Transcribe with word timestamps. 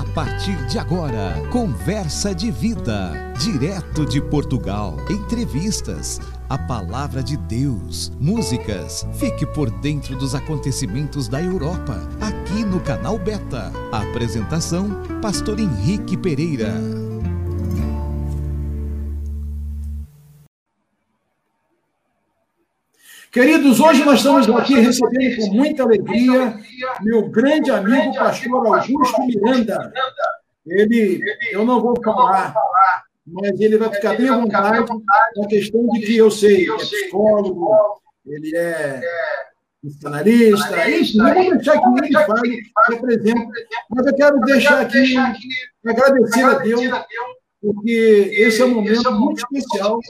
A 0.00 0.04
partir 0.14 0.56
de 0.64 0.78
agora, 0.78 1.34
Conversa 1.50 2.34
de 2.34 2.50
Vida. 2.50 3.34
Direto 3.38 4.06
de 4.06 4.18
Portugal. 4.18 4.96
Entrevistas. 5.10 6.18
A 6.48 6.56
palavra 6.56 7.22
de 7.22 7.36
Deus. 7.36 8.10
Músicas. 8.18 9.06
Fique 9.12 9.44
por 9.44 9.70
dentro 9.70 10.16
dos 10.16 10.34
acontecimentos 10.34 11.28
da 11.28 11.42
Europa. 11.42 12.00
Aqui 12.18 12.64
no 12.64 12.80
canal 12.80 13.18
Beta. 13.18 13.70
Apresentação: 13.92 14.88
Pastor 15.20 15.60
Henrique 15.60 16.16
Pereira. 16.16 16.99
Queridos, 23.30 23.78
hoje 23.78 24.04
nós 24.04 24.18
estamos 24.18 24.50
aqui 24.50 24.74
recebendo 24.74 25.36
com 25.36 25.54
muita 25.54 25.84
alegria 25.84 26.58
meu 27.00 27.28
grande 27.28 27.70
amigo, 27.70 28.12
pastor 28.12 28.66
Augusto 28.66 29.22
Miranda. 29.22 29.92
Ele, 30.66 31.22
eu 31.52 31.64
não 31.64 31.80
vou 31.80 31.94
falar, 32.02 32.52
mas 33.24 33.60
ele 33.60 33.78
vai 33.78 33.88
ficar 33.94 34.16
bem 34.16 34.28
à 34.28 34.36
vontade 34.36 34.84
na 35.36 35.46
questão 35.46 35.86
de 35.90 36.00
que 36.00 36.16
eu 36.16 36.28
sei 36.28 36.68
é 36.68 36.76
psicólogo, 36.76 37.70
ele 38.26 38.56
é 38.56 39.00
psicanalista, 39.80 40.90
enfim, 40.90 41.18
eu 41.20 41.34
vou 41.34 41.50
deixar 41.52 41.78
que 41.78 42.04
ele 42.04 42.24
fale, 42.26 42.62
represente, 42.88 43.48
mas 43.90 44.06
eu 44.06 44.14
quero 44.16 44.40
deixar 44.40 44.80
aqui, 44.80 45.14
agradecer 45.86 46.42
a 46.42 46.54
Deus, 46.54 46.82
porque 47.62 48.32
esse 48.34 48.60
é 48.60 48.64
um 48.64 48.74
momento 48.74 49.12
muito 49.12 49.38
especial 49.38 50.00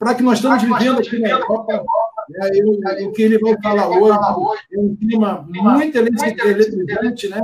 para 0.00 0.14
que 0.14 0.22
nós 0.22 0.38
estamos 0.38 0.62
vivendo 0.62 0.98
aqui 0.98 1.18
na 1.18 1.28
Europa. 1.28 1.84
Né, 2.30 2.50
eu, 2.54 3.08
o 3.08 3.12
que 3.12 3.22
ele 3.22 3.38
vai 3.38 3.60
falar 3.62 3.88
hoje 3.88 4.18
é 4.72 4.78
um 4.78 4.96
clima 4.96 5.46
muito 5.46 5.98
eletrizante, 5.98 7.28
né? 7.28 7.42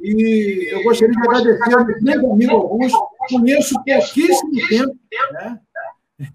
E 0.00 0.68
eu 0.70 0.84
gostaria 0.84 1.14
de 1.14 1.20
agradecer 1.20 1.74
ao 1.74 1.84
meu 1.84 2.32
amigo 2.32 2.52
Augusto, 2.52 3.08
conheço 3.28 3.74
pouquíssimo 3.82 4.68
tempo, 4.68 4.96
né? 5.32 5.58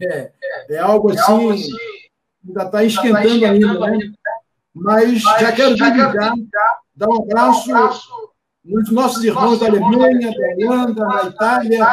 É, 0.02 0.32
é 0.70 0.78
algo 0.78 1.12
assim, 1.12 1.72
ainda 2.46 2.64
está 2.64 2.84
esquentando 2.84 3.46
ainda, 3.46 3.80
né? 3.80 4.00
Mas 4.76 5.22
já 5.22 5.52
quero 5.54 5.78
já 5.78 5.90
dar 6.96 7.10
um 7.10 7.24
abraço 7.24 7.72
nos 8.66 8.92
nossos 8.92 9.24
irmãos 9.24 9.60
da 9.60 9.68
Alemanha, 9.68 10.32
da 10.32 10.68
Holanda, 10.68 11.06
da 11.06 11.24
Itália, 11.30 11.88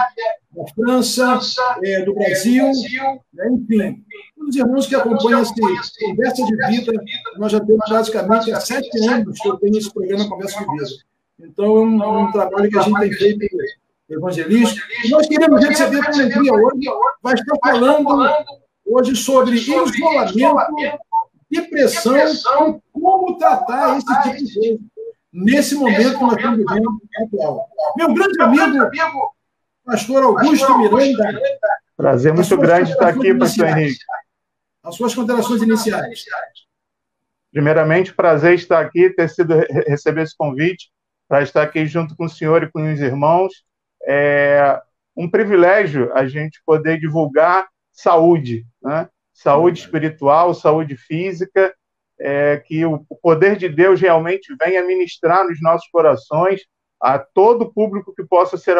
da 0.50 0.64
França, 0.74 1.38
é, 1.82 2.04
do 2.04 2.14
Brasil, 2.14 2.64
né? 3.32 3.48
enfim, 3.52 4.04
os 4.36 4.56
irmãos 4.56 4.86
que 4.86 4.94
acompanham 4.94 5.40
essa 5.40 5.54
Conversa 6.00 6.44
de 6.44 6.56
Vida, 6.68 6.92
nós 7.36 7.52
já 7.52 7.60
temos 7.60 7.84
praticamente 7.86 8.52
há 8.52 8.60
sete 8.60 9.06
anos 9.06 9.38
que 9.38 9.48
eu 9.48 9.56
tenho 9.58 9.76
esse 9.76 9.92
programa 9.92 10.28
Conversa 10.28 10.58
de 10.58 10.70
Vida. 10.70 10.86
Então, 11.40 11.66
é 11.66 11.80
um, 11.80 12.02
é 12.02 12.08
um 12.08 12.32
trabalho 12.32 12.70
que 12.70 12.78
a 12.78 12.82
gente 12.82 12.98
tem 12.98 13.12
feito 13.12 13.46
evangelista. 14.08 14.80
Nós 15.10 15.26
queremos 15.26 15.64
receber 15.64 16.04
com 16.04 16.12
alegria 16.12 16.52
hoje, 16.52 16.88
vai 17.22 17.34
estar 17.34 17.56
falando 17.62 18.28
hoje 18.86 19.16
sobre 19.16 19.56
isolamento, 19.56 20.98
depressão 21.50 22.16
e 22.16 22.80
como 22.92 23.36
tratar 23.38 23.98
esse 23.98 24.22
tipo 24.22 24.36
de 24.36 24.54
coisa 24.54 24.78
nesse 25.32 25.74
momento 25.74 26.18
que 26.18 26.24
nós 26.24 26.36
estamos 26.36 26.58
vivendo 26.58 26.88
atual. 27.22 27.68
Meu 27.96 28.14
grande 28.14 28.40
amigo, 28.40 28.90
pastor 29.88 30.22
Augusto 30.22 30.78
Miranda. 30.78 31.40
Prazer 31.96 32.34
muito 32.34 32.56
grande 32.58 32.92
estar 32.92 33.08
aqui, 33.08 33.34
pastor 33.34 33.68
Henrique. 33.68 34.04
As 34.84 34.94
suas 34.94 35.14
considerações 35.14 35.62
iniciais. 35.62 36.24
Primeiramente, 37.50 38.12
prazer 38.12 38.54
estar 38.54 38.80
aqui, 38.80 39.08
ter 39.08 39.28
sido 39.30 39.54
receber 39.86 40.22
esse 40.22 40.36
convite 40.36 40.90
para 41.26 41.42
estar 41.42 41.62
aqui 41.62 41.86
junto 41.86 42.14
com 42.14 42.26
o 42.26 42.28
senhor 42.28 42.62
e 42.62 42.70
com 42.70 42.92
os 42.92 43.00
irmãos. 43.00 43.64
É 44.06 44.78
um 45.16 45.28
privilégio 45.28 46.12
a 46.14 46.26
gente 46.26 46.60
poder 46.66 47.00
divulgar 47.00 47.66
saúde, 47.90 48.66
né? 48.82 49.08
saúde 49.32 49.80
espiritual, 49.80 50.52
saúde 50.52 50.96
física, 50.96 51.74
é, 52.20 52.58
que 52.58 52.84
o 52.84 53.04
poder 53.22 53.56
de 53.56 53.68
Deus 53.68 54.00
realmente 54.00 54.54
venha 54.60 54.84
ministrar 54.84 55.46
nos 55.46 55.60
nossos 55.62 55.88
corações 55.90 56.60
a 57.00 57.18
todo 57.18 57.72
público 57.72 58.14
que 58.14 58.24
possa 58.24 58.56
ser 58.56 58.76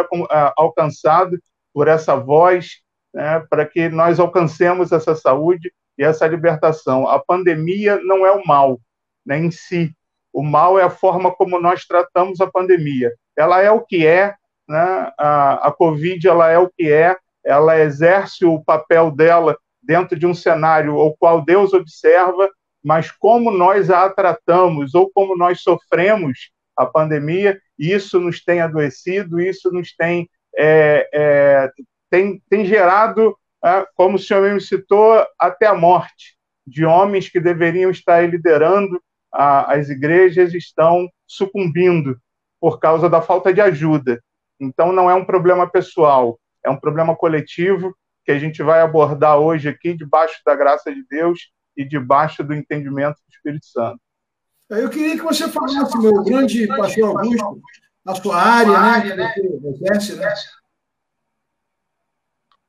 alcançado 0.57 1.39
por 1.73 1.89
essa 1.89 2.17
voz, 2.17 2.81
né, 3.15 3.41
para 3.49 3.65
que 3.65 3.89
nós 3.89 4.19
alcancemos 4.19 4.93
essa 4.93 5.15
saúde 5.15 5.73
e 5.97 6.05
essa 6.05 6.27
libertação. 6.27 7.09
A 7.09 7.19
pandemia 7.19 8.01
não 8.03 8.27
é 8.27 8.33
o 8.33 8.47
mal 8.47 8.81
né, 9.25 9.39
em 9.39 9.51
si. 9.51 9.95
O 10.33 10.43
mal 10.43 10.79
é 10.79 10.83
a 10.83 10.91
forma 10.91 11.33
como 11.33 11.61
nós 11.61 11.85
tratamos 11.85 12.41
a 12.41 12.47
pandemia. 12.47 13.13
Ela 13.37 13.63
é 13.63 13.71
o 13.71 13.81
que 13.81 14.07
é, 14.07 14.35
né? 14.69 15.13
a, 15.19 15.69
a 15.69 15.73
Covid 15.73 16.27
ela 16.27 16.51
é 16.51 16.59
o 16.59 16.69
que 16.69 16.93
é, 16.93 17.17
ela 17.45 17.79
exerce 17.79 18.45
o 18.45 18.63
papel 18.63 19.11
dela 19.11 19.57
dentro 19.83 20.19
de 20.19 20.27
um 20.27 20.35
cenário 20.35 20.97
ao 20.97 21.17
qual 21.17 21.45
Deus 21.45 21.73
observa 21.73 22.49
mas 22.83 23.11
como 23.11 23.51
nós 23.51 23.91
a 23.91 24.09
tratamos 24.09 24.95
ou 24.95 25.11
como 25.11 25.37
nós 25.37 25.61
sofremos 25.61 26.51
a 26.77 26.87
pandemia, 26.87 27.61
isso 27.79 28.19
nos 28.19 28.43
tem 28.43 28.61
adoecido, 28.61 29.41
isso 29.41 29.71
nos 29.73 29.95
tem, 29.95 30.29
é, 30.57 31.09
é, 31.13 31.71
tem, 32.11 32.43
tem 32.49 32.65
gerado, 32.65 33.37
é, 33.65 33.87
como 33.95 34.17
o 34.17 34.19
senhor 34.19 34.43
mesmo 34.43 34.61
citou, 34.61 35.25
até 35.39 35.67
a 35.67 35.75
morte 35.75 36.37
de 36.67 36.85
homens 36.85 37.29
que 37.29 37.41
deveriam 37.41 37.91
estar 37.91 38.29
liderando 38.29 39.01
a, 39.33 39.75
as 39.75 39.89
igrejas 39.89 40.53
estão 40.55 41.09
sucumbindo 41.27 42.19
por 42.61 42.79
causa 42.79 43.09
da 43.09 43.23
falta 43.23 43.53
de 43.53 43.61
ajuda. 43.61 44.23
Então, 44.61 44.93
não 44.93 45.09
é 45.09 45.15
um 45.15 45.25
problema 45.25 45.71
pessoal, 45.71 46.39
é 46.65 46.71
um 46.71 46.77
problema 46.77 47.15
coletivo 47.15 47.95
que 48.25 48.33
a 48.33 48.39
gente 48.39 48.63
vai 48.63 48.81
abordar 48.81 49.39
hoje 49.39 49.69
aqui, 49.69 49.95
debaixo 49.95 50.41
da 50.45 50.55
graça 50.55 50.93
de 50.93 51.03
Deus, 51.09 51.51
e 51.79 51.85
debaixo 51.85 52.43
do 52.43 52.53
entendimento 52.53 53.15
do 53.15 53.33
Espírito 53.33 53.67
Santo. 53.67 54.01
Eu 54.71 54.91
queria 54.91 55.17
que 55.17 55.23
você 55.23 55.49
falasse, 55.49 55.99
meu 55.99 56.23
grande 56.23 56.67
pastor 56.67 57.19
Augusto, 57.19 57.61
na 58.05 58.15
sua 58.15 58.37
área, 58.37 59.17
né, 59.17 59.35
você 59.63 59.69
exerce, 59.69 60.17
né? 60.17 60.35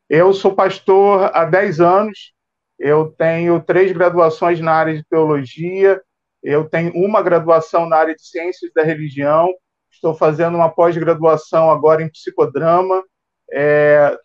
Eu 0.09 0.33
sou 0.33 0.55
pastor 0.55 1.29
há 1.33 1.45
10 1.45 1.81
anos, 1.81 2.33
eu 2.79 3.11
tenho 3.11 3.61
três 3.61 3.91
graduações 3.91 4.59
na 4.59 4.71
área 4.71 4.95
de 4.95 5.03
teologia, 5.03 6.01
eu 6.41 6.67
tenho 6.67 6.93
uma 6.95 7.21
graduação 7.21 7.87
na 7.87 7.97
área 7.97 8.15
de 8.15 8.25
ciências 8.25 8.71
da 8.73 8.81
religião, 8.81 9.53
estou 9.91 10.15
fazendo 10.15 10.55
uma 10.55 10.69
pós-graduação 10.69 11.69
agora 11.69 12.01
em 12.01 12.09
psicodrama, 12.09 13.03
é, 13.51 14.17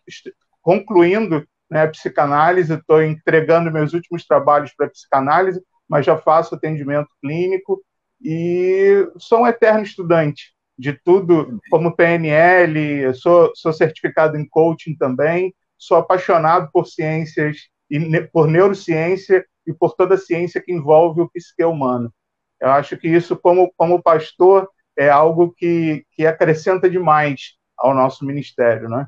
concluindo 0.61 1.45
né, 1.69 1.83
a 1.83 1.87
psicanálise, 1.89 2.73
estou 2.73 3.03
entregando 3.03 3.71
meus 3.71 3.93
últimos 3.93 4.25
trabalhos 4.25 4.73
para 4.75 4.89
psicanálise, 4.89 5.61
mas 5.87 6.05
já 6.05 6.17
faço 6.17 6.55
atendimento 6.55 7.09
clínico 7.21 7.81
e 8.21 9.07
sou 9.17 9.41
um 9.41 9.47
eterno 9.47 9.83
estudante 9.83 10.53
de 10.77 10.93
tudo, 10.93 11.59
como 11.69 11.95
PNL, 11.95 13.13
sou, 13.13 13.51
sou 13.55 13.71
certificado 13.71 14.37
em 14.37 14.47
coaching 14.47 14.95
também, 14.95 15.53
sou 15.77 15.97
apaixonado 15.97 16.69
por 16.71 16.85
ciências 16.85 17.69
e 17.89 18.21
por 18.27 18.47
neurociência 18.47 19.45
e 19.65 19.73
por 19.73 19.93
toda 19.95 20.15
a 20.15 20.17
ciência 20.17 20.61
que 20.61 20.73
envolve 20.73 21.21
o 21.21 21.29
psique 21.29 21.63
humano. 21.63 22.13
Eu 22.59 22.69
acho 22.69 22.97
que 22.97 23.07
isso, 23.07 23.35
como, 23.35 23.71
como 23.77 24.01
pastor, 24.01 24.69
é 24.97 25.09
algo 25.09 25.53
que, 25.55 26.05
que 26.11 26.25
acrescenta 26.25 26.89
demais 26.89 27.55
ao 27.77 27.93
nosso 27.93 28.25
ministério, 28.25 28.89
né? 28.89 29.07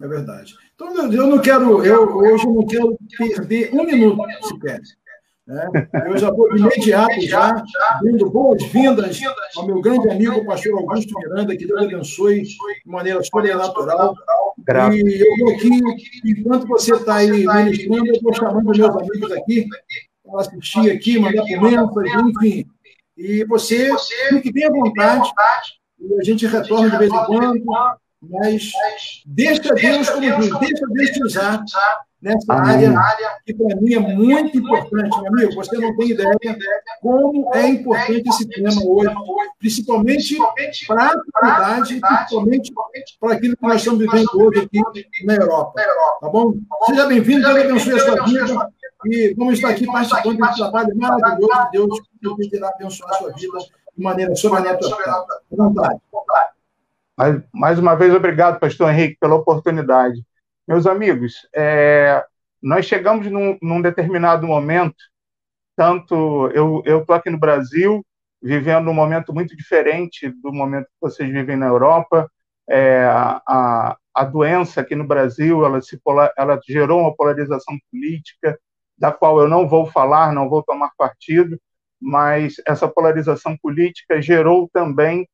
É 0.00 0.08
verdade. 0.08 0.54
Então, 0.74 1.12
eu 1.12 1.26
não 1.26 1.40
quero, 1.40 1.84
eu 1.84 2.16
hoje 2.16 2.46
não 2.46 2.66
quero 2.66 2.96
perder 3.18 3.74
um 3.74 3.84
minuto 3.84 4.22
sequer. 4.46 4.80
Né? 5.50 5.68
Eu 6.06 6.16
já 6.16 6.30
vou 6.30 6.48
de 6.54 6.60
imediato, 6.60 7.20
já, 7.22 7.60
dando 8.04 8.30
boas-vindas 8.30 9.18
ao 9.56 9.66
meu 9.66 9.80
grande 9.80 10.08
amigo, 10.08 10.36
o 10.36 10.46
pastor 10.46 10.78
Augusto 10.78 11.12
Miranda, 11.18 11.56
que 11.56 11.66
Deus 11.66 11.82
abençoe 11.82 12.42
de 12.42 12.56
maneira 12.86 13.20
sobrenatural. 13.24 14.14
E 14.92 15.20
eu 15.20 15.44
vou 15.44 15.54
aqui, 15.54 15.80
enquanto 16.24 16.68
você 16.68 16.94
está 16.94 17.16
aí 17.16 17.44
ministrando, 17.44 18.06
eu 18.06 18.12
estou 18.12 18.32
chamando 18.32 18.64
meus 18.64 18.78
amigos 18.78 19.32
aqui 19.32 19.66
para 20.24 20.40
assistir 20.40 20.88
aqui, 20.88 21.18
mandar 21.18 21.42
comentários, 21.42 22.36
enfim. 22.36 22.64
E 23.18 23.44
você 23.44 23.90
fique 24.28 24.52
bem 24.52 24.66
à 24.66 24.70
vontade, 24.70 25.32
e 25.98 26.14
a 26.14 26.22
gente 26.22 26.46
retorna 26.46 26.90
de 26.90 26.96
vez 26.96 27.12
em 27.12 27.24
quando 27.24 27.60
mas 28.22 28.72
deixa 29.24 29.74
Deus, 29.74 30.10
como 30.10 30.20
diz, 30.20 30.58
deixa 30.58 30.86
Deus 30.90 31.10
te 31.10 31.24
usar 31.24 31.64
nessa 32.20 32.52
área 32.52 32.94
que 33.46 33.54
para 33.54 33.76
mim 33.76 33.94
é 33.94 33.98
muito 33.98 34.58
importante, 34.58 35.20
meu 35.22 35.28
amigo. 35.28 35.54
Você 35.54 35.78
não 35.78 35.96
tem 35.96 36.10
ideia 36.10 36.36
como 37.00 37.54
é 37.54 37.68
importante 37.68 38.28
esse 38.28 38.46
tema 38.48 38.82
hoje, 38.84 39.14
principalmente 39.58 40.36
para 40.86 41.02
a 41.02 41.12
atualidade, 41.12 42.00
principalmente 42.00 42.72
para 43.18 43.32
aquilo 43.32 43.56
que 43.56 43.62
nós 43.62 43.76
estamos 43.76 44.00
vivendo 44.00 44.28
hoje 44.34 44.60
aqui 44.60 45.24
na 45.24 45.34
Europa. 45.36 45.82
Tá 46.20 46.28
bom? 46.28 46.54
Seja 46.86 47.06
bem-vindo, 47.06 47.42
Deus 47.42 47.64
abençoe 47.64 47.94
a 47.94 47.98
sua 48.00 48.24
vida. 48.24 48.70
E 49.06 49.34
vamos 49.34 49.54
estar 49.54 49.70
aqui 49.70 49.86
participando 49.86 50.36
desse 50.36 50.56
trabalho 50.56 50.94
maravilhoso 50.94 52.02
de 52.02 52.18
Deus, 52.20 52.36
que 52.50 52.56
irá 52.56 52.68
abençoar 52.68 53.10
a 53.12 53.14
sua 53.14 53.32
vida 53.32 53.58
de 53.96 54.04
maneira 54.04 54.36
sobrenatural. 54.36 55.26
Vontade. 55.50 56.00
Mais, 57.20 57.42
mais 57.52 57.78
uma 57.78 57.94
vez, 57.94 58.14
obrigado, 58.14 58.58
pastor 58.58 58.90
Henrique, 58.90 59.18
pela 59.20 59.34
oportunidade. 59.34 60.22
Meus 60.66 60.86
amigos, 60.86 61.46
é, 61.54 62.24
nós 62.62 62.86
chegamos 62.86 63.30
num, 63.30 63.58
num, 63.60 63.82
determinado 63.82 64.46
momento, 64.46 64.96
tanto 65.76 66.50
eu 66.54 66.82
estou 66.86 67.14
aqui 67.14 67.28
no 67.28 67.38
Brasil, 67.38 68.04
vivendo 68.42 68.88
um 68.88 68.94
momento 68.94 69.34
muito 69.34 69.54
diferente 69.54 70.30
do 70.42 70.50
momento 70.50 70.86
que 70.86 71.00
vocês 71.00 71.30
vivem 71.30 71.56
na 71.56 71.66
Europa. 71.66 72.30
É, 72.68 73.04
a, 73.04 73.98
a 74.14 74.24
doença 74.24 74.80
aqui 74.80 74.94
no 74.94 75.06
Brasil, 75.06 75.62
ela, 75.64 75.82
se 75.82 76.00
ela 76.38 76.58
gerou 76.66 77.00
uma 77.00 77.14
polarização 77.14 77.76
política, 77.92 78.58
da 78.96 79.12
qual 79.12 79.40
eu 79.40 79.48
não 79.48 79.68
vou 79.68 79.84
falar, 79.84 80.32
não 80.32 80.48
vou 80.48 80.62
tomar 80.62 80.90
partido, 80.96 81.60
mas 82.00 82.54
essa 82.66 82.88
polarização 82.88 83.58
política 83.58 84.22
gerou 84.22 84.70
também 84.72 85.28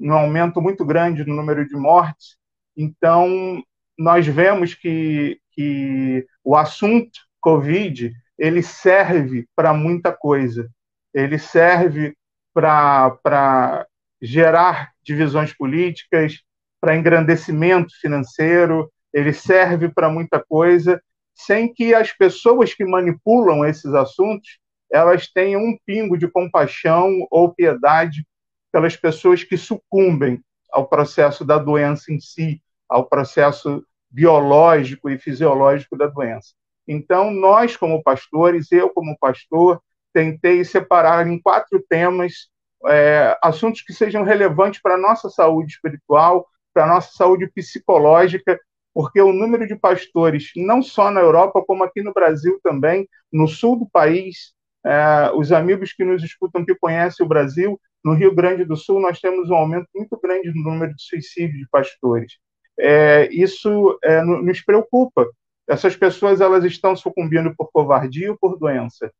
um 0.00 0.12
aumento 0.12 0.60
muito 0.60 0.84
grande 0.84 1.24
no 1.24 1.34
número 1.34 1.66
de 1.66 1.76
mortes. 1.76 2.36
Então, 2.76 3.62
nós 3.98 4.26
vemos 4.26 4.74
que, 4.74 5.38
que 5.52 6.26
o 6.42 6.56
assunto 6.56 7.20
Covid 7.40 8.12
ele 8.38 8.62
serve 8.62 9.46
para 9.54 9.74
muita 9.74 10.12
coisa. 10.12 10.70
Ele 11.12 11.38
serve 11.38 12.16
para 12.54 13.86
gerar 14.20 14.92
divisões 15.02 15.52
políticas, 15.52 16.40
para 16.80 16.96
engrandecimento 16.96 17.92
financeiro, 18.00 18.90
ele 19.12 19.32
serve 19.32 19.88
para 19.88 20.08
muita 20.08 20.42
coisa, 20.42 21.02
sem 21.34 21.72
que 21.72 21.92
as 21.94 22.12
pessoas 22.12 22.72
que 22.72 22.84
manipulam 22.84 23.64
esses 23.64 23.92
assuntos 23.92 24.58
elas 24.90 25.28
tenham 25.28 25.62
um 25.62 25.78
pingo 25.86 26.18
de 26.18 26.26
compaixão 26.28 27.26
ou 27.30 27.54
piedade 27.54 28.26
pelas 28.72 28.96
pessoas 28.96 29.44
que 29.44 29.56
sucumbem 29.56 30.42
ao 30.70 30.88
processo 30.88 31.44
da 31.44 31.58
doença 31.58 32.12
em 32.12 32.20
si, 32.20 32.62
ao 32.88 33.06
processo 33.08 33.84
biológico 34.10 35.08
e 35.08 35.18
fisiológico 35.18 35.96
da 35.96 36.06
doença. 36.06 36.54
Então, 36.86 37.30
nós, 37.30 37.76
como 37.76 38.02
pastores, 38.02 38.70
eu, 38.72 38.90
como 38.90 39.16
pastor, 39.18 39.80
tentei 40.12 40.64
separar 40.64 41.26
em 41.26 41.40
quatro 41.40 41.80
temas 41.88 42.50
é, 42.86 43.36
assuntos 43.42 43.82
que 43.82 43.92
sejam 43.92 44.24
relevantes 44.24 44.80
para 44.80 44.94
a 44.94 44.98
nossa 44.98 45.28
saúde 45.28 45.74
espiritual, 45.74 46.46
para 46.72 46.84
a 46.84 46.88
nossa 46.88 47.12
saúde 47.12 47.48
psicológica, 47.54 48.58
porque 48.92 49.20
o 49.20 49.32
número 49.32 49.66
de 49.66 49.76
pastores, 49.76 50.50
não 50.56 50.82
só 50.82 51.10
na 51.10 51.20
Europa, 51.20 51.62
como 51.64 51.84
aqui 51.84 52.02
no 52.02 52.12
Brasil 52.12 52.58
também, 52.62 53.08
no 53.32 53.46
sul 53.46 53.78
do 53.78 53.88
país, 53.88 54.52
é, 54.84 55.30
os 55.34 55.52
amigos 55.52 55.92
que 55.92 56.04
nos 56.04 56.22
escutam, 56.22 56.64
que 56.64 56.74
conhecem 56.74 57.24
o 57.24 57.28
Brasil, 57.28 57.80
no 58.04 58.14
Rio 58.14 58.34
Grande 58.34 58.64
do 58.64 58.76
Sul, 58.76 59.00
nós 59.00 59.20
temos 59.20 59.50
um 59.50 59.54
aumento 59.54 59.88
muito 59.94 60.18
grande 60.22 60.50
no 60.54 60.62
número 60.62 60.94
de 60.94 61.02
suicídios 61.02 61.58
de 61.58 61.68
pastores. 61.68 62.38
É, 62.78 63.28
isso 63.30 63.98
é, 64.02 64.22
nos 64.22 64.62
preocupa. 64.62 65.28
Essas 65.68 65.94
pessoas 65.94 66.40
elas 66.40 66.64
estão 66.64 66.96
sucumbindo 66.96 67.54
por 67.54 67.70
covardia 67.70 68.30
ou 68.30 68.38
por 68.38 68.58
doença. 68.58 69.12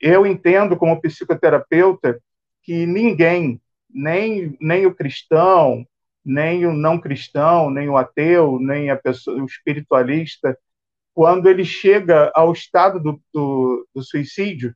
Eu 0.00 0.26
entendo, 0.26 0.76
como 0.76 1.00
psicoterapeuta, 1.00 2.20
que 2.62 2.84
ninguém, 2.84 3.60
nem, 3.88 4.56
nem 4.60 4.86
o 4.86 4.94
cristão, 4.94 5.86
nem 6.24 6.66
o 6.66 6.72
não 6.72 6.98
cristão, 7.00 7.70
nem 7.70 7.88
o 7.88 7.96
ateu, 7.96 8.58
nem 8.60 8.90
a 8.90 8.96
pessoa, 8.96 9.40
o 9.40 9.46
espiritualista, 9.46 10.58
quando 11.14 11.48
ele 11.48 11.64
chega 11.64 12.30
ao 12.34 12.52
estado 12.52 13.00
do, 13.00 13.20
do, 13.32 13.86
do 13.94 14.02
suicídio, 14.02 14.74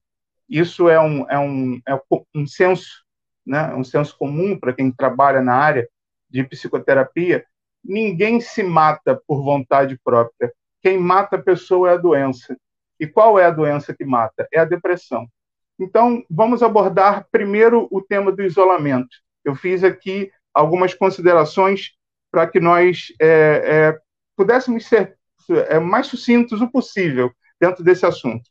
isso 0.49 0.89
é 0.89 1.01
um, 1.01 1.29
é 1.31 1.39
um, 1.39 1.81
é 1.87 1.99
um 2.35 2.47
senso, 2.47 3.05
né, 3.47 3.75
um 3.75 3.85
senso 3.85 4.17
comum 4.19 4.59
para 4.59 4.73
quem 4.73 4.91
trabalha 4.91 5.41
na 5.41 5.55
área 5.55 5.89
de 6.29 6.45
psicoterapia. 6.45 7.45
Ninguém 7.83 8.41
se 8.41 8.63
mata 8.63 9.21
por 9.27 9.43
vontade 9.43 9.99
própria. 10.03 10.53
Quem 10.83 10.99
mata 10.99 11.37
a 11.37 11.43
pessoa 11.43 11.91
é 11.91 11.95
a 11.95 11.99
doença. 11.99 12.57
E 12.99 13.07
qual 13.07 13.39
é 13.39 13.47
a 13.47 13.51
doença 13.51 13.95
que 13.95 14.05
mata? 14.05 14.47
É 14.53 14.61
a 14.61 14.65
depressão. 14.65 15.27
Então, 15.79 16.25
vamos 16.31 16.63
abordar 16.63 17.27
primeiro 17.31 17.89
o 17.91 18.01
tema 18.01 18.31
do 18.31 18.43
isolamento. 18.43 19.17
Eu 19.45 19.55
fiz 19.55 19.83
aqui 19.83 20.31
algumas 20.53 20.95
considerações 20.95 21.93
para 22.31 22.47
que 22.47 22.61
nós 22.61 23.13
é, 23.21 23.27
é, 23.27 23.99
pudéssemos 24.37 24.87
ser 24.87 25.17
é, 25.51 25.79
mais 25.79 26.07
sucintos 26.07 26.61
o 26.61 26.71
possível 26.71 27.33
dentro 27.61 27.83
desse 27.85 28.07
assunto. 28.07 28.49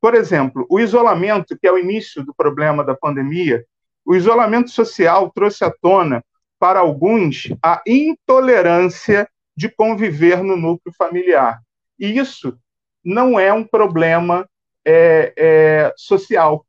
Por 0.00 0.14
exemplo, 0.14 0.66
o 0.68 0.80
isolamento, 0.80 1.56
que 1.56 1.66
é 1.66 1.72
o 1.72 1.78
início 1.78 2.24
do 2.24 2.34
problema 2.34 2.82
da 2.82 2.94
pandemia, 2.94 3.64
o 4.04 4.16
isolamento 4.16 4.70
social 4.70 5.30
trouxe 5.30 5.64
à 5.64 5.70
tona, 5.70 6.24
para 6.58 6.80
alguns, 6.80 7.52
a 7.62 7.82
intolerância 7.86 9.28
de 9.56 9.68
conviver 9.68 10.42
no 10.42 10.56
núcleo 10.56 10.94
familiar. 10.96 11.60
E 11.98 12.18
isso 12.18 12.58
não 13.04 13.38
é 13.38 13.52
um 13.52 13.64
problema 13.64 14.48
é, 14.84 15.32
é, 15.36 15.94
social. 15.96 16.66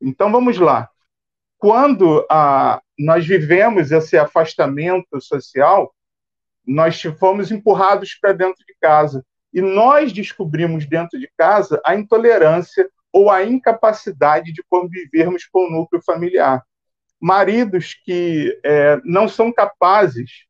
Então, 0.00 0.30
vamos 0.30 0.58
lá. 0.58 0.88
Quando 1.58 2.26
a, 2.30 2.80
nós 2.98 3.26
vivemos 3.26 3.92
esse 3.92 4.16
afastamento 4.16 5.20
social, 5.20 5.92
nós 6.70 7.02
fomos 7.18 7.50
empurrados 7.50 8.14
para 8.14 8.32
dentro 8.32 8.64
de 8.64 8.74
casa. 8.80 9.24
E 9.52 9.60
nós 9.60 10.12
descobrimos 10.12 10.86
dentro 10.86 11.18
de 11.18 11.28
casa 11.36 11.80
a 11.84 11.96
intolerância 11.96 12.88
ou 13.12 13.28
a 13.28 13.44
incapacidade 13.44 14.52
de 14.52 14.62
convivermos 14.68 15.44
com 15.46 15.66
o 15.66 15.70
núcleo 15.70 16.00
familiar. 16.00 16.64
Maridos 17.20 17.94
que 18.04 18.56
é, 18.64 19.00
não 19.04 19.28
são 19.28 19.52
capazes, 19.52 20.46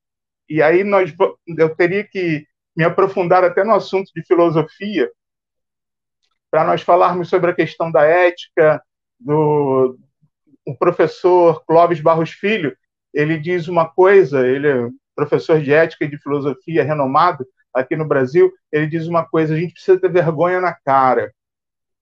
e 0.47 0.61
aí 0.61 0.85
nós, 0.85 1.15
eu 1.47 1.75
teria 1.75 2.05
que 2.05 2.47
me 2.77 2.85
aprofundar 2.85 3.43
até 3.43 3.65
no 3.65 3.75
assunto 3.75 4.11
de 4.15 4.23
filosofia, 4.23 5.11
para 6.51 6.65
nós 6.65 6.83
falarmos 6.83 7.31
sobre 7.31 7.51
a 7.51 7.55
questão 7.55 7.91
da 7.91 8.05
ética, 8.05 8.83
do 9.19 9.99
o 10.67 10.77
professor 10.77 11.65
Clóvis 11.65 12.01
Barros 12.01 12.31
Filho, 12.31 12.77
ele 13.13 13.39
diz 13.39 13.67
uma 13.67 13.89
coisa, 13.89 14.47
ele 14.47 14.69
é 14.69 14.89
professor 15.21 15.61
de 15.61 15.73
ética 15.73 16.05
e 16.05 16.09
de 16.09 16.19
filosofia 16.19 16.83
renomado, 16.83 17.47
aqui 17.75 17.95
no 17.95 18.07
Brasil, 18.07 18.51
ele 18.73 18.87
diz 18.87 19.07
uma 19.07 19.25
coisa: 19.25 19.55
a 19.55 19.59
gente 19.59 19.75
precisa 19.75 20.01
ter 20.01 20.11
vergonha 20.11 20.61
na 20.61 20.73
cara. 20.73 21.33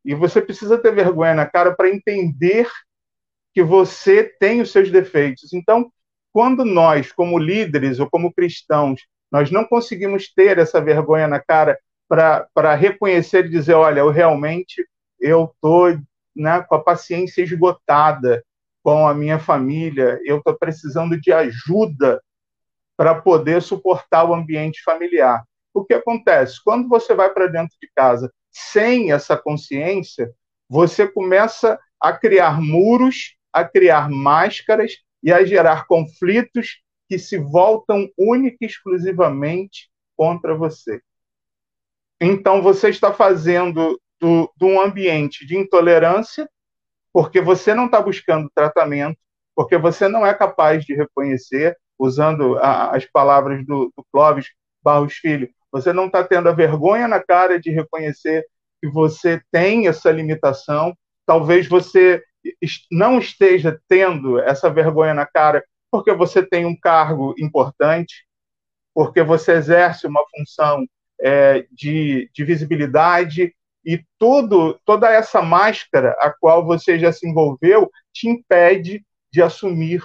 E 0.04 0.14
você 0.14 0.40
precisa 0.40 0.78
ter 0.78 0.94
vergonha 0.94 1.34
na 1.34 1.44
cara 1.44 1.74
para 1.74 1.90
entender 1.90 2.68
que 3.52 3.62
você 3.62 4.22
tem 4.22 4.60
os 4.60 4.70
seus 4.70 4.90
defeitos. 4.90 5.52
Então, 5.52 5.90
quando 6.32 6.64
nós, 6.64 7.10
como 7.12 7.38
líderes 7.38 7.98
ou 7.98 8.08
como 8.08 8.32
cristãos, 8.32 9.00
nós 9.30 9.50
não 9.50 9.64
conseguimos 9.64 10.32
ter 10.32 10.58
essa 10.58 10.80
vergonha 10.80 11.26
na 11.26 11.40
cara 11.40 11.76
para 12.08 12.74
reconhecer 12.74 13.46
e 13.46 13.50
dizer, 13.50 13.74
olha, 13.74 14.00
eu 14.00 14.10
realmente 14.10 14.86
eu 15.20 15.52
tô 15.60 15.88
né, 16.34 16.62
com 16.62 16.76
a 16.76 16.82
paciência 16.82 17.42
esgotada 17.42 18.42
com 18.82 19.06
a 19.06 19.12
minha 19.12 19.38
família, 19.38 20.20
eu 20.24 20.38
estou 20.38 20.56
precisando 20.56 21.20
de 21.20 21.32
ajuda 21.32 22.22
para 22.98 23.14
poder 23.14 23.62
suportar 23.62 24.24
o 24.24 24.34
ambiente 24.34 24.82
familiar. 24.82 25.44
O 25.72 25.84
que 25.84 25.94
acontece? 25.94 26.60
Quando 26.64 26.88
você 26.88 27.14
vai 27.14 27.32
para 27.32 27.46
dentro 27.46 27.76
de 27.80 27.88
casa 27.94 28.32
sem 28.50 29.12
essa 29.12 29.36
consciência, 29.36 30.34
você 30.68 31.06
começa 31.06 31.78
a 32.00 32.12
criar 32.12 32.60
muros, 32.60 33.36
a 33.52 33.64
criar 33.64 34.10
máscaras 34.10 34.94
e 35.22 35.32
a 35.32 35.44
gerar 35.44 35.86
conflitos 35.86 36.82
que 37.08 37.20
se 37.20 37.38
voltam 37.38 38.08
única 38.18 38.58
e 38.60 38.66
exclusivamente 38.66 39.88
contra 40.16 40.56
você. 40.56 41.00
Então, 42.20 42.60
você 42.60 42.88
está 42.88 43.12
fazendo 43.12 44.00
do, 44.20 44.52
de 44.56 44.64
um 44.64 44.80
ambiente 44.80 45.46
de 45.46 45.56
intolerância, 45.56 46.50
porque 47.12 47.40
você 47.40 47.74
não 47.74 47.86
está 47.86 48.02
buscando 48.02 48.50
tratamento, 48.52 49.18
porque 49.54 49.78
você 49.78 50.08
não 50.08 50.26
é 50.26 50.34
capaz 50.34 50.84
de 50.84 50.94
reconhecer, 50.94 51.76
usando 51.98 52.56
a, 52.58 52.96
as 52.96 53.04
palavras 53.04 53.64
do, 53.66 53.92
do 53.96 54.04
Clóvis 54.12 54.46
Barros 54.82 55.14
Filho, 55.14 55.50
você 55.70 55.92
não 55.92 56.06
está 56.06 56.24
tendo 56.24 56.48
a 56.48 56.52
vergonha 56.52 57.06
na 57.08 57.22
cara 57.22 57.60
de 57.60 57.70
reconhecer 57.70 58.46
que 58.80 58.88
você 58.88 59.42
tem 59.50 59.88
essa 59.88 60.10
limitação. 60.10 60.96
Talvez 61.26 61.66
você 61.66 62.22
não 62.90 63.18
esteja 63.18 63.78
tendo 63.88 64.38
essa 64.38 64.70
vergonha 64.70 65.12
na 65.12 65.26
cara 65.26 65.62
porque 65.90 66.12
você 66.12 66.42
tem 66.42 66.64
um 66.64 66.78
cargo 66.78 67.34
importante, 67.38 68.26
porque 68.94 69.22
você 69.22 69.52
exerce 69.52 70.06
uma 70.06 70.22
função 70.30 70.86
é, 71.20 71.66
de, 71.72 72.30
de 72.32 72.44
visibilidade 72.44 73.54
e 73.84 74.04
tudo, 74.18 74.78
toda 74.84 75.10
essa 75.10 75.40
máscara 75.40 76.16
a 76.20 76.30
qual 76.30 76.64
você 76.64 76.98
já 76.98 77.12
se 77.12 77.28
envolveu 77.28 77.90
te 78.12 78.28
impede 78.28 79.04
de 79.32 79.42
assumir 79.42 80.02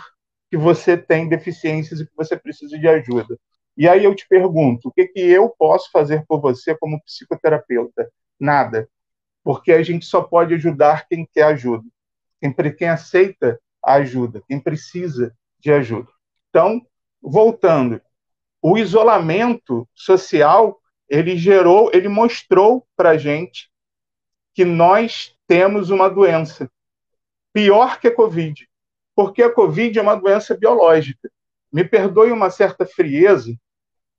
que 0.54 0.58
você 0.58 0.96
tem 0.96 1.28
deficiências 1.28 2.00
e 2.00 2.06
que 2.06 2.16
você 2.16 2.38
precisa 2.38 2.78
de 2.78 2.88
ajuda. 2.88 3.40
E 3.76 3.90
aí 3.90 4.04
eu 4.04 4.14
te 4.14 4.28
pergunto, 4.28 4.90
o 4.90 4.92
que, 4.92 5.08
que 5.08 5.20
eu 5.20 5.50
posso 5.50 5.90
fazer 5.90 6.24
por 6.28 6.40
você 6.40 6.78
como 6.78 7.02
psicoterapeuta? 7.02 8.08
Nada. 8.40 8.88
Porque 9.44 9.72
a 9.72 9.82
gente 9.82 10.06
só 10.06 10.22
pode 10.22 10.54
ajudar 10.54 11.08
quem 11.08 11.28
quer 11.34 11.46
ajuda, 11.46 11.84
quem, 12.40 12.54
quem 12.76 12.88
aceita 12.88 13.60
a 13.84 13.96
ajuda, 13.96 14.44
quem 14.48 14.60
precisa 14.60 15.36
de 15.60 15.74
ajuda. 15.74 16.12
Então, 16.52 16.86
voltando, 17.20 18.00
o 18.62 18.78
isolamento 18.78 19.90
social 19.96 20.80
ele 21.10 21.36
gerou, 21.36 21.90
ele 21.96 22.08
mostrou 22.08 22.86
para 22.96 23.18
gente 23.18 23.72
que 24.54 24.64
nós 24.64 25.36
temos 25.48 25.90
uma 25.90 26.08
doença 26.12 26.70
pior 27.52 28.00
que 28.00 28.10
a 28.10 28.16
Covid, 28.16 28.70
porque 29.16 29.44
a 29.44 29.52
Covid 29.52 29.98
é 29.98 30.02
uma 30.02 30.16
doença 30.16 30.56
biológica. 30.56 31.30
Me 31.72 31.84
perdoe 31.84 32.32
uma 32.32 32.50
certa 32.50 32.86
frieza 32.86 33.54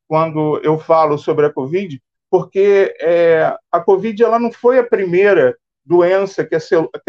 quando 0.06 0.60
eu 0.62 0.78
falo 0.78 1.18
sobre 1.18 1.46
a 1.46 1.52
Covid, 1.52 2.00
porque 2.30 2.94
é, 3.00 3.56
a 3.70 3.80
Covid 3.80 4.22
ela 4.22 4.38
não 4.38 4.52
foi 4.52 4.78
a 4.78 4.84
primeira 4.84 5.56
doença 5.84 6.44
que, 6.44 6.56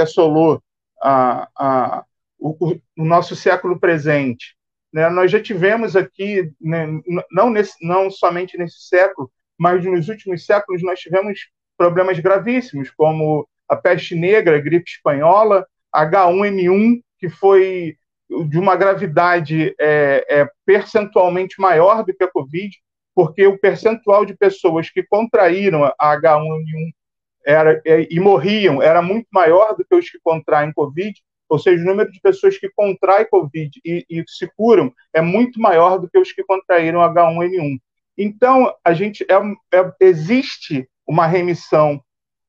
assolou 0.01 0.61
a, 1.01 1.49
a, 1.55 2.05
o, 2.39 2.75
o, 2.97 3.05
nosso 3.05 3.35
século 3.35 3.79
presente. 3.79 4.55
Né? 4.91 5.09
Nós 5.09 5.31
já 5.31 5.41
tivemos 5.41 5.95
aqui, 5.95 6.51
né, 6.59 6.87
não, 7.31 7.49
nesse, 7.49 7.73
não 7.85 8.09
somente 8.09 8.57
nesse 8.57 8.87
século, 8.87 9.31
mas 9.57 9.83
nos 9.85 10.09
últimos 10.09 10.45
séculos 10.45 10.83
nós 10.83 10.99
tivemos 10.99 11.49
problemas 11.77 12.19
gravíssimos, 12.19 12.91
como 12.91 13.47
a 13.67 13.75
peste 13.75 14.15
negra, 14.15 14.57
a 14.57 14.61
gripe 14.61 14.89
espanhola, 14.89 15.65
H1N1, 15.93 17.01
que 17.25 17.29
foi 17.29 17.97
de 18.47 18.59
uma 18.59 18.75
gravidade 18.75 19.75
é, 19.79 20.25
é, 20.29 20.49
percentualmente 20.65 21.59
maior 21.59 22.03
do 22.03 22.13
que 22.13 22.23
a 22.23 22.31
Covid, 22.31 22.71
porque 23.15 23.47
o 23.47 23.57
percentual 23.57 24.25
de 24.25 24.35
pessoas 24.35 24.89
que 24.89 25.03
contraíram 25.03 25.83
a 25.83 26.17
H1N1 26.17 26.91
era, 27.45 27.81
é, 27.85 28.07
e 28.09 28.19
morriam 28.19 28.81
era 28.81 29.01
muito 29.01 29.27
maior 29.31 29.75
do 29.75 29.85
que 29.85 29.95
os 29.95 30.09
que 30.09 30.19
contraem 30.23 30.73
Covid, 30.73 31.13
ou 31.47 31.59
seja, 31.59 31.83
o 31.83 31.85
número 31.85 32.11
de 32.11 32.19
pessoas 32.19 32.57
que 32.57 32.69
contraem 32.75 33.27
Covid 33.29 33.79
e, 33.83 34.05
e 34.09 34.23
se 34.27 34.47
curam 34.55 34.93
é 35.13 35.21
muito 35.21 35.59
maior 35.59 35.97
do 35.97 36.09
que 36.09 36.17
os 36.17 36.31
que 36.31 36.43
contraíram 36.43 36.99
H1N1. 36.99 37.79
Então, 38.17 38.73
a 38.83 38.93
gente 38.93 39.23
é, 39.23 39.77
é, 39.77 39.91
existe 39.99 40.87
uma 41.07 41.27
remissão 41.27 42.01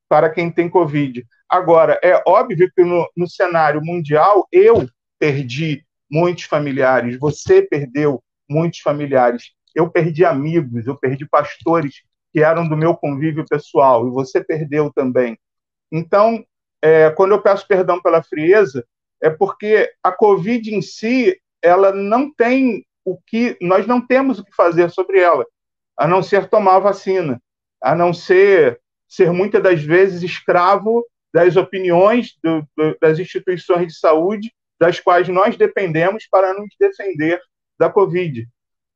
para 0.09 0.30
quem 0.30 0.50
tem 0.50 0.68
Covid. 0.68 1.25
Agora, 1.49 1.99
é 2.03 2.23
óbvio 2.26 2.71
que 2.75 2.83
no, 2.83 3.09
no 3.17 3.29
cenário 3.29 3.81
mundial, 3.83 4.47
eu 4.50 4.88
perdi 5.19 5.85
muitos 6.11 6.45
familiares, 6.45 7.19
você 7.19 7.62
perdeu 7.62 8.23
muitos 8.49 8.81
familiares, 8.81 9.53
eu 9.75 9.91
perdi 9.91 10.25
amigos, 10.25 10.87
eu 10.87 10.97
perdi 10.97 11.26
pastores 11.26 12.03
que 12.33 12.43
eram 12.43 12.69
do 12.69 12.76
meu 12.76 12.97
convívio 12.97 13.45
pessoal, 13.49 14.07
e 14.07 14.11
você 14.11 14.43
perdeu 14.43 14.93
também. 14.93 15.38
Então, 15.91 16.45
é, 16.83 17.11
quando 17.11 17.33
eu 17.33 17.43
peço 17.43 17.67
perdão 17.67 18.00
pela 18.00 18.23
frieza, 18.23 18.85
é 19.23 19.31
porque 19.31 19.91
a 20.03 20.12
Covid 20.12 20.75
em 20.75 20.83
si, 20.83 21.41
ela 21.62 21.93
não 21.93 22.33
tem 22.33 22.85
o 23.05 23.17
que, 23.26 23.57
nós 23.61 23.87
não 23.87 24.05
temos 24.05 24.38
o 24.38 24.45
que 24.45 24.55
fazer 24.55 24.91
sobre 24.91 25.21
ela, 25.21 25.45
a 25.97 26.07
não 26.07 26.23
ser 26.23 26.49
tomar 26.49 26.79
vacina, 26.81 27.41
a 27.81 27.95
não 27.95 28.12
ser 28.12 28.81
ser 29.09 29.33
muitas 29.33 29.62
das 29.62 29.83
vezes 29.83 30.23
escravo 30.23 31.05
das 31.37 31.55
opiniões 31.55 32.35
do, 32.43 32.66
do, 32.75 32.97
das 32.99 33.19
instituições 33.19 33.88
de 33.88 33.99
saúde 33.99 34.50
das 34.81 34.99
quais 34.99 35.28
nós 35.28 35.55
dependemos 35.55 36.26
para 36.31 36.55
nos 36.55 36.75
defender 36.81 37.38
da 37.78 37.90
Covid. 37.90 38.49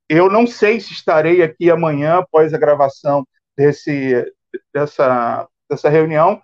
Eu 0.08 0.30
não 0.30 0.46
sei 0.46 0.80
se 0.80 0.94
estarei 0.94 1.42
aqui 1.42 1.70
amanhã, 1.70 2.20
após 2.20 2.54
a 2.54 2.58
gravação 2.58 3.26
desse, 3.54 4.24
dessa, 4.72 5.46
dessa 5.68 5.90
reunião, 5.90 6.40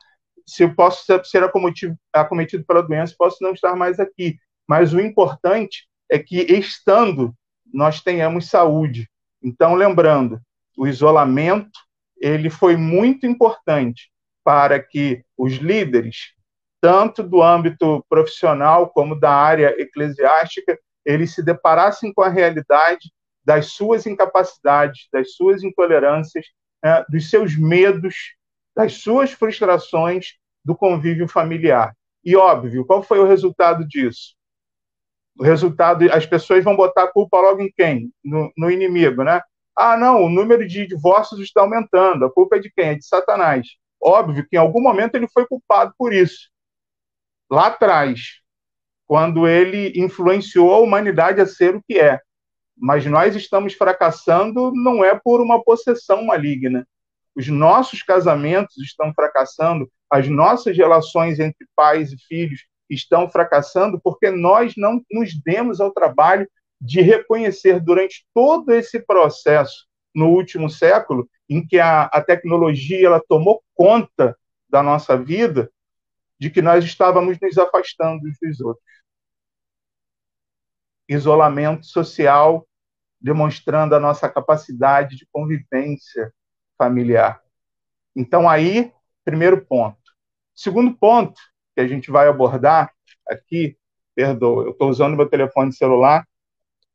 se 0.47 0.65
eu 0.65 0.75
posso 0.75 1.03
ser 1.25 1.43
acometido, 1.43 1.97
acometido 2.13 2.63
pela 2.67 2.83
doença, 2.83 3.15
posso 3.17 3.43
não 3.43 3.53
estar 3.53 3.75
mais 3.75 3.99
aqui. 3.99 4.37
Mas 4.69 4.93
o 4.93 5.01
importante 5.01 5.89
é 6.11 6.19
que, 6.19 6.41
estando, 6.43 7.35
nós 7.73 8.03
tenhamos 8.03 8.51
saúde. 8.51 9.09
Então, 9.43 9.75
lembrando, 9.75 10.43
o 10.77 10.87
isolamento 10.87 11.79
ele 12.21 12.51
foi 12.51 12.77
muito 12.77 13.27
importante 13.27 14.11
para 14.47 14.79
que 14.79 15.25
os 15.37 15.55
líderes, 15.55 16.33
tanto 16.81 17.25
do 17.25 17.43
âmbito 17.43 18.07
profissional 18.09 18.89
como 18.91 19.19
da 19.19 19.33
área 19.33 19.75
eclesiástica, 19.77 20.79
eles 21.05 21.35
se 21.35 21.43
deparassem 21.43 22.15
com 22.15 22.23
a 22.23 22.29
realidade 22.29 23.13
das 23.45 23.73
suas 23.73 24.07
incapacidades, 24.07 25.09
das 25.13 25.35
suas 25.35 25.65
intolerâncias, 25.65 26.47
né, 26.81 27.05
dos 27.09 27.29
seus 27.29 27.57
medos, 27.57 28.37
das 28.73 28.95
suas 28.95 29.33
frustrações 29.33 30.35
do 30.65 30.77
convívio 30.77 31.27
familiar. 31.27 31.93
E 32.25 32.37
óbvio, 32.37 32.87
qual 32.87 33.03
foi 33.03 33.19
o 33.19 33.27
resultado 33.27 33.85
disso? 33.85 34.37
O 35.37 35.43
resultado, 35.43 36.09
as 36.13 36.25
pessoas 36.25 36.63
vão 36.63 36.77
botar 36.77 37.03
a 37.03 37.13
culpa 37.13 37.41
logo 37.41 37.61
em 37.63 37.73
quem? 37.77 38.13
No, 38.25 38.53
no 38.57 38.71
inimigo, 38.71 39.25
né? 39.25 39.41
Ah, 39.77 39.97
não, 39.97 40.23
o 40.23 40.29
número 40.29 40.65
de 40.69 40.87
divórcios 40.87 41.41
está 41.41 41.63
aumentando. 41.63 42.25
A 42.25 42.33
culpa 42.33 42.57
é 42.57 42.61
de 42.61 42.71
quem? 42.71 42.91
É 42.91 42.95
de 42.95 43.05
Satanás. 43.05 43.67
Óbvio 44.03 44.47
que 44.49 44.57
em 44.57 44.59
algum 44.59 44.81
momento 44.81 45.15
ele 45.15 45.29
foi 45.29 45.47
culpado 45.47 45.93
por 45.99 46.13
isso. 46.13 46.51
Lá 47.51 47.69
atrás, 47.69 48.41
quando 49.07 49.47
ele 49.47 49.93
influenciou 49.97 50.75
a 50.75 50.81
humanidade 50.81 51.41
a 51.41 51.47
ser 51.47 51.77
o 51.77 51.83
que 51.83 51.99
é. 51.99 52.21
Mas 52.77 53.07
nós 53.07 53.35
estamos 53.35 53.75
fracassando 53.75 54.73
não 54.75 55.05
é 55.05 55.19
por 55.19 55.41
uma 55.41 55.63
possessão 55.63 56.25
maligna. 56.25 56.87
Os 57.35 57.49
nossos 57.49 58.03
casamentos 58.03 58.77
estão 58.79 59.13
fracassando, 59.15 59.91
as 60.11 60.29
nossas 60.29 60.77
relações 60.77 61.39
entre 61.39 61.67
pais 61.75 62.13
e 62.13 62.17
filhos 62.27 62.67
estão 62.89 63.29
fracassando 63.31 64.01
porque 64.03 64.31
nós 64.31 64.75
não 64.77 65.03
nos 65.11 65.35
demos 65.43 65.81
ao 65.81 65.93
trabalho 65.93 66.49
de 66.81 67.01
reconhecer 67.01 67.81
durante 67.81 68.27
todo 68.35 68.73
esse 68.73 69.01
processo 69.01 69.87
no 70.17 70.31
último 70.31 70.71
século, 70.71 71.29
em 71.47 71.65
que 71.65 71.79
a, 71.79 72.05
a 72.05 72.23
tecnologia 72.23 73.07
ela 73.07 73.23
tomou 73.29 73.63
conta 73.75 74.35
da 74.67 74.83
nossa 74.83 75.15
vida, 75.15 75.71
de 76.41 76.49
que 76.49 76.63
nós 76.63 76.83
estávamos 76.83 77.39
nos 77.39 77.59
afastando 77.59 78.27
uns 78.27 78.39
dos 78.41 78.61
outros. 78.63 78.85
Isolamento 81.07 81.85
social, 81.85 82.67
demonstrando 83.21 83.95
a 83.95 84.01
nossa 84.01 84.27
capacidade 84.27 85.17
de 85.17 85.29
convivência 85.31 86.33
familiar. 86.79 87.43
Então, 88.15 88.49
aí, 88.49 88.91
primeiro 89.23 89.65
ponto. 89.67 89.99
Segundo 90.55 90.97
ponto 90.97 91.39
que 91.75 91.83
a 91.83 91.87
gente 91.87 92.11
vai 92.11 92.27
abordar 92.27 92.91
aqui, 93.29 93.77
perdoa, 94.15 94.65
eu 94.65 94.71
estou 94.71 94.89
usando 94.89 95.15
meu 95.15 95.29
telefone 95.29 95.75
celular, 95.75 96.27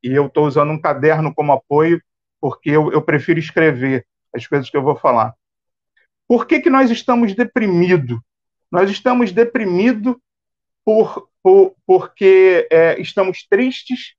e 0.04 0.12
eu 0.12 0.26
estou 0.26 0.48
usando 0.48 0.72
um 0.72 0.82
caderno 0.82 1.32
como 1.34 1.52
apoio, 1.52 2.02
porque 2.42 2.72
eu, 2.72 2.92
eu, 2.92 3.02
prefiro 3.02 3.40
escrever 3.40 4.06
as 4.36 4.48
coisas 4.48 4.70
que 4.70 4.76
eu 4.76 4.82
vou 4.82 4.96
falar. 4.96 5.36
Por 6.28 6.48
que, 6.48 6.60
que 6.60 6.70
nós 6.70 6.90
estamos 6.90 7.36
deprimidos? 7.36 8.20
Nós 8.72 8.90
estamos 8.90 9.32
deprimidos 9.32 10.16
por, 10.84 11.30
por, 11.44 11.76
porque 11.86 12.68
é, 12.72 13.00
estamos 13.00 13.46
tristes. 13.48 14.16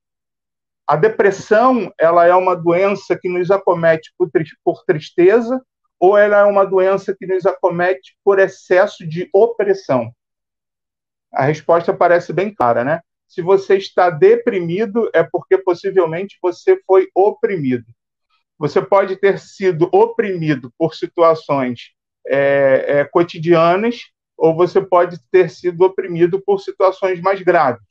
A 0.87 0.95
depressão 0.95 1.93
ela 1.99 2.25
é 2.25 2.35
uma 2.35 2.55
doença 2.55 3.19
que 3.19 3.29
nos 3.29 3.51
acomete 3.51 4.13
por, 4.17 4.31
por 4.63 4.85
tristeza 4.85 5.61
ou 5.99 6.17
ela 6.17 6.41
é 6.41 6.45
uma 6.45 6.65
doença 6.65 7.15
que 7.17 7.27
nos 7.27 7.47
acomete 7.47 8.17
por 8.25 8.39
excesso 8.39 9.07
de 9.07 9.29
opressão? 9.33 10.13
A 11.33 11.45
resposta 11.45 11.95
parece 11.95 12.33
bem 12.33 12.55
clara, 12.55 12.85
né? 12.85 13.01
Se 13.27 13.41
você 13.41 13.77
está 13.77 14.11
deprimido, 14.11 15.09
é 15.15 15.23
porque 15.23 15.57
possivelmente 15.57 16.37
você 16.43 16.79
foi 16.87 17.09
oprimido. 17.15 17.87
Você 18.59 18.81
pode 18.81 19.17
ter 19.17 19.39
sido 19.39 19.89
oprimido 19.93 20.73
por 20.79 20.95
situações 20.95 21.93
é, 22.27 22.85
é, 22.89 23.05
cotidianas, 23.05 24.11
ou 24.37 24.55
você 24.55 24.81
pode 24.81 25.19
ter 25.31 25.51
sido 25.51 25.83
oprimido 25.85 26.41
por 26.41 26.61
situações 26.61 27.21
mais 27.21 27.41
graves. 27.43 27.87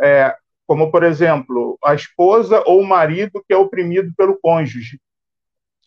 É, 0.00 0.34
como, 0.66 0.90
por 0.90 1.02
exemplo, 1.02 1.78
a 1.84 1.94
esposa 1.94 2.62
ou 2.66 2.80
o 2.80 2.86
marido 2.86 3.42
que 3.46 3.52
é 3.52 3.56
oprimido 3.56 4.12
pelo 4.16 4.38
cônjuge, 4.40 4.98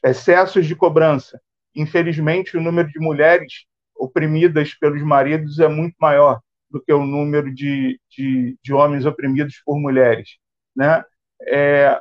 excessos 0.04 0.66
de 0.66 0.76
cobrança. 0.76 1.42
Infelizmente, 1.76 2.56
o 2.56 2.62
número 2.62 2.90
de 2.90 3.00
mulheres 3.00 3.66
oprimidas 3.96 4.74
pelos 4.76 5.02
maridos 5.02 5.60
é 5.60 5.68
muito 5.68 5.96
maior 6.00 6.40
do 6.70 6.82
que 6.82 6.94
o 6.94 7.06
número 7.06 7.54
de, 7.54 8.00
de, 8.10 8.58
de 8.62 8.74
homens 8.74 9.06
oprimidos 9.06 9.62
por 9.66 9.80
mulheres, 9.80 10.38
né? 10.76 11.04
É, 11.41 12.00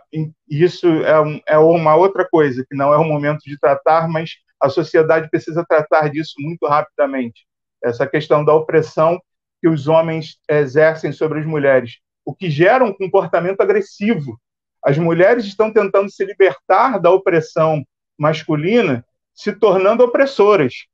isso 0.48 0.86
é, 1.04 1.54
é 1.54 1.58
uma 1.58 1.94
outra 1.94 2.26
coisa 2.28 2.64
que 2.68 2.74
não 2.74 2.92
é 2.92 2.96
o 2.96 3.04
momento 3.04 3.40
de 3.40 3.58
tratar, 3.58 4.08
mas 4.08 4.30
a 4.60 4.68
sociedade 4.68 5.28
precisa 5.28 5.64
tratar 5.68 6.08
disso 6.08 6.34
muito 6.38 6.66
rapidamente. 6.66 7.46
Essa 7.82 8.06
questão 8.06 8.44
da 8.44 8.54
opressão 8.54 9.20
que 9.60 9.68
os 9.68 9.88
homens 9.88 10.38
exercem 10.48 11.12
sobre 11.12 11.40
as 11.40 11.46
mulheres, 11.46 11.98
o 12.24 12.34
que 12.34 12.50
gera 12.50 12.84
um 12.84 12.92
comportamento 12.92 13.60
agressivo. 13.60 14.40
As 14.82 14.98
mulheres 14.98 15.44
estão 15.44 15.72
tentando 15.72 16.10
se 16.10 16.24
libertar 16.24 16.98
da 16.98 17.10
opressão 17.10 17.84
masculina, 18.18 19.04
se 19.34 19.52
tornando 19.52 20.02
opressoras, 20.02 20.86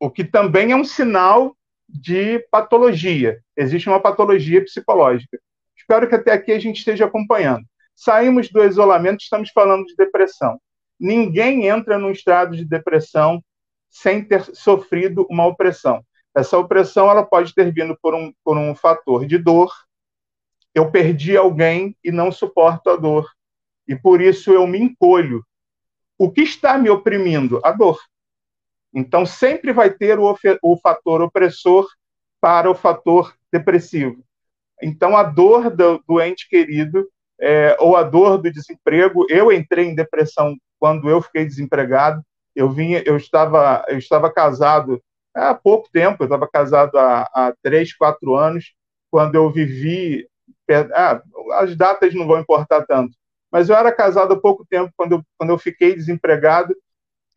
o 0.00 0.10
que 0.10 0.24
também 0.24 0.72
é 0.72 0.76
um 0.76 0.84
sinal 0.84 1.54
de 1.88 2.38
patologia. 2.50 3.40
Existe 3.56 3.88
uma 3.88 4.00
patologia 4.00 4.62
psicológica. 4.62 5.38
Espero 5.90 6.08
que 6.08 6.14
até 6.14 6.32
aqui 6.32 6.52
a 6.52 6.58
gente 6.60 6.76
esteja 6.76 7.06
acompanhando. 7.06 7.66
saímos 7.96 8.48
do 8.48 8.62
isolamento, 8.62 9.22
estamos 9.22 9.50
falando 9.50 9.84
de 9.86 9.96
depressão. 9.96 10.56
Ninguém 11.00 11.66
entra 11.66 11.98
num 11.98 12.12
estado 12.12 12.56
de 12.56 12.64
depressão 12.64 13.42
sem 13.88 14.22
ter 14.22 14.44
sofrido 14.54 15.26
uma 15.28 15.44
opressão. 15.44 16.00
Essa 16.32 16.56
opressão 16.56 17.10
ela 17.10 17.26
pode 17.26 17.52
ter 17.52 17.72
vindo 17.72 17.98
por 18.00 18.14
um, 18.14 18.32
por 18.44 18.56
um 18.56 18.72
fator 18.72 19.26
de 19.26 19.36
dor. 19.36 19.72
Eu 20.72 20.92
perdi 20.92 21.36
alguém 21.36 21.96
e 22.04 22.12
não 22.12 22.30
suporto 22.30 22.88
a 22.88 22.94
dor. 22.94 23.28
E 23.88 23.96
por 23.96 24.20
isso 24.20 24.52
eu 24.52 24.68
me 24.68 24.78
encolho. 24.78 25.44
O 26.16 26.30
que 26.30 26.42
está 26.42 26.78
me 26.78 26.88
oprimindo? 26.88 27.60
A 27.64 27.72
dor. 27.72 27.98
Então 28.94 29.26
sempre 29.26 29.72
vai 29.72 29.90
ter 29.90 30.20
o, 30.20 30.36
o 30.62 30.76
fator 30.76 31.20
opressor 31.20 31.88
para 32.40 32.70
o 32.70 32.76
fator 32.76 33.34
depressivo. 33.52 34.24
Então 34.82 35.16
a 35.16 35.22
dor 35.22 35.70
do, 35.70 36.02
do 36.06 36.20
ente 36.20 36.48
querido 36.48 37.06
é, 37.40 37.76
ou 37.80 37.96
a 37.96 38.02
dor 38.02 38.38
do 38.38 38.52
desemprego. 38.52 39.26
Eu 39.28 39.50
entrei 39.50 39.86
em 39.86 39.94
depressão 39.94 40.56
quando 40.78 41.08
eu 41.08 41.22
fiquei 41.22 41.44
desempregado. 41.44 42.22
Eu 42.54 42.70
vinha, 42.70 43.02
eu 43.06 43.16
estava, 43.16 43.84
eu 43.88 43.98
estava 43.98 44.30
casado 44.30 45.02
há 45.34 45.54
pouco 45.54 45.88
tempo. 45.90 46.22
Eu 46.22 46.26
estava 46.26 46.46
casado 46.48 46.98
há, 46.98 47.22
há 47.34 47.54
três, 47.62 47.94
quatro 47.96 48.34
anos. 48.34 48.74
Quando 49.10 49.34
eu 49.34 49.50
vivi, 49.50 50.28
ah, 50.94 51.22
as 51.54 51.74
datas 51.74 52.14
não 52.14 52.26
vão 52.26 52.40
importar 52.40 52.84
tanto. 52.86 53.16
Mas 53.50 53.68
eu 53.68 53.74
era 53.74 53.90
casado 53.90 54.34
há 54.34 54.40
pouco 54.40 54.64
tempo 54.68 54.92
quando 54.96 55.12
eu, 55.12 55.22
quando 55.36 55.50
eu 55.50 55.58
fiquei 55.58 55.94
desempregado 55.94 56.74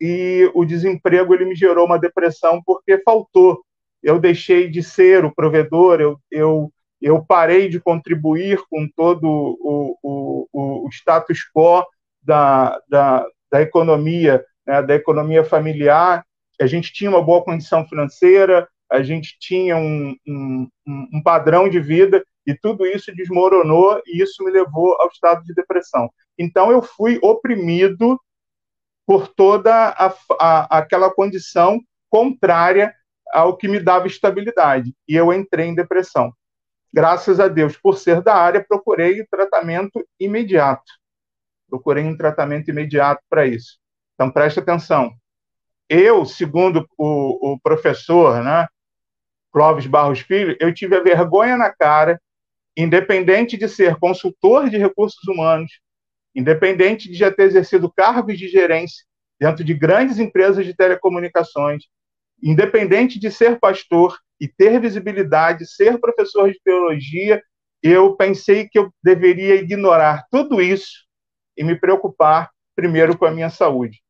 e 0.00 0.50
o 0.54 0.64
desemprego 0.64 1.34
ele 1.34 1.44
me 1.44 1.56
gerou 1.56 1.86
uma 1.86 1.98
depressão 1.98 2.60
porque 2.64 3.02
faltou. 3.02 3.64
Eu 4.02 4.20
deixei 4.20 4.68
de 4.68 4.82
ser 4.82 5.24
o 5.24 5.34
provedor, 5.34 6.00
eu, 6.00 6.20
eu 6.30 6.70
eu 7.04 7.22
parei 7.22 7.68
de 7.68 7.78
contribuir 7.78 8.58
com 8.70 8.88
todo 8.88 9.28
o, 9.28 9.98
o, 10.02 10.86
o 10.86 10.88
status 10.88 11.40
quo 11.54 11.84
da, 12.22 12.80
da, 12.88 13.26
da 13.52 13.60
economia, 13.60 14.42
né, 14.66 14.80
da 14.80 14.94
economia 14.94 15.44
familiar. 15.44 16.24
A 16.58 16.66
gente 16.66 16.94
tinha 16.94 17.10
uma 17.10 17.22
boa 17.22 17.44
condição 17.44 17.86
financeira, 17.86 18.66
a 18.90 19.02
gente 19.02 19.36
tinha 19.38 19.76
um, 19.76 20.16
um, 20.26 20.68
um 21.12 21.22
padrão 21.22 21.68
de 21.68 21.78
vida 21.78 22.24
e 22.46 22.54
tudo 22.54 22.86
isso 22.86 23.14
desmoronou 23.14 24.00
e 24.06 24.22
isso 24.22 24.42
me 24.42 24.50
levou 24.50 24.96
ao 24.98 25.08
estado 25.08 25.44
de 25.44 25.52
depressão. 25.52 26.08
Então 26.38 26.72
eu 26.72 26.80
fui 26.80 27.18
oprimido 27.22 28.18
por 29.06 29.28
toda 29.28 29.90
a, 29.90 30.14
a, 30.40 30.78
aquela 30.78 31.12
condição 31.12 31.78
contrária 32.08 32.94
ao 33.30 33.58
que 33.58 33.68
me 33.68 33.78
dava 33.78 34.06
estabilidade 34.06 34.94
e 35.06 35.14
eu 35.14 35.30
entrei 35.34 35.66
em 35.66 35.74
depressão 35.74 36.32
graças 36.94 37.40
a 37.40 37.48
Deus, 37.48 37.76
por 37.76 37.98
ser 37.98 38.22
da 38.22 38.36
área, 38.36 38.64
procurei 38.64 39.26
tratamento 39.26 40.06
imediato. 40.18 40.92
Procurei 41.68 42.04
um 42.04 42.16
tratamento 42.16 42.70
imediato 42.70 43.20
para 43.28 43.44
isso. 43.44 43.78
Então, 44.14 44.30
preste 44.30 44.60
atenção. 44.60 45.12
Eu, 45.88 46.24
segundo 46.24 46.88
o, 46.96 47.54
o 47.54 47.60
professor, 47.60 48.40
né, 48.44 48.68
Clóvis 49.52 49.88
Barros 49.88 50.20
Filho, 50.20 50.56
eu 50.60 50.72
tive 50.72 50.96
a 50.96 51.02
vergonha 51.02 51.56
na 51.56 51.74
cara, 51.74 52.20
independente 52.76 53.56
de 53.56 53.68
ser 53.68 53.96
consultor 53.96 54.70
de 54.70 54.78
recursos 54.78 55.26
humanos, 55.26 55.80
independente 56.32 57.10
de 57.10 57.16
já 57.16 57.30
ter 57.30 57.42
exercido 57.42 57.92
cargos 57.92 58.38
de 58.38 58.46
gerência 58.46 59.04
dentro 59.40 59.64
de 59.64 59.74
grandes 59.74 60.20
empresas 60.20 60.64
de 60.64 60.74
telecomunicações, 60.74 61.84
independente 62.42 63.18
de 63.18 63.30
ser 63.30 63.58
pastor, 63.58 64.18
e 64.40 64.48
ter 64.48 64.80
visibilidade, 64.80 65.66
ser 65.66 65.98
professor 65.98 66.50
de 66.50 66.60
teologia, 66.62 67.42
eu 67.82 68.16
pensei 68.16 68.68
que 68.68 68.78
eu 68.78 68.92
deveria 69.02 69.56
ignorar 69.56 70.24
tudo 70.30 70.60
isso 70.60 71.04
e 71.56 71.62
me 71.62 71.78
preocupar 71.78 72.50
primeiro 72.74 73.16
com 73.16 73.24
a 73.24 73.30
minha 73.30 73.50
saúde. 73.50 74.02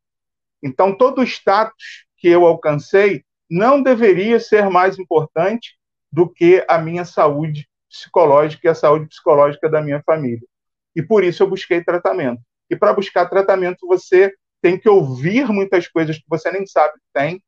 Então, 0.62 0.96
todo 0.96 1.20
o 1.20 1.24
status 1.24 2.06
que 2.16 2.28
eu 2.28 2.46
alcancei 2.46 3.24
não 3.50 3.82
deveria 3.82 4.40
ser 4.40 4.70
mais 4.70 4.98
importante 4.98 5.76
do 6.10 6.28
que 6.28 6.64
a 6.68 6.78
minha 6.78 7.04
saúde 7.04 7.68
psicológica 7.90 8.66
e 8.66 8.70
a 8.70 8.74
saúde 8.74 9.06
psicológica 9.06 9.68
da 9.68 9.82
minha 9.82 10.02
família. 10.02 10.46
E 10.96 11.02
por 11.02 11.22
isso 11.22 11.42
eu 11.42 11.48
busquei 11.48 11.84
tratamento. 11.84 12.40
E 12.70 12.76
para 12.76 12.94
buscar 12.94 13.26
tratamento, 13.26 13.86
você 13.86 14.32
tem 14.62 14.78
que 14.78 14.88
ouvir 14.88 15.46
muitas 15.48 15.86
coisas 15.86 16.16
que 16.16 16.24
você 16.28 16.50
nem 16.50 16.66
sabe 16.66 16.94
que 16.94 17.12
tem, 17.12 17.42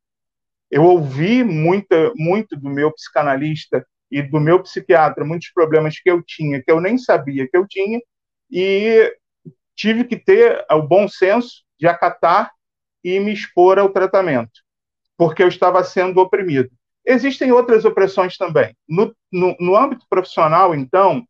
eu 0.70 0.85
ouvi 0.85 1.44
muita, 1.44 2.12
muito 2.16 2.57
do 2.57 2.68
meu 2.68 2.92
psicanalista 2.92 3.87
e 4.11 4.22
do 4.22 4.40
meu 4.40 4.62
psiquiatra, 4.62 5.24
muitos 5.24 5.50
problemas 5.50 5.98
que 5.98 6.11
eu 6.11 6.22
tinha, 6.22 6.62
que 6.62 6.70
eu 6.70 6.81
nem 6.81 6.98
sabia 6.98 7.48
que 7.48 7.57
eu 7.57 7.66
tinha, 7.66 8.00
e 8.50 9.16
tive 9.74 10.05
que 10.05 10.16
ter 10.16 10.64
o 10.70 10.83
bom 10.83 11.09
senso 11.09 11.64
de 11.79 11.87
acatar 11.87 12.50
e 13.02 13.20
me 13.20 13.33
expor 13.33 13.79
ao 13.79 13.90
tratamento, 13.90 14.62
porque 15.16 15.42
eu 15.42 15.48
estava 15.48 15.83
sendo 15.85 16.20
oprimido. 16.20 16.70
Existem 17.05 17.52
outras 17.52 17.85
opressões 17.85 18.37
também. 18.37 18.76
No, 18.88 19.14
no, 19.31 19.57
no 19.61 19.76
âmbito 19.76 20.05
profissional, 20.09 20.74
então, 20.74 21.24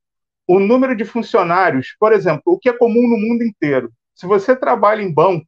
o 0.47 0.59
número 0.59 0.97
de 0.97 1.05
funcionários, 1.05 1.95
por 1.99 2.13
exemplo, 2.13 2.43
o 2.47 2.59
que 2.59 2.69
é 2.69 2.73
comum 2.73 3.03
no 3.03 3.19
mundo 3.19 3.43
inteiro. 3.43 3.93
Se 4.15 4.27
você 4.27 4.57
trabalha 4.57 5.03
em 5.03 5.13
banco 5.13 5.47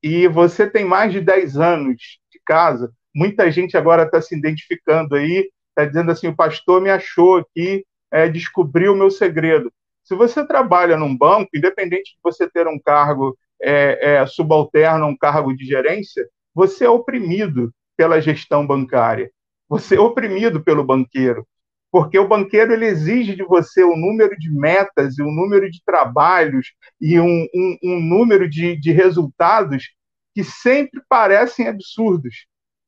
e 0.00 0.28
você 0.28 0.68
tem 0.68 0.84
mais 0.84 1.12
de 1.12 1.20
10 1.20 1.56
anos 1.56 2.20
casa. 2.46 2.92
Muita 3.14 3.50
gente 3.50 3.76
agora 3.76 4.04
está 4.04 4.22
se 4.22 4.36
identificando 4.36 5.16
aí, 5.16 5.50
está 5.70 5.84
dizendo 5.84 6.10
assim: 6.10 6.28
o 6.28 6.36
pastor 6.36 6.80
me 6.80 6.90
achou 6.90 7.38
aqui, 7.38 7.84
é, 8.10 8.28
descobriu 8.28 8.92
o 8.92 8.96
meu 8.96 9.10
segredo. 9.10 9.72
Se 10.04 10.14
você 10.14 10.46
trabalha 10.46 10.96
num 10.96 11.16
banco, 11.16 11.50
independente 11.54 12.12
de 12.12 12.18
você 12.22 12.48
ter 12.48 12.68
um 12.68 12.78
cargo 12.78 13.36
é, 13.60 14.14
é, 14.14 14.26
subalterno, 14.26 15.06
um 15.06 15.16
cargo 15.16 15.54
de 15.54 15.64
gerência, 15.64 16.28
você 16.54 16.84
é 16.84 16.90
oprimido 16.90 17.72
pela 17.96 18.20
gestão 18.20 18.66
bancária. 18.66 19.30
Você 19.68 19.96
é 19.96 20.00
oprimido 20.00 20.62
pelo 20.62 20.84
banqueiro, 20.84 21.46
porque 21.90 22.18
o 22.18 22.28
banqueiro 22.28 22.72
ele 22.72 22.86
exige 22.86 23.34
de 23.34 23.42
você 23.42 23.82
um 23.82 23.96
número 23.96 24.36
de 24.38 24.50
metas 24.50 25.18
e 25.18 25.22
um 25.22 25.32
número 25.32 25.68
de 25.70 25.82
trabalhos 25.84 26.72
e 27.00 27.18
um, 27.18 27.46
um, 27.54 27.78
um 27.82 28.00
número 28.00 28.48
de, 28.48 28.76
de 28.76 28.92
resultados 28.92 29.95
que 30.36 30.44
sempre 30.44 31.00
parecem 31.08 31.66
absurdos. 31.66 32.44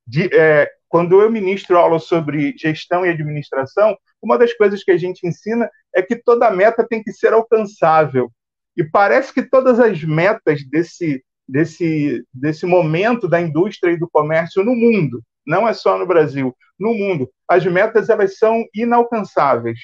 De, 0.07 0.29
é, 0.35 0.71
quando 0.87 1.23
eu 1.23 1.31
ministro 1.31 1.79
aula 1.79 1.99
sobre 1.99 2.55
gestão 2.59 3.07
e 3.07 3.09
administração, 3.09 3.97
uma 4.21 4.37
das 4.37 4.53
coisas 4.53 4.85
que 4.85 4.91
a 4.91 4.99
gente 4.99 5.27
ensina 5.27 5.71
é 5.97 6.03
que 6.03 6.15
toda 6.15 6.51
meta 6.51 6.87
tem 6.87 7.03
que 7.03 7.11
ser 7.11 7.33
alcançável. 7.33 8.31
E 8.77 8.85
parece 8.85 9.33
que 9.33 9.43
todas 9.43 9.81
as 9.81 10.05
metas 10.05 10.63
desse, 10.69 11.25
desse, 11.49 12.23
desse 12.35 12.67
momento 12.67 13.27
da 13.27 13.41
indústria 13.41 13.93
e 13.93 13.99
do 13.99 14.11
comércio 14.11 14.63
no 14.63 14.75
mundo, 14.75 15.23
não 15.47 15.67
é 15.67 15.73
só 15.73 15.97
no 15.97 16.07
Brasil, 16.07 16.55
no 16.79 16.93
mundo, 16.93 17.31
as 17.49 17.65
metas 17.65 18.11
elas 18.11 18.37
são 18.37 18.63
inalcançáveis. 18.75 19.79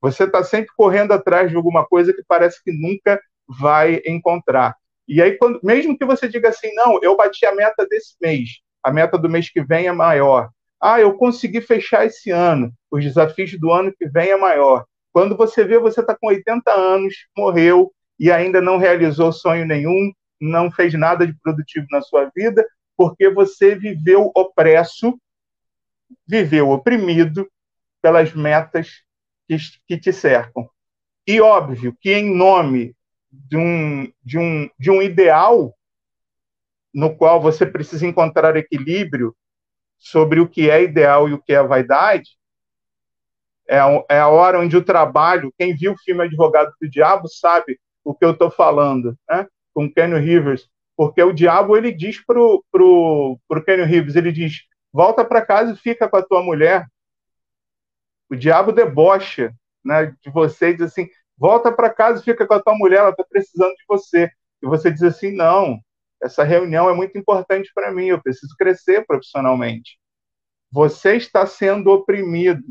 Você 0.00 0.24
está 0.24 0.42
sempre 0.42 0.70
correndo 0.74 1.12
atrás 1.12 1.50
de 1.50 1.56
alguma 1.56 1.84
coisa 1.84 2.14
que 2.14 2.22
parece 2.26 2.64
que 2.64 2.72
nunca 2.72 3.20
vai 3.46 4.00
encontrar. 4.06 4.74
E 5.10 5.20
aí, 5.20 5.36
quando, 5.36 5.58
mesmo 5.60 5.98
que 5.98 6.04
você 6.04 6.28
diga 6.28 6.50
assim, 6.50 6.72
não, 6.72 7.00
eu 7.02 7.16
bati 7.16 7.44
a 7.44 7.52
meta 7.52 7.84
desse 7.84 8.14
mês, 8.22 8.60
a 8.80 8.92
meta 8.92 9.18
do 9.18 9.28
mês 9.28 9.50
que 9.50 9.60
vem 9.60 9.88
é 9.88 9.92
maior. 9.92 10.50
Ah, 10.80 11.00
eu 11.00 11.14
consegui 11.14 11.60
fechar 11.60 12.06
esse 12.06 12.30
ano, 12.30 12.72
os 12.88 13.02
desafios 13.02 13.58
do 13.58 13.72
ano 13.72 13.92
que 13.92 14.08
vem 14.08 14.30
é 14.30 14.36
maior. 14.36 14.84
Quando 15.12 15.36
você 15.36 15.64
vê, 15.64 15.80
você 15.80 16.00
está 16.00 16.16
com 16.16 16.28
80 16.28 16.70
anos, 16.70 17.12
morreu 17.36 17.92
e 18.20 18.30
ainda 18.30 18.60
não 18.60 18.78
realizou 18.78 19.32
sonho 19.32 19.66
nenhum, 19.66 20.12
não 20.40 20.70
fez 20.70 20.94
nada 20.94 21.26
de 21.26 21.34
produtivo 21.42 21.88
na 21.90 22.00
sua 22.02 22.30
vida, 22.32 22.64
porque 22.96 23.28
você 23.28 23.74
viveu 23.74 24.30
opresso, 24.32 25.20
viveu 26.24 26.70
oprimido 26.70 27.50
pelas 28.00 28.32
metas 28.32 29.02
que, 29.48 29.56
que 29.88 29.98
te 29.98 30.12
cercam. 30.12 30.70
E 31.26 31.40
óbvio 31.40 31.96
que, 32.00 32.12
em 32.12 32.32
nome 32.32 32.94
de 33.30 33.56
um, 33.56 34.12
de 34.24 34.38
um, 34.38 34.70
de 34.78 34.90
um 34.90 35.02
ideal 35.02 35.74
no 36.92 37.14
qual 37.16 37.40
você 37.40 37.64
precisa 37.64 38.06
encontrar 38.06 38.56
equilíbrio 38.56 39.34
sobre 39.98 40.40
o 40.40 40.48
que 40.48 40.70
é 40.70 40.82
ideal 40.82 41.28
e 41.28 41.32
o 41.32 41.40
que 41.40 41.52
é 41.52 41.62
vaidade, 41.62 42.30
é 43.68 43.78
a, 43.78 44.04
é 44.08 44.18
a 44.18 44.28
hora 44.28 44.58
onde 44.58 44.76
o 44.76 44.84
trabalho, 44.84 45.54
quem 45.56 45.76
viu 45.76 45.92
o 45.92 45.98
filme 45.98 46.24
Advogado 46.24 46.72
do 46.80 46.90
Diabo 46.90 47.28
sabe 47.28 47.78
o 48.02 48.14
que 48.14 48.24
eu 48.24 48.32
estou 48.32 48.50
falando, 48.50 49.16
né? 49.28 49.46
com 49.72 49.90
Kenny 49.92 50.18
Rivers, 50.18 50.68
porque 50.96 51.22
o 51.22 51.32
diabo 51.32 51.76
ele 51.76 51.92
diz 51.92 52.22
pro, 52.24 52.64
pro, 52.70 53.38
pro 53.46 53.64
Kenny 53.64 53.84
Rivers, 53.84 54.16
ele 54.16 54.32
diz, 54.32 54.64
volta 54.92 55.24
para 55.24 55.44
casa 55.44 55.72
e 55.72 55.76
fica 55.76 56.08
com 56.08 56.16
a 56.16 56.22
tua 56.22 56.42
mulher. 56.42 56.86
O 58.28 58.34
diabo 58.34 58.72
debocha 58.72 59.54
né, 59.84 60.14
de 60.20 60.30
você 60.30 60.74
diz 60.74 60.82
assim, 60.82 61.08
volta 61.40 61.72
para 61.72 61.88
casa 61.88 62.20
e 62.20 62.24
fica 62.24 62.46
com 62.46 62.52
a 62.52 62.62
tua 62.62 62.74
mulher, 62.74 62.98
ela 62.98 63.10
está 63.10 63.24
precisando 63.24 63.74
de 63.74 63.84
você. 63.88 64.30
E 64.62 64.66
você 64.66 64.90
diz 64.92 65.02
assim: 65.02 65.34
não, 65.34 65.80
essa 66.22 66.44
reunião 66.44 66.90
é 66.90 66.94
muito 66.94 67.16
importante 67.16 67.72
para 67.74 67.90
mim, 67.90 68.08
eu 68.08 68.22
preciso 68.22 68.54
crescer 68.58 69.06
profissionalmente. 69.06 69.98
Você 70.70 71.16
está 71.16 71.46
sendo 71.46 71.90
oprimido 71.90 72.62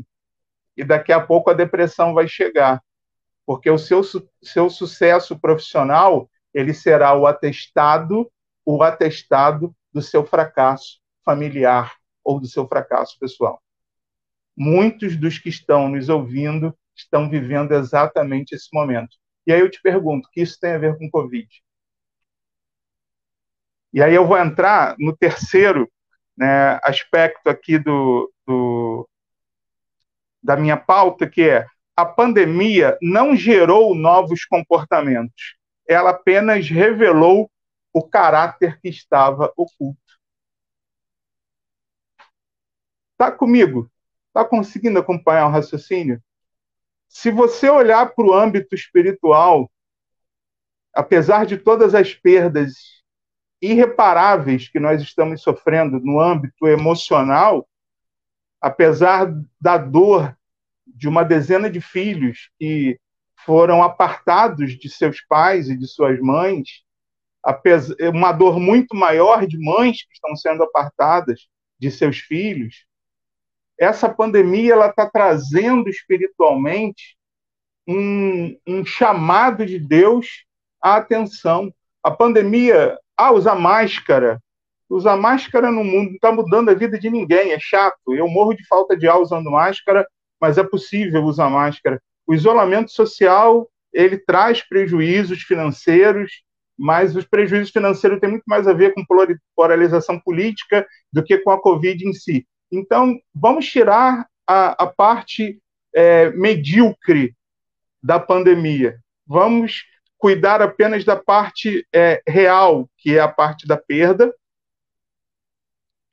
e 0.76 0.84
daqui 0.84 1.12
a 1.12 1.20
pouco 1.20 1.50
a 1.50 1.54
depressão 1.54 2.14
vai 2.14 2.28
chegar, 2.28 2.80
porque 3.44 3.68
o 3.68 3.76
seu, 3.76 4.02
seu 4.40 4.70
sucesso 4.70 5.38
profissional 5.38 6.30
ele 6.54 6.72
será 6.72 7.14
o 7.14 7.26
atestado, 7.26 8.30
o 8.64 8.82
atestado 8.82 9.74
do 9.92 10.00
seu 10.00 10.24
fracasso 10.24 11.00
familiar 11.24 11.96
ou 12.24 12.40
do 12.40 12.46
seu 12.46 12.66
fracasso 12.66 13.18
pessoal. 13.18 13.60
Muitos 14.56 15.16
dos 15.16 15.38
que 15.38 15.48
estão 15.48 15.88
nos 15.88 16.08
ouvindo 16.08 16.74
estão 17.00 17.28
vivendo 17.28 17.72
exatamente 17.72 18.54
esse 18.54 18.68
momento. 18.72 19.16
E 19.46 19.52
aí 19.52 19.60
eu 19.60 19.70
te 19.70 19.80
pergunto, 19.80 20.28
o 20.28 20.30
que 20.30 20.42
isso 20.42 20.58
tem 20.60 20.72
a 20.72 20.78
ver 20.78 20.96
com 20.98 21.10
Covid? 21.10 21.48
E 23.92 24.02
aí 24.02 24.14
eu 24.14 24.26
vou 24.26 24.38
entrar 24.38 24.94
no 24.98 25.16
terceiro 25.16 25.90
né, 26.36 26.78
aspecto 26.84 27.48
aqui 27.48 27.78
do, 27.78 28.32
do, 28.46 29.08
da 30.42 30.56
minha 30.56 30.76
pauta, 30.76 31.28
que 31.28 31.42
é 31.42 31.66
a 31.96 32.04
pandemia 32.04 32.96
não 33.02 33.36
gerou 33.36 33.94
novos 33.94 34.44
comportamentos, 34.44 35.56
ela 35.86 36.10
apenas 36.10 36.68
revelou 36.68 37.50
o 37.92 38.02
caráter 38.02 38.80
que 38.80 38.88
estava 38.88 39.52
oculto. 39.56 39.98
Está 43.12 43.30
comigo? 43.30 43.90
Está 44.28 44.44
conseguindo 44.44 44.98
acompanhar 44.98 45.46
o 45.46 45.50
raciocínio? 45.50 46.22
Se 47.10 47.28
você 47.28 47.68
olhar 47.68 48.14
para 48.14 48.24
o 48.24 48.32
âmbito 48.32 48.72
espiritual, 48.72 49.68
apesar 50.94 51.44
de 51.44 51.58
todas 51.58 51.92
as 51.92 52.14
perdas 52.14 53.02
irreparáveis 53.60 54.68
que 54.68 54.78
nós 54.78 55.02
estamos 55.02 55.42
sofrendo 55.42 55.98
no 55.98 56.20
âmbito 56.20 56.68
emocional, 56.68 57.68
apesar 58.60 59.26
da 59.60 59.76
dor 59.76 60.36
de 60.86 61.08
uma 61.08 61.24
dezena 61.24 61.68
de 61.68 61.80
filhos 61.80 62.48
que 62.58 62.98
foram 63.44 63.82
apartados 63.82 64.78
de 64.78 64.88
seus 64.88 65.20
pais 65.20 65.68
e 65.68 65.76
de 65.76 65.88
suas 65.88 66.20
mães, 66.20 66.84
uma 68.14 68.30
dor 68.30 68.60
muito 68.60 68.94
maior 68.94 69.48
de 69.48 69.58
mães 69.58 70.04
que 70.04 70.12
estão 70.12 70.36
sendo 70.36 70.62
apartadas 70.62 71.48
de 71.76 71.90
seus 71.90 72.18
filhos. 72.18 72.86
Essa 73.80 74.10
pandemia 74.10 74.74
ela 74.74 74.88
está 74.88 75.08
trazendo 75.08 75.88
espiritualmente 75.88 77.16
um, 77.88 78.54
um 78.66 78.84
chamado 78.84 79.64
de 79.64 79.78
Deus 79.78 80.44
à 80.82 80.96
atenção. 80.96 81.72
A 82.02 82.10
pandemia, 82.10 82.98
ah, 83.16 83.32
usar 83.32 83.54
máscara, 83.54 84.38
usar 84.86 85.16
máscara 85.16 85.72
no 85.72 85.82
mundo 85.82 86.08
não 86.08 86.14
está 86.14 86.30
mudando 86.30 86.68
a 86.68 86.74
vida 86.74 86.98
de 86.98 87.08
ninguém, 87.08 87.52
é 87.52 87.58
chato. 87.58 88.14
Eu 88.14 88.28
morro 88.28 88.52
de 88.52 88.66
falta 88.66 88.94
de 88.94 89.08
ar 89.08 89.18
usando 89.18 89.50
máscara, 89.50 90.06
mas 90.38 90.58
é 90.58 90.62
possível 90.62 91.24
usar 91.24 91.48
máscara. 91.48 92.02
O 92.26 92.34
isolamento 92.34 92.92
social 92.92 93.66
ele 93.94 94.18
traz 94.18 94.60
prejuízos 94.60 95.42
financeiros, 95.42 96.42
mas 96.78 97.16
os 97.16 97.24
prejuízos 97.24 97.70
financeiros 97.70 98.20
têm 98.20 98.28
muito 98.28 98.44
mais 98.46 98.68
a 98.68 98.74
ver 98.74 98.92
com 98.92 99.04
polarização 99.56 100.20
política 100.20 100.86
do 101.10 101.24
que 101.24 101.38
com 101.38 101.50
a 101.50 101.60
Covid 101.60 102.06
em 102.06 102.12
si. 102.12 102.46
Então, 102.70 103.18
vamos 103.34 103.66
tirar 103.66 104.28
a, 104.46 104.84
a 104.84 104.86
parte 104.86 105.60
é, 105.94 106.30
medíocre 106.30 107.34
da 108.02 108.18
pandemia. 108.18 108.98
Vamos 109.26 109.84
cuidar 110.16 110.60
apenas 110.60 111.04
da 111.04 111.16
parte 111.16 111.86
é, 111.92 112.22
real, 112.26 112.88
que 112.98 113.16
é 113.16 113.20
a 113.20 113.28
parte 113.28 113.66
da 113.66 113.76
perda 113.76 114.34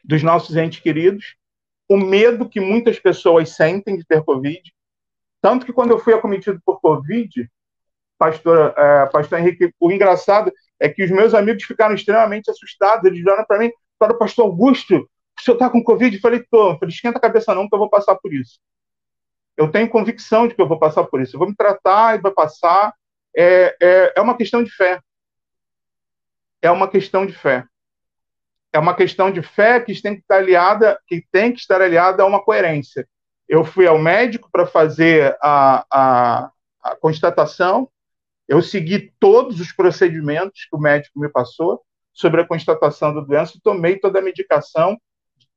dos 0.03 0.23
nossos 0.23 0.55
entes 0.55 0.79
queridos, 0.79 1.35
o 1.89 1.97
medo 1.97 2.47
que 2.47 2.61
muitas 2.61 2.97
pessoas 2.97 3.49
sentem 3.49 3.97
de 3.97 4.05
ter 4.05 4.23
Covid. 4.23 4.61
Tanto 5.41 5.65
que 5.65 5.73
quando 5.73 5.91
eu 5.91 5.99
fui 5.99 6.13
acometido 6.13 6.61
por 6.65 6.79
Covid, 6.79 7.49
pastor, 8.17 8.73
é, 8.77 9.05
pastor 9.07 9.39
Henrique, 9.39 9.73
o 9.79 9.91
engraçado 9.91 10.51
é 10.79 10.87
que 10.87 11.03
os 11.03 11.11
meus 11.11 11.33
amigos 11.33 11.63
ficaram 11.63 11.93
extremamente 11.93 12.49
assustados. 12.49 13.05
Eles 13.05 13.21
vieram 13.21 13.43
para 13.45 13.59
mim, 13.59 13.71
para 13.99 14.13
o 14.13 14.17
pastor 14.17 14.45
Augusto, 14.45 15.09
o 15.41 15.43
senhor 15.43 15.55
está 15.55 15.69
com 15.69 15.83
Covid? 15.83 16.15
Eu 16.15 16.21
falei, 16.21 16.43
tô. 16.49 16.71
Eu 16.71 16.77
falei, 16.77 16.93
esquenta 16.93 17.17
a 17.17 17.21
cabeça 17.21 17.53
não, 17.53 17.67
que 17.67 17.75
eu 17.75 17.79
vou 17.79 17.89
passar 17.89 18.15
por 18.15 18.33
isso. 18.33 18.59
Eu 19.55 19.71
tenho 19.71 19.89
convicção 19.89 20.47
de 20.47 20.55
que 20.55 20.61
eu 20.61 20.67
vou 20.67 20.79
passar 20.79 21.03
por 21.05 21.21
isso. 21.21 21.35
Eu 21.35 21.39
vou 21.39 21.49
me 21.49 21.55
tratar 21.55 22.17
e 22.17 22.21
vai 22.21 22.31
passar. 22.31 22.93
É, 23.35 23.75
é, 23.81 24.13
é 24.17 24.21
uma 24.21 24.37
questão 24.37 24.63
de 24.63 24.71
fé. 24.71 24.99
É 26.61 26.71
uma 26.71 26.87
questão 26.87 27.25
de 27.25 27.33
fé 27.33 27.67
é 28.77 28.79
uma 28.79 28.95
questão 28.95 29.31
de 29.31 29.41
fé 29.41 29.79
que 29.79 29.99
tem 30.01 30.15
que 30.15 30.21
estar 30.21 30.37
aliada, 30.37 30.99
que 31.07 31.25
tem 31.31 31.51
que 31.51 31.59
estar 31.59 31.81
aliada 31.81 32.23
a 32.23 32.25
uma 32.25 32.43
coerência. 32.43 33.07
Eu 33.47 33.63
fui 33.63 33.87
ao 33.87 33.97
médico 33.97 34.49
para 34.51 34.67
fazer 34.67 35.35
a, 35.41 35.85
a, 35.91 36.51
a, 36.83 36.95
constatação, 36.97 37.89
eu 38.47 38.61
segui 38.61 39.13
todos 39.19 39.59
os 39.59 39.71
procedimentos 39.71 40.65
que 40.69 40.75
o 40.75 40.79
médico 40.79 41.19
me 41.19 41.29
passou 41.29 41.81
sobre 42.13 42.41
a 42.41 42.47
constatação 42.47 43.13
da 43.13 43.21
doença 43.21 43.59
tomei 43.63 43.97
toda 43.97 44.19
a 44.19 44.21
medicação 44.21 44.97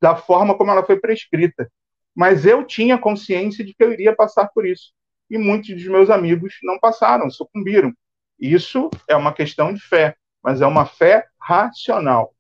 da 0.01 0.17
forma 0.17 0.57
como 0.57 0.71
ela 0.71 0.85
foi 0.85 0.99
prescrita. 0.99 1.71
Mas 2.15 2.45
eu 2.45 2.65
tinha 2.65 2.99
consciência 2.99 3.65
de 3.65 3.75
que 3.75 3.83
eu 3.83 3.93
iria 3.93 4.15
passar 4.15 4.49
por 4.49 4.67
isso. 4.67 4.93
E 5.29 5.39
muitos 5.39 5.75
dos 5.75 5.87
meus 5.87 6.11
amigos 6.11 6.55
não 6.63 6.79
passaram, 6.79 7.31
sucumbiram. 7.31 7.95
Isso 8.39 8.91
é 9.07 9.15
uma 9.15 9.33
questão 9.33 9.73
de 9.73 9.81
fé, 9.81 10.17
mas 10.43 10.61
é 10.61 10.67
uma 10.67 10.87
fé 10.87 11.27
racional. 11.41 12.35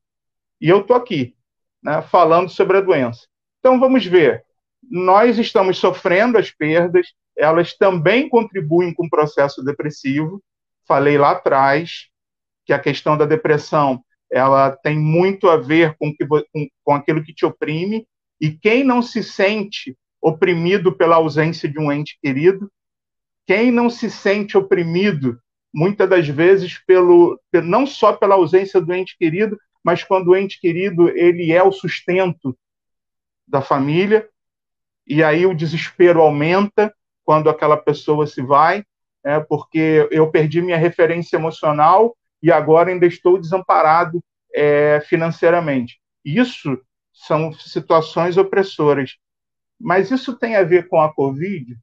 E 0.60 0.68
eu 0.68 0.80
estou 0.80 0.96
aqui, 0.96 1.36
né, 1.82 2.02
falando 2.02 2.48
sobre 2.48 2.78
a 2.78 2.80
doença. 2.80 3.26
Então, 3.58 3.78
vamos 3.78 4.04
ver. 4.04 4.44
Nós 4.90 5.38
estamos 5.38 5.78
sofrendo 5.78 6.38
as 6.38 6.50
perdas, 6.50 7.12
elas 7.36 7.74
também 7.74 8.28
contribuem 8.28 8.92
com 8.92 9.06
o 9.06 9.10
processo 9.10 9.62
depressivo. 9.62 10.42
Falei 10.86 11.16
lá 11.16 11.32
atrás 11.32 12.08
que 12.64 12.72
a 12.72 12.78
questão 12.78 13.16
da 13.16 13.24
depressão 13.24 14.02
ela 14.30 14.70
tem 14.70 14.98
muito 14.98 15.48
a 15.48 15.56
ver 15.56 15.96
com, 15.98 16.14
que, 16.14 16.26
com, 16.26 16.68
com 16.84 16.94
aquilo 16.94 17.22
que 17.22 17.34
te 17.34 17.44
oprime, 17.44 18.06
e 18.40 18.50
quem 18.52 18.84
não 18.84 19.02
se 19.02 19.22
sente 19.22 19.96
oprimido 20.20 20.92
pela 20.92 21.16
ausência 21.16 21.68
de 21.68 21.78
um 21.78 21.90
ente 21.90 22.18
querido, 22.22 22.70
quem 23.46 23.70
não 23.70 23.90
se 23.90 24.10
sente 24.10 24.56
oprimido, 24.56 25.40
muitas 25.74 26.08
das 26.08 26.28
vezes, 26.28 26.78
pelo, 26.86 27.40
não 27.64 27.86
só 27.86 28.12
pela 28.12 28.36
ausência 28.36 28.80
do 28.80 28.94
ente 28.94 29.16
querido, 29.18 29.58
mas 29.82 30.04
quando 30.04 30.28
o 30.28 30.36
ente 30.36 30.60
querido 30.60 31.08
ele 31.08 31.52
é 31.52 31.62
o 31.62 31.72
sustento 31.72 32.56
da 33.46 33.60
família, 33.60 34.28
e 35.06 35.24
aí 35.24 35.44
o 35.46 35.54
desespero 35.54 36.20
aumenta 36.20 36.94
quando 37.24 37.50
aquela 37.50 37.76
pessoa 37.76 38.26
se 38.26 38.42
vai, 38.42 38.84
é, 39.24 39.40
porque 39.40 40.08
eu 40.10 40.30
perdi 40.30 40.62
minha 40.62 40.76
referência 40.76 41.36
emocional 41.36 42.16
e 42.42 42.50
agora 42.50 42.90
ainda 42.90 43.06
estou 43.06 43.38
desamparado 43.38 44.22
é, 44.54 45.00
financeiramente. 45.00 46.00
Isso 46.24 46.78
são 47.12 47.52
situações 47.52 48.36
opressoras. 48.36 49.16
Mas 49.78 50.10
isso 50.10 50.36
tem 50.36 50.56
a 50.56 50.62
ver 50.62 50.88
com 50.88 51.00
a 51.00 51.12
Covid? 51.12 51.76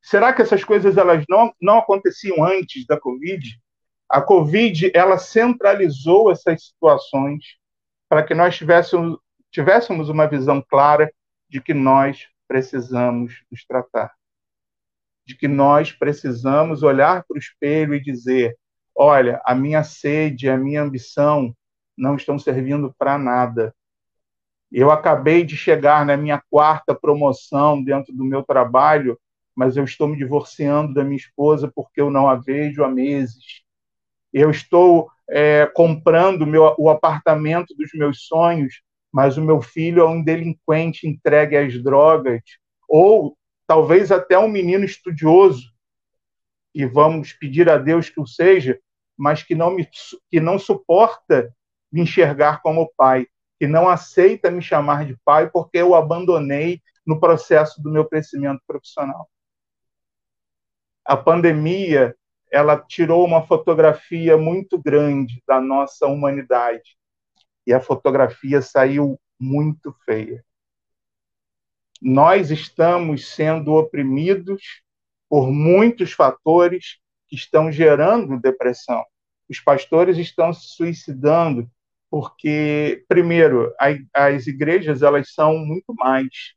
Será 0.00 0.32
que 0.32 0.40
essas 0.40 0.62
coisas 0.64 0.96
elas 0.96 1.24
não, 1.28 1.52
não 1.60 1.78
aconteciam 1.78 2.44
antes 2.44 2.86
da 2.86 2.98
Covid? 2.98 3.60
A 4.08 4.22
Covid 4.22 4.90
ela 4.94 5.18
centralizou 5.18 6.30
essas 6.30 6.66
situações 6.66 7.44
para 8.08 8.22
que 8.22 8.34
nós 8.34 8.56
tivéssemos, 8.56 9.18
tivéssemos 9.50 10.08
uma 10.08 10.26
visão 10.26 10.62
clara 10.62 11.12
de 11.48 11.60
que 11.60 11.74
nós 11.74 12.28
precisamos 12.46 13.42
nos 13.50 13.64
tratar. 13.64 14.15
De 15.26 15.36
que 15.36 15.48
nós 15.48 15.92
precisamos 15.92 16.82
olhar 16.82 17.24
para 17.24 17.34
o 17.34 17.38
espelho 17.38 17.94
e 17.94 18.02
dizer: 18.02 18.56
olha, 18.94 19.40
a 19.44 19.54
minha 19.54 19.82
sede, 19.82 20.48
a 20.48 20.56
minha 20.56 20.82
ambição 20.82 21.54
não 21.96 22.16
estão 22.16 22.38
servindo 22.38 22.94
para 22.98 23.18
nada. 23.18 23.74
Eu 24.70 24.90
acabei 24.90 25.44
de 25.44 25.56
chegar 25.56 26.04
na 26.04 26.16
minha 26.16 26.42
quarta 26.50 26.94
promoção 26.94 27.82
dentro 27.82 28.14
do 28.14 28.24
meu 28.24 28.42
trabalho, 28.42 29.18
mas 29.54 29.76
eu 29.76 29.84
estou 29.84 30.08
me 30.08 30.16
divorciando 30.16 30.94
da 30.94 31.04
minha 31.04 31.16
esposa 31.16 31.70
porque 31.74 32.00
eu 32.00 32.10
não 32.10 32.28
a 32.28 32.36
vejo 32.36 32.84
há 32.84 32.88
meses 32.88 33.66
eu 34.36 34.50
estou 34.50 35.10
é, 35.30 35.66
comprando 35.66 36.46
meu, 36.46 36.74
o 36.78 36.90
apartamento 36.90 37.74
dos 37.74 37.90
meus 37.94 38.26
sonhos, 38.26 38.82
mas 39.10 39.38
o 39.38 39.42
meu 39.42 39.62
filho 39.62 40.02
é 40.02 40.06
um 40.06 40.22
delinquente 40.22 41.08
entregue 41.08 41.56
às 41.56 41.82
drogas, 41.82 42.42
ou 42.86 43.34
talvez 43.66 44.12
até 44.12 44.38
um 44.38 44.48
menino 44.48 44.84
estudioso, 44.84 45.72
e 46.74 46.84
vamos 46.84 47.32
pedir 47.32 47.70
a 47.70 47.78
Deus 47.78 48.10
que 48.10 48.20
o 48.20 48.26
seja, 48.26 48.78
mas 49.16 49.42
que 49.42 49.54
não, 49.54 49.70
me, 49.70 49.88
que 50.30 50.40
não 50.40 50.58
suporta 50.58 51.54
me 51.90 52.02
enxergar 52.02 52.60
como 52.60 52.92
pai, 52.96 53.26
que 53.58 53.66
não 53.66 53.88
aceita 53.88 54.50
me 54.50 54.60
chamar 54.60 55.06
de 55.06 55.16
pai 55.24 55.48
porque 55.50 55.78
eu 55.78 55.94
abandonei 55.94 56.82
no 57.06 57.18
processo 57.18 57.82
do 57.82 57.90
meu 57.90 58.04
crescimento 58.04 58.60
profissional. 58.66 59.30
A 61.04 61.16
pandemia 61.16 62.14
ela 62.50 62.78
tirou 62.78 63.24
uma 63.24 63.46
fotografia 63.46 64.36
muito 64.36 64.80
grande 64.80 65.42
da 65.46 65.60
nossa 65.60 66.06
humanidade. 66.06 66.96
E 67.66 67.72
a 67.72 67.80
fotografia 67.80 68.62
saiu 68.62 69.18
muito 69.38 69.94
feia. 70.04 70.44
Nós 72.00 72.50
estamos 72.50 73.34
sendo 73.34 73.74
oprimidos 73.74 74.82
por 75.28 75.50
muitos 75.50 76.12
fatores 76.12 76.98
que 77.28 77.36
estão 77.36 77.70
gerando 77.72 78.40
depressão. 78.40 79.04
Os 79.48 79.60
pastores 79.60 80.18
estão 80.18 80.52
se 80.52 80.68
suicidando 80.68 81.68
porque, 82.10 83.04
primeiro, 83.08 83.74
as 84.14 84.46
igrejas 84.46 85.02
elas 85.02 85.32
são 85.32 85.58
muito 85.58 85.94
mais. 85.94 86.54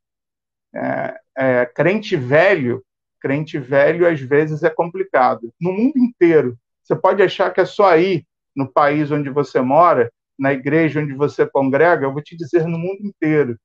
É, 0.72 1.20
é, 1.36 1.66
crente 1.66 2.16
velho, 2.16 2.84
crente 3.20 3.58
velho 3.58 4.06
às 4.06 4.20
vezes 4.20 4.62
é 4.62 4.70
complicado. 4.70 5.52
No 5.60 5.72
mundo 5.72 5.98
inteiro, 5.98 6.56
você 6.82 6.94
pode 6.94 7.22
achar 7.22 7.52
que 7.52 7.60
é 7.60 7.64
só 7.64 7.90
aí, 7.90 8.24
no 8.54 8.70
país 8.70 9.10
onde 9.10 9.30
você 9.30 9.60
mora, 9.60 10.12
na 10.38 10.52
igreja 10.52 11.00
onde 11.00 11.12
você 11.12 11.46
congrega, 11.46 12.06
eu 12.06 12.12
vou 12.12 12.22
te 12.22 12.36
dizer 12.36 12.66
no 12.66 12.78
mundo 12.78 13.00
inteiro. 13.02 13.58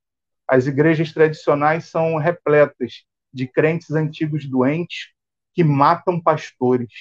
As 0.47 0.67
igrejas 0.67 1.11
tradicionais 1.11 1.85
são 1.85 2.17
repletas 2.17 3.03
de 3.33 3.47
crentes 3.47 3.91
antigos 3.91 4.45
doentes 4.45 5.09
que 5.53 5.63
matam 5.63 6.21
pastores. 6.21 6.91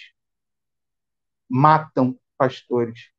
Matam 1.49 2.19
pastores. 2.39 3.11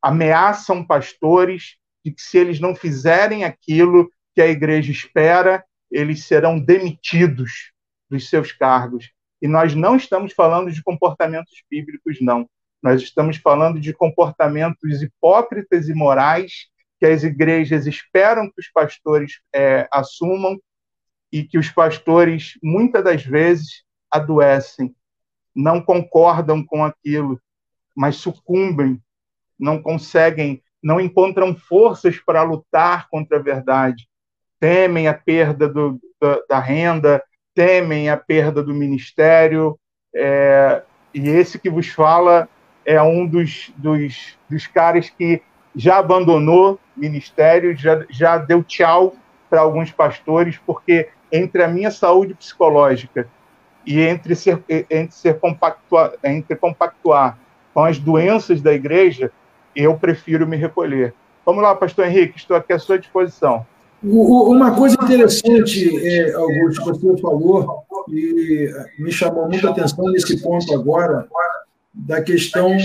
Ameaçam 0.00 0.84
pastores 0.84 1.76
de 2.04 2.12
que 2.12 2.22
se 2.22 2.38
eles 2.38 2.60
não 2.60 2.74
fizerem 2.74 3.44
aquilo 3.44 4.10
que 4.34 4.40
a 4.40 4.46
igreja 4.46 4.90
espera, 4.90 5.64
eles 5.90 6.24
serão 6.24 6.58
demitidos 6.58 7.72
dos 8.08 8.28
seus 8.28 8.52
cargos. 8.52 9.10
E 9.40 9.48
nós 9.48 9.74
não 9.74 9.96
estamos 9.96 10.32
falando 10.32 10.70
de 10.70 10.82
comportamentos 10.82 11.62
bíblicos, 11.70 12.18
não. 12.20 12.48
Nós 12.82 13.02
estamos 13.02 13.36
falando 13.36 13.80
de 13.80 13.92
comportamentos 13.92 15.02
hipócritas 15.02 15.88
e 15.88 15.94
morais 15.94 16.68
que 17.02 17.06
as 17.06 17.24
igrejas 17.24 17.84
esperam 17.88 18.48
que 18.48 18.60
os 18.60 18.70
pastores 18.70 19.40
é, 19.52 19.88
assumam 19.90 20.56
e 21.32 21.42
que 21.42 21.58
os 21.58 21.68
pastores, 21.68 22.56
muitas 22.62 23.02
das 23.02 23.24
vezes, 23.24 23.82
adoecem, 24.08 24.94
não 25.52 25.82
concordam 25.82 26.64
com 26.64 26.84
aquilo, 26.84 27.40
mas 27.92 28.14
sucumbem, 28.14 29.02
não 29.58 29.82
conseguem, 29.82 30.62
não 30.80 31.00
encontram 31.00 31.56
forças 31.56 32.20
para 32.20 32.44
lutar 32.44 33.08
contra 33.08 33.38
a 33.38 33.42
verdade, 33.42 34.08
temem 34.60 35.08
a 35.08 35.14
perda 35.14 35.68
do, 35.68 36.00
da, 36.20 36.38
da, 36.48 36.60
renda, 36.60 37.20
temem 37.52 38.10
a 38.10 38.16
perda 38.16 38.62
do 38.62 38.72
ministério, 38.72 39.76
é, 40.14 40.84
e 41.12 41.28
esse 41.28 41.58
que 41.58 41.68
vos 41.68 41.88
fala 41.88 42.48
é 42.84 43.02
um 43.02 43.26
dos, 43.26 43.72
dos, 43.76 44.38
dos 44.48 44.68
caras 44.68 45.10
que 45.10 45.42
já 45.74 45.98
abandonou 45.98 46.78
ministério, 46.96 47.76
já, 47.76 48.04
já 48.10 48.38
deu 48.38 48.62
tchau 48.62 49.14
para 49.48 49.60
alguns 49.60 49.90
pastores, 49.90 50.58
porque 50.66 51.08
entre 51.30 51.62
a 51.62 51.68
minha 51.68 51.90
saúde 51.90 52.34
psicológica 52.34 53.28
e 53.86 54.00
entre 54.00 54.34
ser, 54.34 54.62
entre 54.68 55.14
ser 55.14 55.38
compactuar, 55.38 56.12
entre 56.22 56.56
compactuar 56.56 57.38
com 57.74 57.84
as 57.84 57.98
doenças 57.98 58.60
da 58.60 58.72
igreja, 58.72 59.32
eu 59.74 59.94
prefiro 59.96 60.46
me 60.46 60.56
recolher. 60.56 61.14
Vamos 61.44 61.62
lá, 61.62 61.74
pastor 61.74 62.06
Henrique, 62.06 62.36
estou 62.36 62.56
aqui 62.56 62.72
à 62.72 62.78
sua 62.78 62.98
disposição. 62.98 63.66
Uma 64.02 64.74
coisa 64.74 64.96
interessante, 65.00 65.96
é, 66.04 66.32
Augusto, 66.34 66.92
que 66.92 67.06
você 67.06 67.20
falou, 67.20 67.84
e 68.08 68.68
me 68.98 69.12
chamou 69.12 69.48
muita 69.48 69.70
atenção 69.70 70.04
nesse 70.10 70.42
ponto 70.42 70.74
agora, 70.74 71.28
da 71.94 72.20
questão 72.20 72.76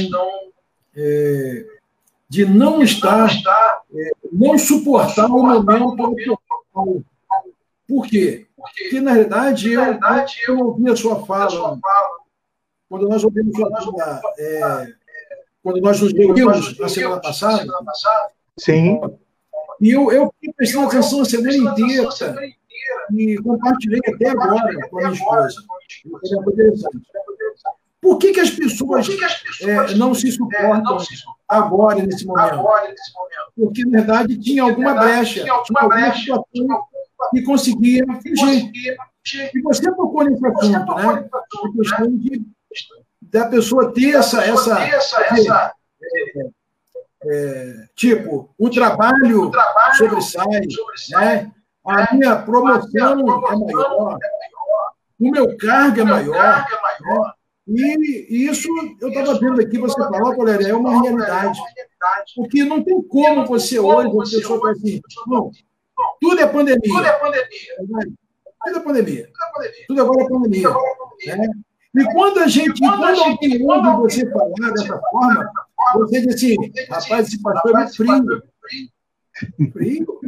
é, 0.96 1.66
de 2.30 2.46
não 2.46 2.82
estar, 2.82 3.30
é, 3.94 4.12
não 4.32 4.58
suportar 4.58 5.28
o 5.28 5.44
momento 5.44 6.40
atual. 6.74 7.04
Por 7.88 8.06
quê? 8.08 8.48
Porque, 8.56 9.00
na 9.00 9.14
verdade, 9.14 9.72
eu, 9.72 9.82
eu 10.48 10.60
ouvi 10.60 10.92
a 10.92 10.96
sua 10.96 11.26
fala. 11.26 11.80
Quando 12.90 13.08
nós 13.08 13.24
ouvimos 13.24 13.54
a 13.56 13.82
sua 13.82 13.98
fala, 13.98 14.22
é, 14.38 14.88
quando 15.64 15.82
nós 15.82 16.02
nos 16.02 16.14
reunimos 16.14 16.78
na 16.78 16.90
semana 16.90 17.22
passada. 17.22 17.66
Sim. 18.58 19.00
E 19.80 19.92
eu, 19.92 20.12
eu 20.12 20.34
fiquei 20.34 20.54
prestando 20.54 20.88
atenção 20.88 21.22
a 21.22 21.26
semana 21.26 21.56
inteira 21.56 22.10
e 23.14 23.38
compartilhei 23.38 24.00
até 24.08 24.30
agora 24.30 24.90
com 24.90 24.98
a 24.98 25.02
minha 25.02 25.14
esposa. 25.14 25.62
É 26.06 26.52
interessante. 26.52 27.08
Por 28.08 28.18
que, 28.20 28.32
que 28.32 28.40
as 28.40 28.50
pessoas, 28.50 29.06
que 29.06 29.22
as 29.22 29.36
pessoas 29.42 29.92
é, 29.92 29.96
não 29.96 30.14
se 30.14 30.32
suportam, 30.32 30.78
é, 30.78 30.82
não 30.82 30.98
se 30.98 31.14
agora, 31.46 32.02
nesse 32.02 32.26
momento? 32.26 32.54
agora, 32.54 32.88
nesse 32.88 33.14
momento? 33.14 33.52
Porque, 33.54 33.86
na 33.86 33.98
verdade, 33.98 34.40
tinha 34.40 34.64
alguma 34.64 34.94
brecha, 34.94 35.42
tinha 35.42 35.52
alguma 35.52 35.90
brecha 35.90 36.42
que 37.32 37.42
conseguia 37.42 38.06
fugir. 38.24 38.72
E 39.54 39.62
você 39.62 39.94
tocou 39.94 40.24
nesse 40.24 40.48
assunto, 40.48 40.96
né? 40.96 41.30
A 41.34 41.72
questão 41.76 42.18
de, 42.18 42.46
da 43.22 43.46
pessoa 43.50 43.92
ter 43.92 44.16
essa. 44.16 44.42
essa, 44.42 44.82
essa 44.82 45.74
é, 46.02 46.50
é, 47.26 47.88
tipo, 47.94 48.50
o 48.58 48.70
trabalho, 48.70 49.52
sobressai, 49.98 50.62
né? 51.10 51.52
a 51.86 52.16
minha 52.16 52.38
promoção 52.38 53.20
é 53.20 53.58
maior, 53.58 54.18
o 55.20 55.30
meu 55.30 55.58
cargo 55.58 56.00
é 56.00 56.04
maior. 56.06 56.66
Né? 57.68 57.96
E 58.30 58.48
isso, 58.48 58.68
eu 59.02 59.10
estava 59.10 59.38
vendo 59.40 59.62
aqui 59.62 59.78
você 59.78 59.96
falar, 59.96 60.36
Valéria, 60.36 60.70
é 60.70 60.76
uma 60.76 61.02
realidade. 61.02 61.60
Porque 62.36 62.64
não 62.64 62.84
tem 62.84 63.02
como 63.04 63.46
você 63.46 63.78
hoje, 63.80 64.08
a 64.08 64.40
pessoa 64.40 64.60
fala 64.60 64.72
assim, 64.72 65.02
não, 65.28 65.52
tudo 66.22 66.40
é 66.40 66.48
pandemia. 66.48 66.82
Tudo 66.82 67.06
é 67.06 67.20
pandemia. 67.20 67.76
Tudo 68.64 68.78
é 68.78 68.80
pandemia. 68.80 69.32
Tudo 69.88 70.02
agora 70.02 70.24
é 70.24 70.30
pandemia. 70.30 70.70
Né? 71.26 71.48
E 71.96 72.04
quando 72.14 72.40
a 72.40 72.48
gente, 72.48 72.80
quando 72.80 73.04
alguém 73.04 73.66
ouve 73.66 74.02
você 74.02 74.30
falar 74.32 74.72
dessa 74.72 75.00
forma, 75.12 75.52
você 75.96 76.22
diz 76.22 76.36
assim, 76.36 76.56
rapaz, 76.90 77.28
esse 77.28 77.42
pastor 77.42 77.80
é 77.82 77.88
frio. 77.88 78.44
Frio? 79.72 80.22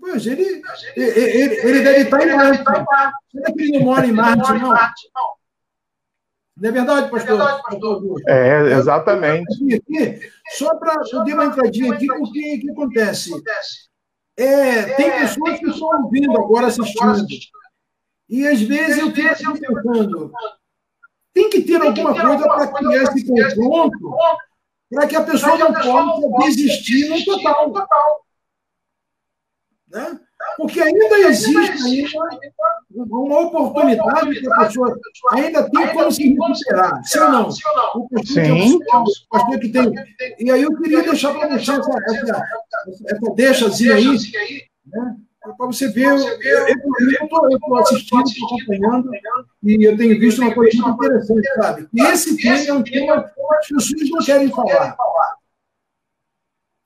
Pois, 0.00 0.26
ele, 0.26 0.62
ele, 0.96 1.54
ele 1.54 1.80
deve 1.82 2.02
estar 2.02 2.26
em 2.26 2.36
Marte. 2.36 2.64
Será 3.30 3.52
que 3.52 3.62
ele 3.62 3.78
não 3.78 3.84
mora 3.84 4.06
em 4.06 4.12
Marte, 4.12 4.52
não? 4.54 4.74
Não 6.62 6.68
é 6.68 6.72
verdade, 6.72 7.10
pastor? 7.10 7.60
É, 8.28 8.72
exatamente. 8.74 9.82
Só 10.56 10.76
para 10.76 10.94
poder 11.10 11.34
uma 11.34 11.46
entradinha 11.46 11.92
aqui, 11.92 12.06
porque 12.06 12.56
o 12.56 12.60
que 12.60 12.70
acontece? 12.70 13.30
É, 14.36 14.94
tem 14.94 15.10
pessoas 15.10 15.58
que 15.58 15.68
estão 15.68 15.88
ouvindo 16.04 16.30
agora, 16.38 16.68
assistindo. 16.68 17.26
E 18.28 18.46
às 18.46 18.62
vezes 18.62 18.98
eu 18.98 19.10
fico 19.10 19.58
pensando, 19.58 20.32
tem 21.34 21.50
que 21.50 21.62
ter 21.62 21.82
alguma 21.82 22.14
coisa 22.14 22.44
para 22.44 22.72
criar 22.72 23.02
esse 23.02 23.26
confronto 23.26 24.14
para 24.88 25.08
que 25.08 25.16
a 25.16 25.22
pessoa 25.24 25.58
não 25.58 25.72
possa 25.72 26.46
desistir 26.46 27.08
no 27.08 27.24
total. 27.24 27.72
Né? 29.88 30.20
Porque 30.56 30.80
ainda 30.80 31.18
existe 31.28 32.16
uma 32.94 33.40
oportunidade 33.40 34.40
que 34.40 34.52
a 34.52 34.64
pessoa 34.64 34.98
ainda 35.32 35.70
tem 35.70 35.88
como 35.94 36.12
se 36.12 36.28
recuperar. 36.28 37.02
Sim 37.04 37.18
ou 37.20 37.30
não? 37.30 37.50
Sim. 38.24 38.78
pastor 39.30 39.58
que 39.58 39.68
tem. 39.68 39.92
E 40.38 40.50
aí 40.50 40.62
eu 40.62 40.76
queria 40.78 41.02
deixar 41.02 41.34
para 41.34 41.48
você 41.48 41.72
essa, 41.72 41.80
essa, 41.80 42.44
essa 43.06 43.34
deixazinha 43.34 43.94
aí, 43.94 44.06
né? 44.86 45.16
para 45.56 45.66
você 45.66 45.88
ver. 45.88 46.06
Eu 46.06 46.16
estou 46.16 47.78
assistindo, 47.78 48.22
estou 48.22 48.58
acompanhando, 48.58 49.10
e 49.62 49.84
eu 49.84 49.96
tenho 49.96 50.20
visto 50.20 50.40
uma 50.40 50.54
coisa 50.54 50.76
muito 50.80 50.94
interessante, 50.94 51.48
sabe? 51.56 51.88
E 51.92 52.02
esse 52.02 52.36
tema 52.36 52.58
é 52.58 52.72
um 52.72 52.82
tema 52.82 53.22
que 53.66 53.74
as 53.74 53.88
pessoas 53.88 54.10
não 54.10 54.24
querem 54.24 54.48
falar. 54.50 54.96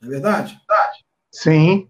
Não 0.00 0.08
é 0.08 0.10
verdade? 0.10 0.58
Sim 1.32 1.88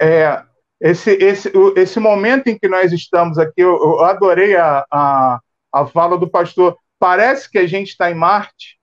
é, 0.00 0.42
esse, 0.80 1.10
esse, 1.10 1.52
esse 1.76 2.00
momento 2.00 2.48
em 2.48 2.58
que 2.58 2.66
nós 2.66 2.90
estamos 2.90 3.38
aqui, 3.38 3.60
eu, 3.60 3.76
eu 3.76 4.04
adorei 4.04 4.56
a, 4.56 4.84
a, 4.90 5.40
a 5.70 5.86
fala 5.86 6.16
do 6.16 6.28
pastor. 6.28 6.76
Parece 6.98 7.50
que 7.50 7.58
a 7.58 7.66
gente 7.66 7.88
está 7.88 8.10
em 8.10 8.14
Marte, 8.14 8.78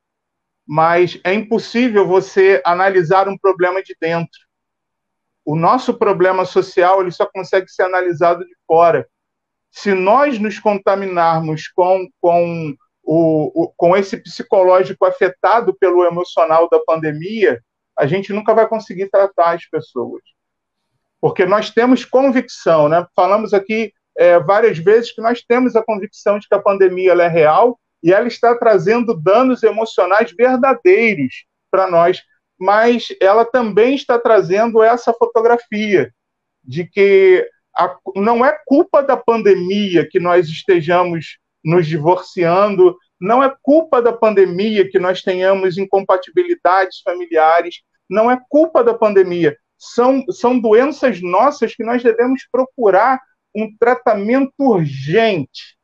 mas 0.66 1.20
é 1.24 1.34
impossível 1.34 2.08
você 2.08 2.62
analisar 2.64 3.28
um 3.28 3.38
problema 3.38 3.82
de 3.82 3.96
dentro. 4.00 4.40
O 5.44 5.56
nosso 5.56 5.94
problema 5.98 6.46
social 6.46 7.02
ele 7.02 7.12
só 7.12 7.26
consegue 7.26 7.68
ser 7.70 7.84
analisado 7.84 8.46
de 8.46 8.56
fora. 8.68 9.08
Se 9.72 9.94
nós 9.94 10.38
nos 10.38 10.60
contaminarmos 10.60 11.68
com, 11.70 12.08
com, 12.22 12.76
o, 13.04 13.64
o, 13.64 13.74
com 13.76 13.96
esse 13.98 14.18
psicológico 14.18 15.06
afetado 15.06 15.76
pelo 15.80 16.06
emocional 16.06 16.70
da 16.70 16.80
pandemia, 16.80 17.60
a 17.98 18.06
gente 18.06 18.32
nunca 18.34 18.54
vai 18.54 18.68
conseguir 18.68 19.10
tratar 19.10 19.56
as 19.56 19.66
pessoas 19.68 20.22
porque 21.20 21.46
nós 21.46 21.70
temos 21.72 22.06
convicção, 22.06 22.88
né? 22.88 23.06
Falamos 23.16 23.54
aqui 23.54 23.92
é, 24.18 24.40
várias 24.40 24.78
vezes 24.78 25.12
que 25.12 25.22
nós 25.22 25.42
temos 25.42 25.76
a 25.76 25.84
convicção 25.84 26.40
de 26.40 26.48
que 26.48 26.56
a 26.56 26.62
pandemia 26.62 27.14
é 27.14 27.28
real 27.28 27.80
e 28.04 28.14
ela 28.14 28.28
está 28.28 28.56
trazendo 28.56 29.14
danos 29.14 29.64
emocionais 29.64 30.32
verdadeiros 30.32 31.46
para 31.70 31.90
nós, 31.90 32.22
mas 32.60 33.08
ela 33.22 33.46
também 33.46 33.96
está 33.96 34.18
trazendo 34.20 34.82
essa 34.82 35.14
fotografia 35.14 36.12
de 36.64 36.86
que 36.86 37.48
a, 37.76 37.96
não 38.16 38.44
é 38.44 38.58
culpa 38.66 39.04
da 39.04 39.16
pandemia 39.16 40.08
que 40.08 40.20
nós 40.20 40.48
estejamos 40.48 41.38
nos 41.64 41.86
divorciando, 41.86 42.96
não 43.20 43.44
é 43.44 43.54
culpa 43.62 44.02
da 44.02 44.14
pandemia 44.14 44.90
que 44.90 45.00
nós 45.00 45.22
tenhamos 45.22 45.78
incompatibilidades 45.78 47.02
familiares, 47.02 47.82
não 48.10 48.32
é 48.32 48.40
culpa 48.50 48.84
da 48.84 48.94
pandemia. 48.94 49.56
São, 49.78 50.24
são 50.32 50.60
doenças 50.60 51.22
nossas 51.22 51.76
que 51.76 51.84
nós 51.84 52.02
devemos 52.02 52.48
procurar 52.52 53.20
um 53.56 53.76
tratamento 53.78 54.54
urgente. 54.60 55.78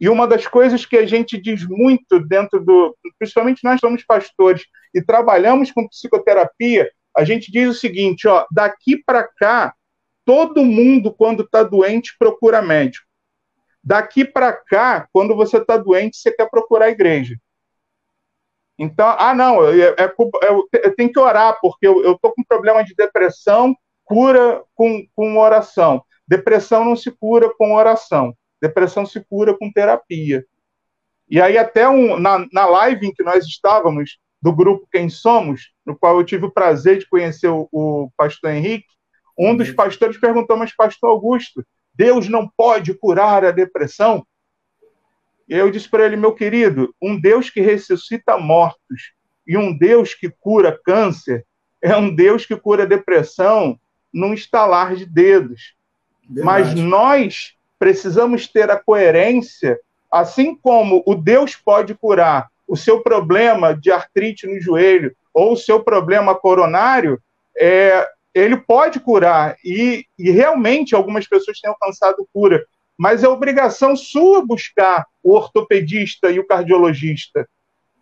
E 0.00 0.08
uma 0.08 0.26
das 0.26 0.46
coisas 0.46 0.86
que 0.86 0.96
a 0.96 1.06
gente 1.06 1.40
diz 1.40 1.66
muito 1.66 2.18
dentro 2.20 2.64
do. 2.64 2.96
Principalmente 3.18 3.62
nós 3.62 3.80
somos 3.80 4.02
pastores 4.04 4.64
e 4.94 5.02
trabalhamos 5.02 5.70
com 5.70 5.86
psicoterapia, 5.86 6.90
a 7.16 7.24
gente 7.24 7.52
diz 7.52 7.68
o 7.68 7.78
seguinte: 7.78 8.26
ó, 8.26 8.46
daqui 8.50 8.96
para 8.96 9.24
cá, 9.24 9.74
todo 10.24 10.64
mundo, 10.64 11.12
quando 11.12 11.42
está 11.42 11.62
doente, 11.62 12.16
procura 12.18 12.62
médico. 12.62 13.06
Daqui 13.82 14.24
para 14.24 14.52
cá, 14.52 15.08
quando 15.12 15.34
você 15.34 15.58
está 15.58 15.76
doente, 15.76 16.16
você 16.16 16.30
quer 16.30 16.48
procurar 16.48 16.86
a 16.86 16.90
igreja. 16.90 17.36
Então, 18.82 19.14
ah, 19.18 19.34
não, 19.34 19.68
é, 19.68 19.78
é, 19.98 20.14
eu, 20.48 20.66
eu 20.72 20.96
tenho 20.96 21.12
que 21.12 21.18
orar, 21.18 21.58
porque 21.60 21.86
eu 21.86 22.12
estou 22.12 22.32
com 22.32 22.42
problema 22.42 22.82
de 22.82 22.94
depressão, 22.94 23.76
cura 24.02 24.64
com, 24.74 25.06
com 25.14 25.36
oração. 25.36 26.02
Depressão 26.26 26.82
não 26.82 26.96
se 26.96 27.10
cura 27.10 27.52
com 27.58 27.74
oração. 27.74 28.34
Depressão 28.58 29.04
se 29.04 29.22
cura 29.28 29.54
com 29.54 29.70
terapia. 29.70 30.46
E 31.28 31.38
aí, 31.42 31.58
até 31.58 31.86
um, 31.86 32.18
na, 32.18 32.46
na 32.50 32.64
live 32.64 33.06
em 33.06 33.12
que 33.12 33.22
nós 33.22 33.44
estávamos, 33.44 34.18
do 34.40 34.50
grupo 34.50 34.88
Quem 34.90 35.10
Somos, 35.10 35.72
no 35.84 35.94
qual 35.94 36.16
eu 36.16 36.24
tive 36.24 36.46
o 36.46 36.50
prazer 36.50 36.98
de 36.98 37.06
conhecer 37.06 37.48
o, 37.48 37.68
o 37.70 38.10
pastor 38.16 38.50
Henrique, 38.50 38.88
um 39.38 39.54
dos 39.54 39.70
pastores 39.70 40.18
perguntou, 40.18 40.56
mas 40.56 40.74
pastor 40.74 41.10
Augusto, 41.10 41.62
Deus 41.92 42.30
não 42.30 42.50
pode 42.56 42.94
curar 42.94 43.44
a 43.44 43.50
depressão? 43.50 44.26
E 45.50 45.54
eu 45.54 45.68
disse 45.68 45.88
para 45.88 46.06
ele, 46.06 46.16
meu 46.16 46.32
querido, 46.32 46.94
um 47.02 47.20
Deus 47.20 47.50
que 47.50 47.60
ressuscita 47.60 48.38
mortos 48.38 49.12
e 49.44 49.56
um 49.56 49.76
Deus 49.76 50.14
que 50.14 50.30
cura 50.30 50.78
câncer 50.84 51.44
é 51.82 51.96
um 51.96 52.14
Deus 52.14 52.46
que 52.46 52.54
cura 52.54 52.86
depressão 52.86 53.76
num 54.12 54.32
estalar 54.32 54.94
de 54.94 55.04
dedos. 55.04 55.74
Verdade. 56.22 56.46
Mas 56.46 56.74
nós 56.74 57.54
precisamos 57.80 58.46
ter 58.46 58.70
a 58.70 58.78
coerência, 58.78 59.80
assim 60.08 60.54
como 60.54 61.02
o 61.04 61.16
Deus 61.16 61.56
pode 61.56 61.94
curar 61.96 62.48
o 62.68 62.76
seu 62.76 63.00
problema 63.00 63.74
de 63.74 63.90
artrite 63.90 64.46
no 64.46 64.60
joelho 64.60 65.16
ou 65.34 65.54
o 65.54 65.56
seu 65.56 65.82
problema 65.82 66.32
coronário, 66.32 67.20
é, 67.58 68.08
ele 68.32 68.56
pode 68.56 69.00
curar. 69.00 69.56
E, 69.64 70.04
e 70.16 70.30
realmente 70.30 70.94
algumas 70.94 71.26
pessoas 71.26 71.58
têm 71.58 71.68
alcançado 71.68 72.28
cura. 72.32 72.64
Mas 73.00 73.24
é 73.24 73.28
obrigação 73.28 73.96
sua 73.96 74.44
buscar 74.44 75.06
o 75.22 75.32
ortopedista 75.32 76.30
e 76.30 76.38
o 76.38 76.46
cardiologista. 76.46 77.48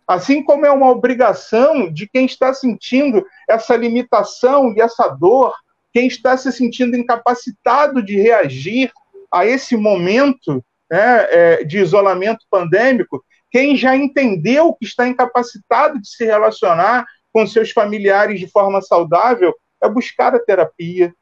Assim 0.05 0.43
como 0.43 0.65
é 0.65 0.71
uma 0.71 0.89
obrigação 0.89 1.89
de 1.89 2.05
quem 2.05 2.25
está 2.25 2.53
sentindo 2.53 3.25
essa 3.47 3.77
limitação 3.77 4.73
e 4.75 4.81
essa 4.81 5.07
dor, 5.07 5.55
quem 5.93 6.05
está 6.05 6.35
se 6.35 6.51
sentindo 6.51 6.97
incapacitado 6.97 8.03
de 8.03 8.17
reagir 8.17 8.91
a 9.31 9.45
esse 9.45 9.77
momento 9.77 10.61
né, 10.91 11.27
é, 11.29 11.63
de 11.63 11.77
isolamento 11.77 12.45
pandêmico, 12.51 13.23
quem 13.49 13.77
já 13.77 13.95
entendeu 13.95 14.73
que 14.73 14.83
está 14.83 15.07
incapacitado 15.07 15.97
de 16.01 16.09
se 16.09 16.25
relacionar 16.25 17.05
com 17.31 17.47
seus 17.47 17.71
familiares 17.71 18.37
de 18.37 18.49
forma 18.49 18.81
saudável 18.81 19.55
é 19.81 19.87
buscar 19.87 20.35
a 20.35 20.39
terapia, 20.39 21.13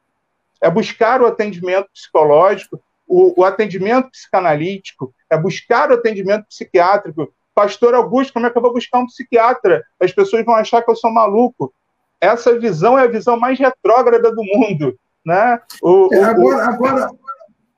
é 0.60 0.68
buscar 0.68 1.22
o 1.22 1.26
atendimento 1.26 1.88
psicológico, 1.92 2.82
o, 3.08 3.40
o 3.40 3.44
atendimento 3.44 4.10
psicanalítico, 4.10 5.14
é 5.30 5.36
buscar 5.36 5.90
o 5.90 5.94
atendimento 5.94 6.46
psiquiátrico. 6.46 7.32
Pastor 7.54 7.94
Augusto, 7.94 8.32
como 8.32 8.46
é 8.46 8.50
que 8.50 8.56
eu 8.56 8.62
vou 8.62 8.72
buscar 8.72 8.98
um 8.98 9.06
psiquiatra? 9.06 9.82
As 10.00 10.12
pessoas 10.12 10.44
vão 10.44 10.54
achar 10.54 10.82
que 10.82 10.90
eu 10.90 10.96
sou 10.96 11.12
maluco. 11.12 11.72
Essa 12.20 12.58
visão 12.58 12.98
é 12.98 13.02
a 13.02 13.08
visão 13.08 13.38
mais 13.38 13.58
retrógrada 13.58 14.30
do 14.30 14.42
mundo. 14.44 14.96
Né? 15.24 15.60
O, 15.82 16.08
é, 16.12 16.22
agora, 16.22 16.64
agora, 16.66 17.10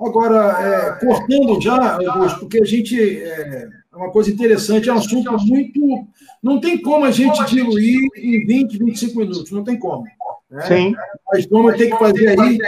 agora 0.00 0.62
é, 0.62 1.06
cortando 1.06 1.60
já, 1.60 1.94
Augusto, 1.94 2.40
porque 2.40 2.60
a 2.60 2.64
gente. 2.64 3.22
É 3.22 3.80
é 3.92 3.96
uma 3.96 4.10
coisa 4.10 4.30
interessante, 4.30 4.88
é 4.88 4.92
um 4.92 4.98
assunto 4.98 5.32
muito. 5.44 6.06
Não 6.42 6.60
tem 6.60 6.80
como 6.80 7.04
a 7.04 7.10
gente 7.10 7.44
diluir 7.46 8.00
em 8.16 8.46
20, 8.46 8.78
25 8.78 9.18
minutos, 9.18 9.50
não 9.50 9.64
tem 9.64 9.78
como. 9.78 10.04
Né? 10.48 10.62
Sim. 10.62 10.94
Mas 11.32 11.46
vamos 11.46 11.76
ter 11.76 11.90
que 11.90 11.98
fazer 11.98 12.40
aí 12.40 12.58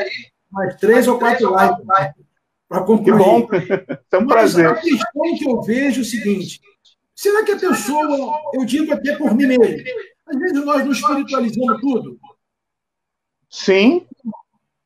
mais 0.50 0.76
três 0.76 1.06
ou 1.06 1.18
quatro 1.18 1.48
lives 1.48 2.22
para 2.72 2.84
concluir. 2.84 3.12
Que 3.12 3.18
bom, 3.18 3.48
é 4.12 4.18
um 4.18 4.26
prazer. 4.26 4.70
Mas 4.70 4.78
a 4.78 4.80
questão 4.80 5.36
que 5.36 5.48
eu 5.48 5.62
vejo 5.62 6.00
é 6.00 6.02
o 6.02 6.04
seguinte: 6.04 6.60
será 7.14 7.44
que 7.44 7.52
a 7.52 7.58
pessoa, 7.58 8.40
eu 8.54 8.64
digo 8.64 8.92
até 8.92 9.14
por 9.16 9.34
mim 9.34 9.46
mesmo, 9.46 9.64
às 10.26 10.38
vezes 10.38 10.64
nós 10.64 10.84
não 10.84 10.92
espiritualizamos 10.92 11.80
tudo? 11.80 12.18
Sim. 13.50 14.06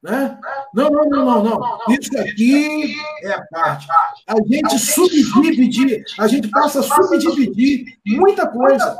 Né? 0.02 0.38
Não, 0.74 0.90
não, 0.90 1.04
não, 1.04 1.24
não, 1.24 1.44
não. 1.44 1.78
Isso 1.88 2.16
aqui 2.18 2.94
é 3.22 3.32
a 3.32 3.46
parte. 3.46 3.86
A 4.26 4.34
gente 4.34 4.78
subdivide, 4.78 6.04
a 6.18 6.26
gente 6.26 6.48
passa 6.48 6.80
a 6.80 6.82
subdividir 6.82 7.98
muita 8.04 8.48
coisa. 8.48 8.98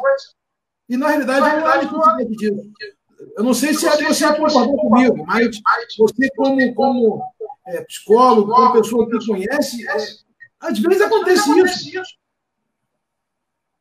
E, 0.89 0.97
na 0.97 1.09
realidade, 1.09 1.41
não 1.41 1.73
é 1.73 1.77
necessidade 1.79 2.37
disso. 2.37 2.71
Eu 3.37 3.45
não 3.45 3.55
sei 3.55 3.75
se 3.75 3.87
é 3.87 3.97
você 4.05 4.27
concordar 4.35 4.67
comigo, 4.69 5.25
mas 5.27 5.59
você, 5.99 6.29
como, 6.37 6.75
como 6.75 7.23
é, 7.67 7.83
psicólogo, 7.85 8.53
como 8.53 8.73
pessoa 8.73 9.09
que 9.09 9.27
conhece, 9.27 9.89
é, 9.89 9.97
às 10.61 10.79
vezes 10.79 11.01
acontece 11.01 11.51
isso. 11.59 12.17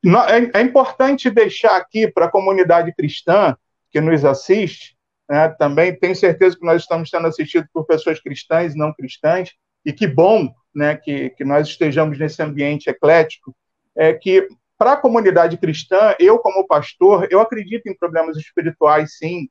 É, 0.06 0.60
é 0.60 0.62
importante 0.62 1.30
deixar 1.30 1.76
aqui 1.78 2.08
para 2.08 2.26
a 2.26 2.32
comunidade 2.32 2.94
cristã 2.94 3.58
que 3.92 4.00
nos 4.00 4.24
assiste 4.24 4.96
né? 5.30 5.50
Também 5.50 5.98
tenho 5.98 6.16
certeza 6.16 6.58
que 6.58 6.66
nós 6.66 6.82
estamos 6.82 7.10
sendo 7.10 7.28
assistidos 7.28 7.68
por 7.74 7.86
pessoas 7.86 8.20
cristãs 8.20 8.74
e 8.74 8.78
não 8.78 8.94
cristãs, 8.94 9.52
e 9.84 9.92
que 9.92 10.08
bom 10.08 10.54
né, 10.74 10.96
que, 10.96 11.32
que 11.32 11.44
nós 11.44 11.68
estejamos 11.68 12.18
nesse 12.20 12.42
ambiente 12.42 12.90
eclético, 12.90 13.56
é 13.96 14.14
que 14.14 14.48
para 14.78 14.94
a 14.94 14.98
comunidade 14.98 15.58
cristã, 15.58 16.14
eu 16.20 16.38
como 16.40 16.68
pastor, 16.68 17.28
eu 17.32 17.40
acredito 17.40 17.88
em 17.88 17.96
problemas 17.96 18.36
espirituais, 18.38 19.18
sim. 19.18 19.48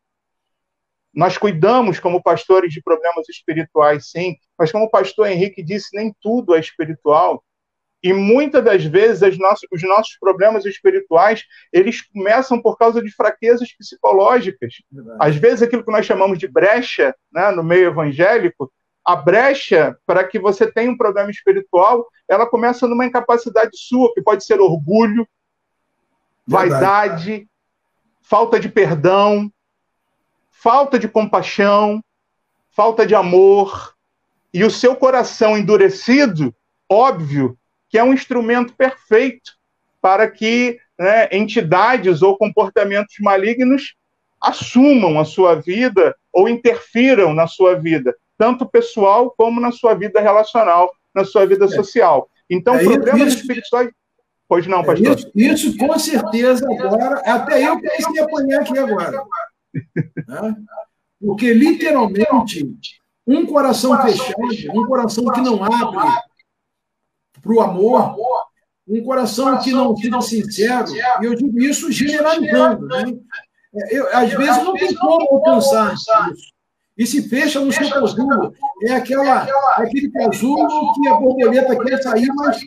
Nós 1.15 1.39
cuidamos 1.39 2.01
como 2.01 2.23
pastores 2.23 2.73
de 2.73 2.83
problemas 2.83 3.29
espirituais, 3.29 4.11
sim. 4.11 4.37
Mas 4.59 4.73
como 4.73 4.87
o 4.87 4.91
pastor 4.91 5.29
Henrique 5.29 5.63
disse, 5.63 5.97
nem 5.97 6.15
tudo 6.21 6.55
é 6.55 6.61
espiritual. 6.61 7.43
E 8.03 8.13
muitas 8.13 8.63
das 8.63 8.85
vezes 8.85 9.39
nossas, 9.39 9.67
os 9.73 9.83
nossos 9.83 10.19
problemas 10.19 10.67
espirituais, 10.67 11.45
eles 11.73 12.03
começam 12.03 12.61
por 12.61 12.77
causa 12.77 13.01
de 13.01 13.11
fraquezas 13.11 13.73
psicológicas. 13.73 14.75
Verdade. 14.93 15.19
Às 15.21 15.37
vezes 15.37 15.63
aquilo 15.63 15.85
que 15.85 15.91
nós 15.91 16.05
chamamos 16.05 16.39
de 16.39 16.47
brecha, 16.47 17.15
né, 17.33 17.51
no 17.51 17.63
meio 17.63 17.87
evangélico, 17.87 18.71
a 19.07 19.17
brecha 19.17 19.97
para 20.05 20.25
que 20.25 20.39
você 20.39 20.71
tenha 20.71 20.91
um 20.91 20.97
problema 20.97 21.31
espiritual, 21.31 22.07
ela 22.29 22.47
começa 22.47 22.87
numa 22.87 23.07
incapacidade 23.07 23.71
sua, 23.73 24.13
que 24.13 24.21
pode 24.21 24.45
ser 24.45 24.61
orgulho, 24.61 25.27
Verdade. 26.47 26.71
vaidade, 26.71 27.49
falta 28.21 28.59
de 28.59 28.69
perdão, 28.69 29.51
falta 30.55 30.99
de 30.99 31.09
compaixão, 31.09 32.03
falta 32.71 33.07
de 33.07 33.15
amor, 33.15 33.95
e 34.53 34.65
o 34.65 34.71
seu 34.71 34.95
coração 34.95 35.59
endurecido, 35.59 36.55
óbvio, 36.89 37.59
que 37.89 37.99
é 37.99 38.05
um 38.05 38.15
instrumento 38.15 38.73
perfeito 38.75 39.53
para 40.01 40.31
que 40.31 40.79
né, 40.99 41.29
entidades 41.33 42.23
ou 42.23 42.37
comportamentos 42.37 43.17
malignos 43.21 43.95
assumam 44.41 45.19
a 45.19 45.25
sua 45.25 45.55
vida 45.55 46.15
ou 46.33 46.49
interfiram 46.49 47.35
na 47.35 47.47
sua 47.47 47.75
vida, 47.75 48.15
tanto 48.39 48.67
pessoal 48.67 49.31
como 49.37 49.61
na 49.61 49.73
sua 49.73 49.95
vida 49.95 50.21
relacional, 50.21 50.91
na 51.15 51.25
sua 51.25 51.47
vida 51.47 51.65
é. 51.65 51.69
social. 51.69 52.29
Então, 52.49 52.77
é 52.77 52.85
problemas 52.85 53.29
isso, 53.29 53.39
espirituais. 53.39 53.91
Pois 54.49 54.67
não, 54.67 54.81
é 54.81 54.85
pastor? 54.85 55.07
É 55.07 55.15
isso, 55.15 55.31
isso, 55.35 55.79
com 55.79 55.99
certeza, 55.99 56.67
agora, 56.67 57.21
até 57.25 57.67
eu 57.67 57.77
comecei 57.77 58.21
a 58.21 58.25
apanhar 58.25 58.61
aqui 58.61 58.79
agora. 58.79 59.25
Né? 60.29 60.57
Porque, 61.21 61.53
literalmente, 61.53 62.67
um 63.27 63.47
coração 63.47 64.01
fechado, 64.03 64.37
um 64.75 64.87
coração 64.87 65.25
que 65.25 65.41
não 65.41 65.63
abre 65.65 65.99
para 67.43 67.53
o 67.53 67.61
amor, 67.61 68.17
um 68.87 69.03
coração 69.03 69.59
que 69.59 69.73
não 69.73 69.97
seja 69.97 70.21
sincero, 70.21 70.87
e 71.23 71.25
eu 71.25 71.35
digo 71.35 71.59
isso 71.59 71.91
generalizando. 71.91 72.87
Né? 72.87 73.19
É, 73.75 73.99
eu, 73.99 74.17
às 74.17 74.31
vezes 74.33 74.63
não 74.63 74.75
tem 74.75 74.95
como 74.95 75.27
alcançar 75.31 75.95
isso. 75.95 76.55
E 76.97 77.07
se 77.07 77.29
fecha 77.29 77.59
no 77.59 77.73
seu 77.73 77.91
casulo. 77.91 78.55
É, 78.83 78.93
aquela, 78.93 79.49
é 79.49 79.83
aquele 79.83 80.11
casulo 80.13 80.93
que 80.95 81.09
a 81.09 81.15
borboleta 81.15 81.77
quer 81.85 82.01
sair, 82.01 82.29
mas 82.35 82.61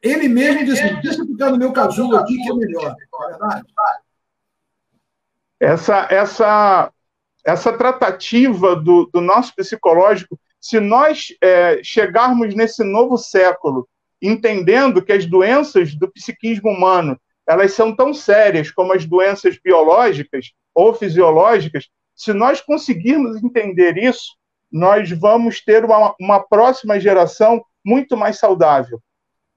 ele 0.00 0.28
mesmo 0.28 0.64
diz 0.64 0.78
assim, 0.78 1.00
deixa 1.00 1.20
eu 1.20 1.26
ficar 1.26 1.50
no 1.50 1.58
meu 1.58 1.72
casulo 1.72 2.16
aqui 2.16 2.36
que 2.36 2.50
é 2.50 2.54
melhor. 2.54 2.94
É 2.94 3.28
verdade? 3.28 3.66
Essa, 5.60 6.08
essa, 6.10 6.92
essa 7.44 7.72
tratativa 7.72 8.74
do, 8.74 9.10
do 9.12 9.20
nosso 9.20 9.54
psicológico 9.54 10.38
se 10.60 10.78
nós 10.78 11.28
é, 11.42 11.80
chegarmos 11.82 12.54
nesse 12.54 12.82
novo 12.84 13.16
século 13.16 13.88
entendendo 14.20 15.02
que 15.02 15.12
as 15.12 15.24
doenças 15.24 15.94
do 15.94 16.10
psiquismo 16.10 16.70
humano 16.70 17.18
elas 17.46 17.72
são 17.72 17.94
tão 17.94 18.14
sérias 18.14 18.70
como 18.70 18.92
as 18.92 19.04
doenças 19.04 19.58
biológicas 19.58 20.52
ou 20.74 20.94
fisiológicas, 20.94 21.88
se 22.14 22.32
nós 22.32 22.60
conseguirmos 22.60 23.42
entender 23.42 23.96
isso, 23.98 24.36
nós 24.70 25.10
vamos 25.10 25.60
ter 25.60 25.84
uma, 25.84 26.14
uma 26.20 26.40
próxima 26.40 27.00
geração 27.00 27.60
muito 27.84 28.16
mais 28.16 28.38
saudável. 28.38 29.00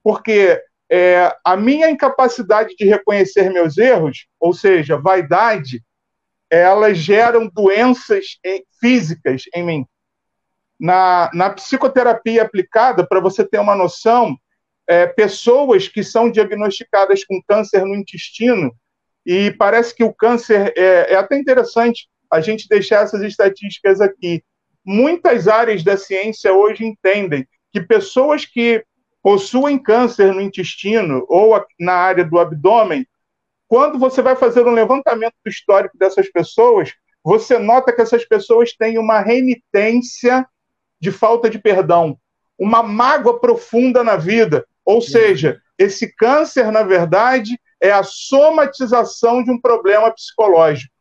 Porque 0.02 0.60
é, 0.90 1.34
a 1.44 1.56
minha 1.56 1.88
incapacidade 1.88 2.74
de 2.76 2.84
reconhecer 2.84 3.50
meus 3.50 3.78
erros, 3.78 4.26
ou 4.40 4.52
seja, 4.52 4.96
vaidade, 4.96 5.82
elas 6.60 6.98
geram 6.98 7.48
doenças 7.48 8.38
físicas 8.80 9.44
em 9.54 9.64
mim. 9.64 9.86
Na, 10.78 11.30
na 11.32 11.50
psicoterapia 11.50 12.42
aplicada, 12.42 13.06
para 13.06 13.20
você 13.20 13.44
ter 13.44 13.58
uma 13.58 13.76
noção, 13.76 14.36
é, 14.86 15.06
pessoas 15.06 15.88
que 15.88 16.02
são 16.02 16.30
diagnosticadas 16.30 17.24
com 17.24 17.40
câncer 17.46 17.84
no 17.84 17.94
intestino, 17.94 18.74
e 19.24 19.50
parece 19.52 19.94
que 19.94 20.04
o 20.04 20.12
câncer 20.12 20.72
é, 20.76 21.12
é 21.12 21.16
até 21.16 21.38
interessante 21.38 22.08
a 22.30 22.40
gente 22.40 22.68
deixar 22.68 23.04
essas 23.04 23.22
estatísticas 23.22 24.00
aqui. 24.00 24.42
Muitas 24.84 25.48
áreas 25.48 25.82
da 25.82 25.96
ciência 25.96 26.52
hoje 26.52 26.84
entendem 26.84 27.46
que 27.72 27.80
pessoas 27.80 28.44
que 28.44 28.84
possuem 29.22 29.78
câncer 29.78 30.34
no 30.34 30.40
intestino 30.40 31.24
ou 31.28 31.58
na 31.80 31.94
área 31.94 32.24
do 32.24 32.38
abdômen, 32.38 33.06
quando 33.74 33.98
você 33.98 34.22
vai 34.22 34.36
fazer 34.36 34.64
um 34.64 34.72
levantamento 34.72 35.34
do 35.44 35.50
histórico 35.50 35.98
dessas 35.98 36.30
pessoas, 36.30 36.92
você 37.24 37.58
nota 37.58 37.92
que 37.92 38.00
essas 38.00 38.24
pessoas 38.24 38.72
têm 38.72 38.98
uma 38.98 39.18
remitência 39.18 40.46
de 41.00 41.10
falta 41.10 41.50
de 41.50 41.58
perdão, 41.58 42.16
uma 42.56 42.84
mágoa 42.84 43.40
profunda 43.40 44.04
na 44.04 44.14
vida, 44.14 44.64
ou 44.84 45.02
seja, 45.02 45.60
esse 45.76 46.14
câncer, 46.14 46.70
na 46.70 46.84
verdade, 46.84 47.58
é 47.82 47.90
a 47.90 48.04
somatização 48.04 49.42
de 49.42 49.50
um 49.50 49.60
problema 49.60 50.08
psicológico. 50.12 50.94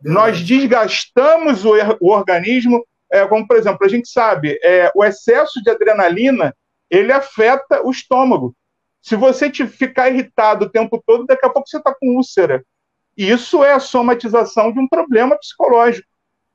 Nós 0.00 0.40
desgastamos 0.40 1.64
o, 1.64 1.72
o 2.00 2.12
organismo, 2.12 2.86
é, 3.10 3.26
como 3.26 3.44
por 3.48 3.56
exemplo, 3.56 3.84
a 3.84 3.88
gente 3.88 4.08
sabe, 4.08 4.56
é, 4.62 4.92
o 4.94 5.04
excesso 5.04 5.60
de 5.60 5.70
adrenalina 5.70 6.54
ele 6.88 7.10
afeta 7.10 7.84
o 7.84 7.90
estômago. 7.90 8.54
Se 9.06 9.14
você 9.14 9.48
te 9.48 9.64
ficar 9.68 10.10
irritado 10.10 10.64
o 10.64 10.68
tempo 10.68 11.00
todo, 11.06 11.26
daqui 11.26 11.46
a 11.46 11.48
pouco 11.48 11.68
você 11.68 11.76
está 11.76 11.94
com 11.94 12.16
úlcera. 12.16 12.64
Isso 13.16 13.62
é 13.62 13.72
a 13.72 13.78
somatização 13.78 14.72
de 14.72 14.80
um 14.80 14.88
problema 14.88 15.38
psicológico. 15.38 16.08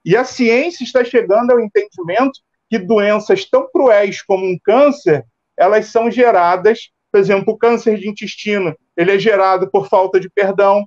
E 0.03 0.17
a 0.17 0.25
ciência 0.25 0.83
está 0.83 1.01
chegando 1.01 1.51
ao 1.51 1.61
entendimento 1.61 2.41
que 2.69 2.77
doenças 2.77 3.45
tão 3.45 3.69
cruéis 3.71 4.21
como 4.21 4.45
um 4.45 4.59
câncer 4.61 5.25
elas 5.57 5.85
são 5.85 6.11
geradas, 6.11 6.89
por 7.09 7.21
exemplo, 7.21 7.53
o 7.53 7.57
câncer 7.57 7.97
de 7.97 8.09
intestino, 8.09 8.75
ele 8.97 9.15
é 9.15 9.19
gerado 9.19 9.71
por 9.71 9.87
falta 9.87 10.19
de 10.19 10.29
perdão. 10.29 10.85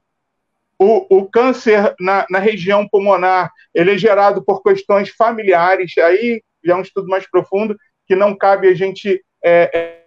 O, 0.79 1.19
o 1.19 1.31
câncer 1.31 1.95
na, 1.99 2.27
na 2.29 2.41
região 2.41 2.87
pulmonar, 2.87 3.51
ele 3.73 3.93
é 3.93 3.97
gerado 3.97 4.45
por 4.45 4.63
questões 4.63 5.09
familiares. 5.09 5.97
Aí 5.97 6.43
é 6.63 6.75
um 6.75 6.83
estudo 6.83 7.09
mais 7.09 7.27
profundo 7.31 7.75
que 8.07 8.15
não 8.15 8.37
cabe 8.37 8.69
a 8.69 8.75
gente 8.75 9.25
é, 9.43 10.04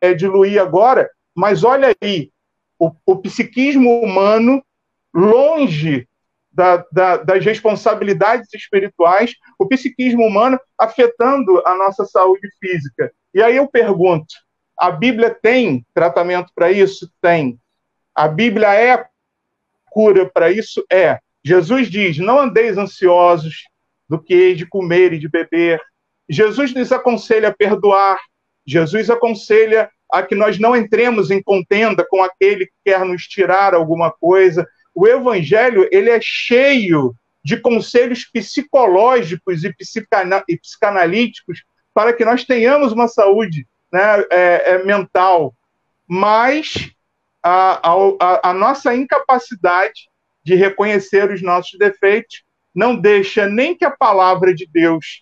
é, 0.00 0.14
diluir 0.14 0.60
agora. 0.60 1.10
Mas 1.34 1.64
olha 1.64 1.94
aí, 2.02 2.30
o, 2.78 2.92
o 3.04 3.16
psiquismo 3.16 4.00
humano, 4.02 4.62
longe 5.14 6.08
da, 6.52 6.84
da, 6.90 7.16
das 7.18 7.44
responsabilidades 7.44 8.52
espirituais, 8.52 9.34
o 9.58 9.66
psiquismo 9.66 10.26
humano 10.26 10.58
afetando 10.78 11.62
a 11.66 11.74
nossa 11.74 12.04
saúde 12.04 12.48
física. 12.58 13.12
E 13.32 13.42
aí 13.42 13.56
eu 13.56 13.68
pergunto: 13.68 14.34
a 14.76 14.90
Bíblia 14.90 15.30
tem 15.30 15.86
tratamento 15.94 16.50
para 16.54 16.72
isso? 16.72 17.10
Tem. 17.20 17.58
A 18.14 18.26
Bíblia 18.26 18.74
é 18.74 19.06
cura 19.90 20.28
para 20.28 20.50
isso? 20.50 20.84
É. 20.90 21.18
Jesus 21.44 21.88
diz: 21.88 22.18
não 22.18 22.40
andeis 22.40 22.76
ansiosos 22.76 23.64
do 24.08 24.18
que 24.20 24.54
de 24.54 24.66
comer 24.66 25.12
e 25.12 25.18
de 25.18 25.28
beber. 25.28 25.80
Jesus 26.28 26.74
nos 26.74 26.90
aconselha 26.92 27.48
a 27.48 27.54
perdoar. 27.54 28.18
Jesus 28.66 29.10
aconselha 29.10 29.90
a 30.12 30.22
que 30.22 30.34
nós 30.34 30.58
não 30.58 30.76
entremos 30.76 31.30
em 31.30 31.42
contenda 31.42 32.04
com 32.08 32.22
aquele 32.22 32.66
que 32.66 32.72
quer 32.84 33.04
nos 33.04 33.22
tirar 33.22 33.74
alguma 33.74 34.10
coisa. 34.10 34.66
O 34.94 35.06
evangelho 35.06 35.88
ele 35.92 36.10
é 36.10 36.18
cheio 36.20 37.14
de 37.44 37.56
conselhos 37.56 38.24
psicológicos 38.24 39.64
e, 39.64 39.72
psicanalíticos 39.72 41.62
para 41.94 42.12
que 42.12 42.24
nós 42.24 42.44
tenhamos 42.44 42.92
uma 42.92 43.08
saúde 43.08 43.66
né, 43.92 44.24
é, 44.30 44.70
é 44.72 44.84
mental, 44.84 45.54
mas 46.06 46.90
a, 47.42 47.90
a, 47.90 48.50
a 48.50 48.52
nossa 48.52 48.94
incapacidade 48.94 50.08
de 50.44 50.54
reconhecer 50.54 51.30
os 51.30 51.42
nossos 51.42 51.78
defeitos 51.78 52.44
não 52.74 52.94
deixa 52.94 53.46
nem 53.46 53.76
que 53.76 53.84
a 53.84 53.90
palavra 53.90 54.54
de 54.54 54.68
Deus 54.70 55.20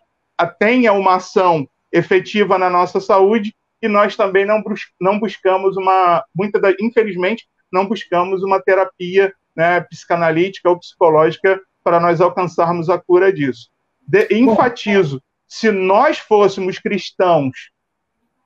tenha 0.58 0.92
uma 0.92 1.16
ação 1.16 1.68
efetiva 1.92 2.58
na 2.58 2.68
nossa 2.68 3.00
saúde 3.00 3.54
e 3.80 3.88
nós 3.88 4.16
também 4.16 4.44
não, 4.44 4.62
bus 4.62 4.82
não 5.00 5.18
buscamos 5.18 5.76
uma, 5.76 6.24
muita 6.34 6.58
da, 6.58 6.72
infelizmente, 6.80 7.46
não 7.70 7.86
buscamos 7.86 8.42
uma 8.42 8.60
terapia 8.60 9.32
né, 9.56 9.80
psicanalítica 9.82 10.68
ou 10.68 10.78
psicológica 10.78 11.60
para 11.82 12.00
nós 12.00 12.20
alcançarmos 12.20 12.90
a 12.90 12.98
cura 12.98 13.32
disso. 13.32 13.68
De, 14.06 14.26
enfatizo 14.32 15.22
se 15.46 15.70
nós 15.70 16.18
fôssemos 16.18 16.78
cristãos 16.78 17.70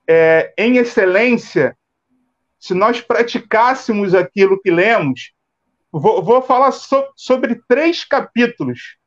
é, 0.07 0.53
em 0.57 0.77
excelência, 0.77 1.77
se 2.59 2.73
nós 2.73 3.01
praticássemos 3.01 4.15
aquilo 4.15 4.59
que 4.61 4.71
lemos, 4.71 5.33
vou, 5.91 6.23
vou 6.23 6.41
falar 6.41 6.71
so, 6.71 7.05
sobre 7.15 7.61
três 7.67 8.05
capítulos 8.05 8.97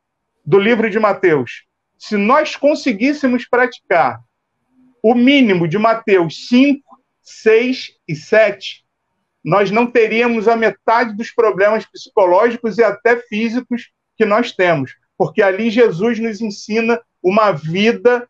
do 0.45 0.59
livro 0.59 0.89
de 0.89 0.99
Mateus. 0.99 1.65
Se 1.97 2.15
nós 2.15 2.55
conseguíssemos 2.55 3.47
praticar 3.49 4.21
o 5.03 5.13
mínimo 5.13 5.67
de 5.67 5.77
Mateus 5.77 6.47
5, 6.47 6.81
6 7.21 7.91
e 8.07 8.15
7, 8.15 8.83
nós 9.43 9.71
não 9.71 9.87
teríamos 9.87 10.47
a 10.47 10.55
metade 10.55 11.15
dos 11.15 11.31
problemas 11.31 11.85
psicológicos 11.85 12.77
e 12.77 12.83
até 12.83 13.17
físicos 13.17 13.91
que 14.17 14.25
nós 14.25 14.51
temos, 14.51 14.95
porque 15.17 15.41
ali 15.41 15.69
Jesus 15.69 16.19
nos 16.19 16.41
ensina 16.41 16.99
uma 17.21 17.51
vida 17.51 18.27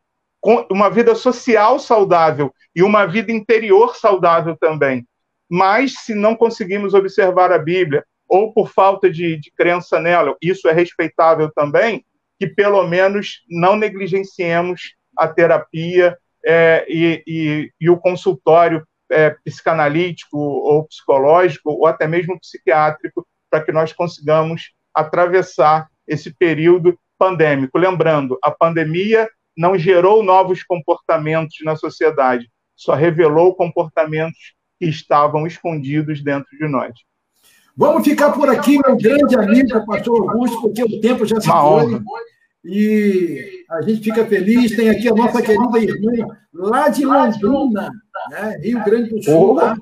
uma 0.70 0.90
vida 0.90 1.16
social 1.16 1.80
saudável 1.80 2.54
e 2.76 2.82
uma 2.84 3.06
vida 3.06 3.32
interior 3.32 3.96
saudável 3.96 4.56
também. 4.56 5.06
Mas 5.50 5.96
se 6.06 6.14
não 6.14 6.36
conseguimos 6.36 6.94
observar 6.94 7.52
a 7.52 7.58
Bíblia 7.58 8.06
ou 8.28 8.54
por 8.54 8.70
falta 8.70 9.10
de, 9.10 9.38
de 9.38 9.52
crença 9.52 10.00
nela, 10.00 10.36
isso 10.42 10.68
é 10.70 10.74
respeitável 10.74 11.52
também, 11.54 12.06
que 12.40 12.48
pelo 12.48 12.86
menos 12.88 13.44
não 13.50 13.76
negligenciemos 13.76 14.96
a 15.18 15.28
terapia 15.28 16.18
é, 16.46 16.86
e, 16.88 17.24
e, 17.28 17.72
e, 17.80 17.90
o 17.90 17.98
consultório 17.98 18.86
é, 19.12 19.36
psicanalítico 19.44 20.38
ou 20.38 20.86
psicológico 20.86 21.72
ou 21.72 21.88
até 21.88 22.08
mesmo 22.08 22.40
psiquiátrico 22.40 23.26
para 23.50 23.64
que 23.64 23.72
nós 23.72 23.94
consigamos 23.94 24.72
atravessar 24.94 25.88
esse 26.08 26.34
período 26.34 26.98
pandêmico. 27.18 27.78
Lembrando, 27.78 28.38
a 28.44 28.52
pandemia 28.52 29.30
não 29.56 29.78
gerou 29.78 30.24
novos 30.24 30.64
comportamentos 30.64 31.58
na 31.64 31.76
sociedade, 31.76 32.50
só 32.76 32.94
revelou 32.94 33.56
comportamentos 33.56 34.54
que 34.80 34.86
estavam 34.86 35.48
escondidos 35.48 36.24
dentro 36.24 36.50
de 36.58 36.68
nós. 36.68 36.94
Vamos 37.76 38.04
ficar 38.04 38.32
por 38.32 38.50
aqui, 38.50 38.80
meu 38.84 38.98
grande 38.98 39.36
amigo, 39.36 39.86
pastor 39.86 40.30
Augusto, 40.30 40.62
porque 40.62 40.84
o 40.84 41.02
tempo 41.02 41.26
já 41.26 41.40
se 41.40 41.50
Uma 41.50 41.82
foi. 41.82 42.02
E 42.64 43.66
a 43.70 43.82
gente 43.82 44.04
fica 44.04 44.26
feliz. 44.26 44.76
Tem 44.76 44.90
aqui 44.90 45.10
a 45.10 45.16
nossa 45.16 45.42
querida 45.42 45.80
irmã, 45.80 46.28
lá 46.54 46.90
de 46.90 47.06
Londrina, 47.06 47.90
né? 48.30 48.58
Rio 48.62 48.84
Grande 48.84 49.10
do 49.10 49.24
Sul, 49.24 49.54
lá. 49.54 49.76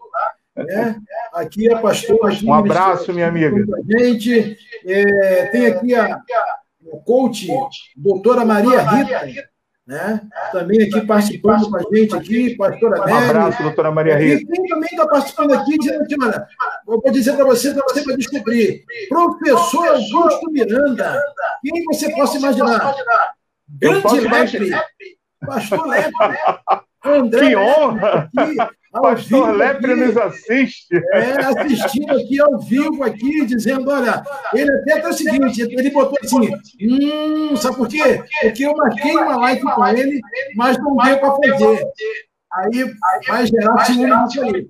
Né? 0.56 1.00
Aqui 1.34 1.68
é 1.68 1.74
a 1.74 1.80
pastora. 1.80 2.34
Um 2.44 2.54
abraço, 2.54 3.14
minha 3.14 3.28
amiga. 3.28 3.66
Gente, 3.88 4.58
é, 4.86 5.46
tem 5.48 5.66
aqui 5.68 5.94
a, 5.94 6.22
o 6.86 6.98
coach, 7.02 7.48
doutora 7.96 8.46
Maria 8.46 8.82
Rita, 8.82 9.50
né? 9.86 10.22
Também 10.52 10.82
aqui 10.84 11.06
participando 11.06 11.70
com 11.70 11.78
a 11.78 11.96
gente 11.96 12.16
aqui, 12.16 12.56
pastora 12.56 13.00
Mary. 13.00 13.12
Um 13.12 13.18
abraço, 13.18 13.64
doutora 13.64 13.92
Maria 13.92 14.18
Rita. 14.18 14.42
E 14.42 14.46
quem 14.46 14.68
também 14.68 14.90
está 14.92 15.08
participando 15.08 15.54
aqui, 15.54 15.78
dizendo 15.78 16.04
aqui, 16.04 16.16
olha, 16.22 16.48
vou 16.86 17.12
dizer 17.12 17.36
para 17.36 17.46
você, 17.46 17.74
para 17.74 17.84
você 17.84 18.04
vai 18.04 18.18
descobrir. 18.18 18.84
Professor 19.10 19.88
Augusto 19.88 20.52
Miranda. 20.52 21.22
Quem 21.64 21.84
você 21.86 22.12
possa 22.16 22.38
imaginar? 22.38 22.96
Grande 23.70 24.20
Lepre, 24.20 24.72
pastor 25.46 25.88
Lepre. 25.88 26.14
André 27.06 27.50
que 27.50 27.56
honra! 27.56 28.30
Aqui, 28.36 28.58
Pastor 29.02 29.56
Lepre 29.56 29.96
nos 29.96 30.18
assiste. 30.18 30.96
É, 31.14 31.32
assistindo 31.46 32.12
aqui 32.12 32.40
ao 32.40 32.60
vivo, 32.60 33.04
aqui, 33.04 33.46
dizendo, 33.46 33.90
olha, 33.90 34.24
ele 34.54 34.72
até 34.72 35.02
tá 35.02 35.10
o 35.10 35.14
seguinte, 35.14 35.62
ele 35.62 35.90
botou 35.92 36.18
assim, 36.24 36.50
hum, 36.82 37.56
sabe 37.58 37.76
por 37.76 37.88
quê? 37.88 38.24
Porque 38.42 38.66
eu 38.66 38.76
marquei 38.76 39.16
uma 39.16 39.38
live 39.38 39.62
com 39.62 39.88
ele, 39.88 40.22
mas 40.56 40.78
não 40.78 40.96
deu 40.96 41.20
para 41.20 41.36
fazer. 41.36 41.86
Aí 42.54 42.96
vai 43.28 43.46
gerar 43.46 43.90
nisso 43.90 44.42
aí. 44.44 44.68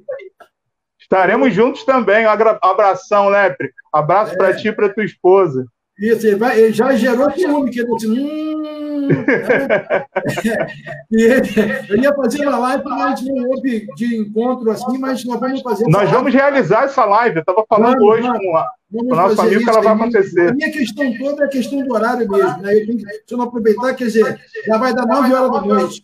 Estaremos 0.99 1.53
juntos 1.53 1.83
também. 1.83 2.25
Abração, 2.25 3.29
Lepre. 3.29 3.71
Abraço 3.93 4.33
é. 4.33 4.37
para 4.37 4.55
ti 4.55 4.69
e 4.69 4.73
para 4.73 4.89
tua 4.89 5.05
esposa. 5.05 5.65
Isso, 5.97 6.27
ele, 6.27 6.35
vai, 6.35 6.59
ele 6.59 6.73
já 6.73 6.93
gerou 6.93 7.31
ciúme, 7.31 7.71
que 7.71 7.79
ele 7.79 7.95
disse, 7.95 8.09
hum, 8.09 8.85
e 11.11 11.23
ele, 11.23 11.49
ele 11.89 12.03
ia 12.03 12.13
fazer 12.13 12.47
uma 12.47 12.57
live, 12.57 12.83
mas 12.83 13.01
a 13.01 13.15
gente 13.15 13.31
não 13.31 13.49
houve 13.49 13.87
de 13.95 14.17
encontro 14.17 14.69
assim, 14.71 14.97
mas 14.97 15.23
nós 15.23 15.39
vamos 15.39 15.61
fazer. 15.61 15.85
Nós 15.87 16.09
vamos 16.09 16.33
live. 16.33 16.37
realizar 16.37 16.85
essa 16.85 17.05
live. 17.05 17.35
Eu 17.37 17.41
estava 17.41 17.63
falando 17.67 17.99
vamos, 17.99 18.09
hoje 18.09 18.27
com, 18.27 18.63
o 18.91 19.15
nosso 19.15 19.39
amigo 19.41 19.63
que 19.63 19.69
ela 19.69 19.81
vai 19.81 19.93
acontecer. 19.93 20.49
A 20.49 20.53
minha 20.53 20.71
questão 20.71 21.17
toda 21.17 21.43
é 21.43 21.45
a 21.45 21.49
questão 21.49 21.81
do 21.81 21.93
horário 21.93 22.29
mesmo. 22.29 22.61
Né? 22.61 22.73
Eu 22.73 22.85
tenho 22.85 22.97
que, 22.97 23.05
se 23.05 23.23
eu 23.31 23.37
não 23.37 23.45
aproveitar, 23.45 23.93
quer 23.93 24.05
dizer, 24.05 24.37
já 24.65 24.77
vai 24.77 24.93
dar 24.93 25.05
9 25.05 25.33
horas 25.33 25.51
da 25.51 25.61
noite. 25.61 26.03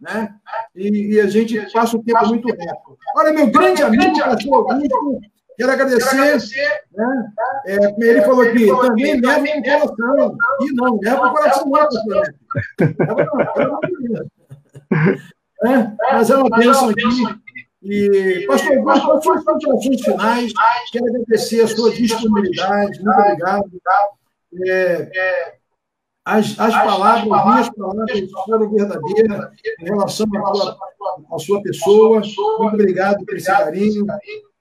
Né? 0.00 0.28
E, 0.74 1.14
e 1.14 1.20
a 1.20 1.26
gente 1.26 1.60
passa 1.72 1.96
o 1.96 2.02
tempo 2.02 2.26
muito 2.26 2.48
rápido. 2.48 2.98
Olha, 3.16 3.32
meu 3.32 3.46
grande 3.48 3.82
amigo, 3.82 4.22
Augusto, 4.22 5.20
Quero 5.56 5.72
agradecer. 5.72 6.38
Né? 6.92 7.32
É, 7.66 7.94
ele 7.98 8.22
falou 8.22 8.42
aqui, 8.42 8.66
também 8.66 9.20
leva 9.60 9.84
o 9.84 9.96
coração. 9.96 10.36
E 10.60 10.72
não, 10.72 10.98
leva 11.02 11.26
o 11.26 11.32
coração 11.32 11.64
não, 11.64 11.72
pastor. 11.72 12.34
Leva 12.80 13.24
não, 13.24 13.80
é, 15.64 15.92
mas 16.12 16.30
é 16.30 16.36
uma 16.36 16.58
bênção 16.58 16.88
aqui. 16.88 17.02
E, 17.82 18.44
pastor 18.46 18.78
Augusto, 18.78 19.06
quais 19.06 19.22
são 19.22 19.34
as 19.34 19.44
considerações 19.44 20.00
finais? 20.02 20.52
Quero 20.92 21.06
agradecer 21.06 21.62
a 21.62 21.68
sua 21.68 21.92
disponibilidade. 21.92 23.02
Muito 23.02 23.20
obrigado. 23.20 23.70
É, 24.66 25.54
as, 26.24 26.58
as 26.58 26.72
palavras, 26.72 27.32
as 27.32 27.44
minhas 27.44 27.70
palavras 27.70 28.30
foram 28.44 28.70
verdadeiras 28.70 29.50
em 29.80 29.84
relação 29.84 30.26
à 30.34 30.54
sua, 30.54 30.78
à 31.32 31.38
sua 31.38 31.62
pessoa. 31.62 32.20
Muito 32.20 32.74
obrigado 32.74 33.24
por 33.24 33.36
esse 33.36 33.46
carinho. 33.46 34.06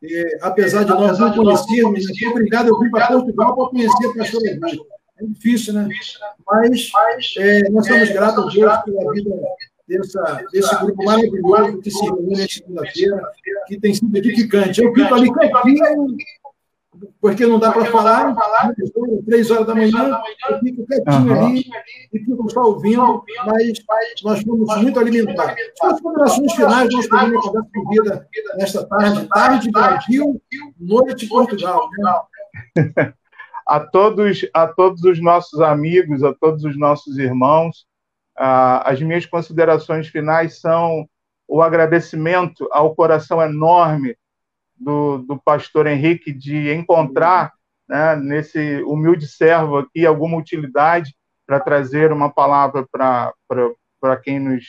É, 0.03 0.37
apesar 0.41 0.83
de 0.83 0.89
nós 0.89 1.19
não 1.19 1.33
conhecermos, 1.33 2.05
né? 2.05 2.27
obrigado, 2.29 2.69
eu 2.69 2.79
vim 2.79 2.89
para 2.89 3.07
Portugal 3.07 3.55
para 3.55 3.69
conhecer 3.69 4.07
a 4.07 4.13
pastora 4.13 4.53
Rita. 4.53 4.67
É 5.19 5.25
difícil, 5.25 5.73
né? 5.75 5.87
Mas 6.47 6.91
é, 7.37 7.69
nós 7.69 7.85
somos 7.85 8.09
gratos 8.09 8.43
a 8.43 8.49
Deus 8.49 8.77
pela 8.83 9.13
vida 9.13 9.35
dessa, 9.87 10.45
desse 10.51 10.75
grupo 10.79 11.03
maravilhoso 11.03 11.81
que 11.81 11.91
se 11.91 12.03
reúne 12.03 12.49
segunda-feira, 12.49 13.21
que 13.67 13.79
tem 13.79 13.93
sido 13.93 14.15
edificante. 14.17 14.81
Eu 14.81 14.93
fico 14.93 15.13
ali 15.13 15.31
quietinho, 15.31 16.17
porque 17.21 17.45
não 17.45 17.57
dá 17.57 17.71
para 17.71 17.85
falar, 17.85 18.35
três 19.25 19.49
horas 19.49 19.65
da 19.65 19.75
manhã, 19.75 20.19
eu 20.49 20.59
fico 20.59 20.85
quietinho 20.85 21.33
uhum. 21.33 21.45
ali 21.45 21.65
e 22.11 22.19
fico 22.19 22.49
só 22.49 22.63
ouvindo, 22.63 23.23
mas 23.45 23.73
nós 24.23 24.43
fomos 24.43 24.81
muito 24.81 24.99
alimentados. 24.99 25.55
As 25.81 26.01
considerações 26.01 26.53
finais, 26.53 26.93
nós 26.93 27.07
teremos 27.07 27.37
a 27.37 27.49
conversa 27.49 27.69
com 27.73 27.89
vida 27.89 28.27
nesta 28.57 28.85
tarde, 28.85 29.27
tarde 29.27 29.71
Brasil, 29.71 30.41
noite 30.79 31.27
Portugal. 31.27 31.89
Né? 31.97 33.13
A 33.65 33.79
todos, 33.79 34.45
a 34.53 34.67
todos 34.67 35.03
os 35.03 35.21
nossos 35.21 35.61
amigos, 35.61 36.23
a 36.23 36.33
todos 36.33 36.65
os 36.65 36.77
nossos 36.77 37.17
irmãos, 37.17 37.85
as 38.35 39.01
minhas 39.01 39.25
considerações 39.25 40.07
finais 40.07 40.59
são 40.59 41.07
o 41.47 41.61
agradecimento 41.61 42.67
ao 42.71 42.95
coração 42.95 43.41
enorme 43.41 44.17
do, 44.81 45.19
do 45.19 45.39
pastor 45.39 45.87
Henrique 45.87 46.33
de 46.33 46.73
encontrar 46.73 47.53
né, 47.87 48.15
nesse 48.15 48.81
humilde 48.83 49.27
servo 49.27 49.77
aqui 49.77 50.05
alguma 50.05 50.37
utilidade 50.37 51.15
para 51.45 51.59
trazer 51.59 52.11
uma 52.11 52.29
palavra 52.29 52.87
para 52.91 54.17
quem 54.17 54.39
nos 54.39 54.63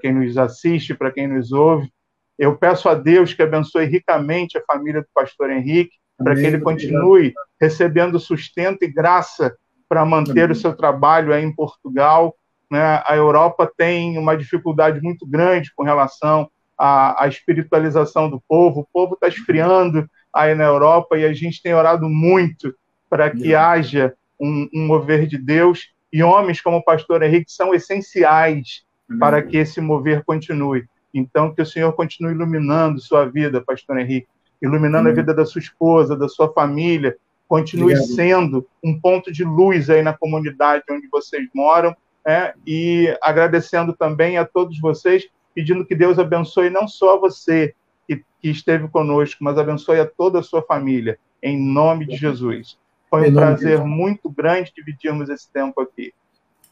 quem 0.00 0.12
nos 0.12 0.38
assiste, 0.38 0.94
para 0.94 1.10
quem 1.10 1.26
nos 1.26 1.52
ouve. 1.52 1.92
Eu 2.38 2.56
peço 2.56 2.88
a 2.88 2.94
Deus 2.94 3.34
que 3.34 3.42
abençoe 3.42 3.84
ricamente 3.84 4.56
a 4.56 4.62
família 4.64 5.02
do 5.02 5.08
pastor 5.12 5.50
Henrique, 5.50 5.94
para 6.16 6.34
que 6.34 6.40
ele 6.40 6.60
continue 6.60 7.34
recebendo 7.60 8.18
sustento 8.18 8.82
e 8.84 8.88
graça 8.88 9.54
para 9.88 10.04
manter 10.04 10.44
Amém. 10.44 10.52
o 10.52 10.54
seu 10.54 10.74
trabalho 10.74 11.34
aí 11.34 11.44
em 11.44 11.54
Portugal. 11.54 12.34
Né? 12.70 13.02
A 13.06 13.14
Europa 13.14 13.70
tem 13.76 14.16
uma 14.16 14.34
dificuldade 14.34 15.00
muito 15.02 15.26
grande 15.26 15.70
com 15.76 15.82
relação 15.84 16.48
a, 16.84 17.26
a 17.26 17.28
espiritualização 17.28 18.28
do 18.28 18.42
povo. 18.48 18.80
O 18.80 18.88
povo 18.92 19.14
está 19.14 19.28
esfriando 19.28 20.10
aí 20.34 20.52
na 20.52 20.64
Europa 20.64 21.16
e 21.16 21.24
a 21.24 21.32
gente 21.32 21.62
tem 21.62 21.72
orado 21.72 22.08
muito 22.08 22.74
para 23.08 23.30
que 23.30 23.54
haja 23.54 24.12
um, 24.40 24.68
um, 24.74 24.86
mover 24.88 25.28
de 25.28 25.38
Deus. 25.38 25.92
E 26.12 26.24
homens 26.24 26.60
como 26.60 26.78
o 26.78 26.84
pastor 26.84 27.22
Henrique 27.22 27.52
são 27.52 27.72
essenciais 27.72 28.82
para 29.20 29.40
que 29.40 29.58
esse 29.58 29.80
mover 29.80 30.24
continue. 30.24 30.84
Então, 31.14 31.54
que 31.54 31.62
o 31.62 31.66
Senhor 31.66 31.92
continue 31.92 32.32
iluminando 32.32 33.00
sua 33.00 33.26
vida, 33.26 33.62
pastor 33.64 33.98
Henrique, 33.98 34.26
iluminando 34.60 35.08
a 35.08 35.12
vida 35.12 35.32
da 35.32 35.46
sua 35.46 35.60
esposa, 35.60 36.16
da 36.16 36.28
sua 36.28 36.52
família, 36.52 37.16
continue 37.46 37.94
Obrigado. 37.94 38.16
sendo 38.16 38.66
um 38.82 38.98
ponto 38.98 39.30
de 39.30 39.44
luz 39.44 39.88
aí 39.88 40.02
na 40.02 40.14
comunidade 40.14 40.82
onde 40.90 41.06
vocês 41.08 41.46
moram, 41.54 41.94
é, 42.26 42.54
e 42.66 43.16
agradecendo 43.22 43.92
também 43.92 44.36
a 44.36 44.44
todos 44.44 44.80
vocês 44.80 45.28
pedindo 45.54 45.84
que 45.84 45.94
Deus 45.94 46.18
abençoe 46.18 46.70
não 46.70 46.88
só 46.88 47.18
você 47.18 47.74
que, 48.06 48.24
que 48.40 48.50
esteve 48.50 48.88
conosco, 48.88 49.42
mas 49.42 49.58
abençoe 49.58 50.00
a 50.00 50.06
toda 50.06 50.40
a 50.40 50.42
sua 50.42 50.62
família, 50.62 51.18
em 51.42 51.58
nome 51.58 52.06
de 52.06 52.16
Jesus. 52.16 52.78
Foi 53.08 53.28
um 53.28 53.34
prazer 53.34 53.84
muito 53.84 54.30
grande 54.30 54.72
dividirmos 54.74 55.28
esse 55.28 55.50
tempo 55.50 55.80
aqui. 55.80 56.14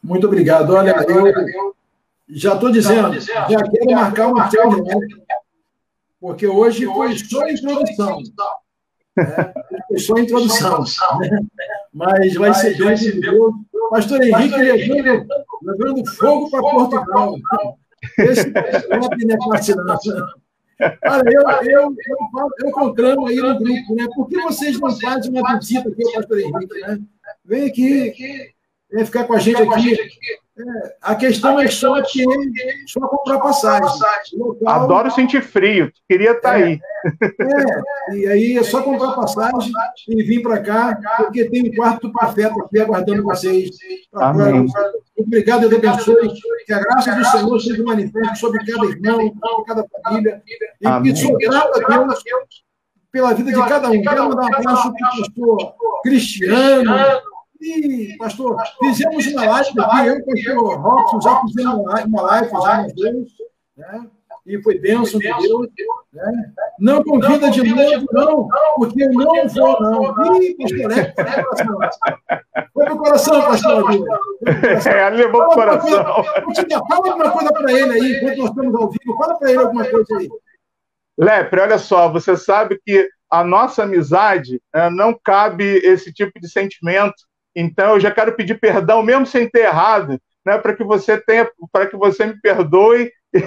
Muito 0.03 0.25
obrigado. 0.25 0.73
Olha, 0.73 0.95
eu 1.07 1.75
já 2.27 2.55
estou 2.55 2.71
dizendo, 2.71 3.19
já 3.19 3.45
quero 3.45 3.91
marcar 3.91 4.27
uma 4.27 4.49
tela, 4.49 4.75
né? 4.77 4.95
porque 6.19 6.47
hoje 6.47 6.85
foi 6.85 7.15
só 7.17 7.43
a 7.43 7.51
introdução. 7.51 8.21
Foi 9.87 9.99
só 9.99 10.15
a 10.15 10.21
introdução. 10.21 10.83
Né? 11.19 11.39
Mas 11.93 12.33
vai 12.35 12.53
ser 12.53 12.77
bem 12.77 12.95
de 12.95 13.21
Deus. 13.21 13.53
Pastor 13.91 14.23
Henrique 14.23 14.57
levando, 14.57 15.27
levando 15.61 16.05
fogo 16.15 16.49
para 16.49 16.61
Portugal. 16.61 17.35
Esse 18.17 18.51
Platinão? 18.51 19.87
Olha, 21.05 21.29
eu, 21.31 21.41
eu, 21.41 21.81
eu, 21.81 22.49
eu 22.63 22.71
conclamo 22.71 23.27
aí 23.27 23.35
no 23.35 23.57
grupo, 23.59 23.95
né? 23.95 24.07
Por 24.15 24.27
que 24.27 24.41
vocês 24.41 24.79
não 24.79 24.99
fazem 24.99 25.31
uma 25.31 25.59
visita 25.59 25.87
aqui 25.89 26.03
ao 26.03 26.13
pastor 26.13 26.39
Henrique, 26.39 26.79
né? 26.81 26.99
Vem 27.45 27.67
aqui, 27.67 28.53
vem 28.91 29.05
ficar 29.05 29.25
com 29.25 29.33
a 29.33 29.39
gente 29.39 29.61
aqui. 29.61 29.97
É, 30.61 30.95
a 31.01 31.15
questão 31.15 31.59
é 31.59 31.67
só 31.67 32.01
que 32.03 32.23
só 32.87 32.99
comprar 33.07 33.39
passagem. 33.39 33.89
Local, 34.37 34.69
Adoro 34.69 35.11
sentir 35.11 35.41
frio, 35.41 35.91
queria 36.07 36.31
estar 36.31 36.51
tá 36.51 36.59
é, 36.59 36.63
aí. 36.63 36.79
É, 38.09 38.15
e 38.15 38.27
aí 38.27 38.57
é 38.57 38.63
só 38.63 38.83
comprar 38.83 39.13
passagem 39.13 39.71
e 40.07 40.23
vir 40.23 40.41
para 40.43 40.61
cá, 40.61 40.99
porque 41.17 41.49
tem 41.49 41.69
um 41.69 41.75
quarto 41.75 42.11
profeta 42.11 42.53
aqui 42.63 42.79
aguardando 42.79 43.23
vocês. 43.23 43.71
Amém. 44.13 44.67
Obrigado, 45.17 45.67
Deus 45.67 45.83
abençoe. 45.83 46.31
Que 46.65 46.73
a 46.73 46.79
graça 46.79 47.15
do 47.15 47.25
Senhor 47.25 47.59
seja 47.59 47.83
manifesta 47.83 48.35
sobre 48.35 48.65
cada 48.65 48.85
irmão, 48.85 49.33
sobre 49.39 49.65
cada 49.65 49.85
família. 50.03 50.43
E 50.79 50.87
Amém. 50.87 51.15
sou 51.15 51.37
grato 51.37 51.79
a 51.79 51.97
Deus 51.97 52.23
pela 53.11 53.33
vida 53.33 53.51
de 53.51 53.67
cada 53.67 53.89
um. 53.89 54.01
Quero 54.01 54.29
mandar 54.29 54.43
um 54.43 54.55
abraço 54.55 54.93
para 54.93 55.09
o 55.09 55.17
pastor 55.17 55.75
Cristiano 56.03 56.91
e, 57.61 58.17
pastor, 58.17 58.57
fizemos 58.79 59.27
uma 59.27 59.45
live 59.45 59.79
aqui, 59.79 60.03
eu 60.03 60.15
e 60.15 60.15
o 60.15 60.25
pastor 60.25 60.81
Robson 60.81 61.21
já 61.21 61.41
fizemos 61.41 61.75
uma 62.05 62.21
live 62.23 62.49
já 62.49 62.81
nos 62.81 62.93
dois, 62.93 63.27
né? 63.77 64.07
e 64.45 64.61
foi 64.61 64.79
bênção 64.79 65.19
de 65.19 65.27
Deus. 65.27 65.67
Né? 66.11 66.53
Não 66.79 67.03
convida 67.03 67.51
de 67.51 67.63
novo, 67.63 68.07
não, 68.11 68.49
porque 68.75 69.03
eu 69.03 69.13
não 69.13 69.47
vou, 69.47 69.79
não. 69.81 70.41
Ih, 70.41 70.55
pastor, 70.57 70.91
é, 70.91 71.13
foi 72.73 72.85
pro 72.85 72.97
coração, 72.97 73.41
pastor. 73.41 74.07
É, 74.87 75.09
levou 75.09 75.45
pro 75.45 75.53
coração. 75.53 76.23
Fala 76.89 77.07
alguma 77.07 77.31
coisa 77.31 77.53
para 77.53 77.71
ele 77.71 77.93
aí, 77.93 78.17
enquanto 78.17 78.37
nós 78.37 78.49
estamos 78.49 78.75
ao 78.75 78.89
vivo, 78.89 79.17
fala 79.17 79.37
para 79.37 79.51
ele 79.51 79.59
alguma 79.59 79.85
coisa 79.85 80.17
aí. 80.17 80.29
Lepre, 81.17 81.61
olha 81.61 81.77
só, 81.77 82.11
você 82.11 82.35
sabe 82.35 82.79
que 82.83 83.07
a 83.29 83.43
nossa 83.43 83.83
amizade 83.83 84.61
né, 84.73 84.89
não 84.89 85.17
cabe 85.23 85.63
esse 85.63 86.11
tipo 86.11 86.39
de 86.39 86.49
sentimento 86.49 87.30
então 87.55 87.95
eu 87.95 87.99
já 87.99 88.11
quero 88.11 88.35
pedir 88.35 88.59
perdão, 88.59 89.03
mesmo 89.03 89.25
sem 89.25 89.49
ter 89.49 89.65
errado, 89.65 90.19
né, 90.45 90.57
para 90.57 90.75
que 90.75 90.83
você 90.83 91.19
tenha, 91.19 91.49
para 91.71 91.87
que 91.87 91.95
você 91.95 92.25
me 92.25 92.39
perdoe 92.39 93.11
e, 93.33 93.43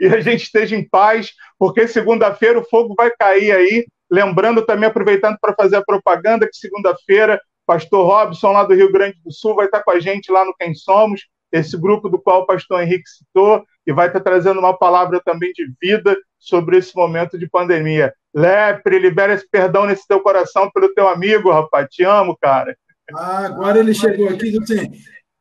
e 0.00 0.06
a 0.06 0.20
gente 0.20 0.44
esteja 0.44 0.76
em 0.76 0.88
paz, 0.88 1.32
porque 1.58 1.86
segunda-feira 1.86 2.58
o 2.58 2.64
fogo 2.64 2.94
vai 2.96 3.10
cair 3.10 3.52
aí. 3.52 3.86
Lembrando 4.10 4.64
também, 4.64 4.88
aproveitando 4.88 5.36
para 5.40 5.54
fazer 5.54 5.76
a 5.76 5.84
propaganda, 5.84 6.46
que 6.46 6.56
segunda-feira, 6.56 7.40
pastor 7.66 8.06
Robson, 8.06 8.52
lá 8.52 8.64
do 8.64 8.74
Rio 8.74 8.90
Grande 8.90 9.18
do 9.22 9.30
Sul, 9.30 9.54
vai 9.54 9.66
estar 9.66 9.82
com 9.82 9.90
a 9.90 10.00
gente 10.00 10.32
lá 10.32 10.44
no 10.44 10.54
Quem 10.54 10.74
Somos, 10.74 11.26
esse 11.52 11.76
grupo 11.78 12.08
do 12.08 12.18
qual 12.18 12.42
o 12.42 12.46
pastor 12.46 12.82
Henrique 12.82 13.08
citou, 13.08 13.64
e 13.86 13.92
vai 13.92 14.06
estar 14.06 14.20
trazendo 14.20 14.60
uma 14.60 14.76
palavra 14.76 15.20
também 15.22 15.52
de 15.52 15.70
vida 15.80 16.16
sobre 16.38 16.78
esse 16.78 16.96
momento 16.96 17.38
de 17.38 17.48
pandemia. 17.48 18.12
Lepre, 18.34 18.98
libera 18.98 19.34
esse 19.34 19.48
perdão 19.48 19.86
nesse 19.86 20.06
teu 20.06 20.20
coração 20.20 20.70
pelo 20.70 20.92
teu 20.94 21.08
amigo, 21.08 21.50
rapaz. 21.50 21.88
Te 21.90 22.04
amo, 22.04 22.36
cara. 22.40 22.76
Ah, 23.14 23.46
agora 23.46 23.78
ele 23.78 23.94
chegou 23.94 24.28
aqui 24.28 24.48
e 24.48 24.58
disse 24.58 24.74
assim, 24.74 24.90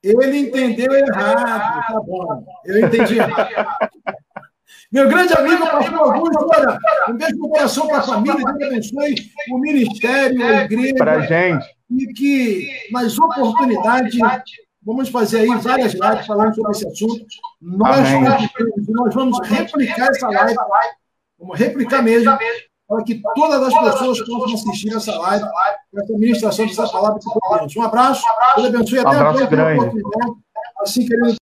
ele 0.04 0.38
entendeu 0.38 0.94
errado. 0.94 1.82
Tá 1.88 2.02
bom, 2.06 2.46
eu 2.66 2.86
entendi 2.86 3.18
errado. 3.18 3.50
Meu 4.92 5.10
grande 5.10 5.34
amigo, 5.34 5.70
pastor 5.70 6.00
Augusto, 6.00 6.48
olha, 6.50 6.80
um 7.10 7.18
beijo 7.18 7.36
no 7.38 7.50
coração 7.50 7.88
para 7.88 7.98
a 7.98 8.04
família, 8.04 8.36
Deus 8.36 8.68
abençoe 8.72 9.16
o 9.52 9.60
ministério, 9.60 10.46
a 10.46 10.64
igreja. 10.64 10.96
Para 10.96 11.22
gente. 11.22 11.66
E 11.92 12.08
que, 12.14 12.70
nas 12.92 13.20
oportunidades, 13.20 14.18
vamos 14.82 15.10
fazer 15.10 15.42
aí 15.42 15.58
várias 15.58 15.94
lives 15.94 16.26
falando 16.26 16.56
sobre 16.56 16.72
esse 16.72 16.88
assunto. 16.88 17.26
Nós, 17.62 18.08
nós 18.88 19.14
vamos 19.14 19.46
replicar 19.46 20.10
essa 20.10 20.30
live, 20.30 20.56
vamos 21.38 21.60
replicar 21.60 22.02
mesmo, 22.02 22.38
para 22.88 23.04
que 23.04 23.22
todas 23.36 23.62
as 23.62 23.74
pessoas 23.74 24.22
possam 24.22 24.54
assistir 24.54 24.96
essa 24.96 25.18
live, 25.18 25.46
essa 25.96 26.14
ministração 26.14 26.66
dessa 26.66 26.88
palavra 26.88 27.20
Um 27.78 27.82
abraço, 27.82 28.24
Deus 28.56 28.68
abençoe. 28.68 29.00
Até 29.00 29.18
um 29.18 29.20
a 29.20 29.48
próxima. 29.48 29.94
Assim 30.82 31.06
querendo 31.06 31.36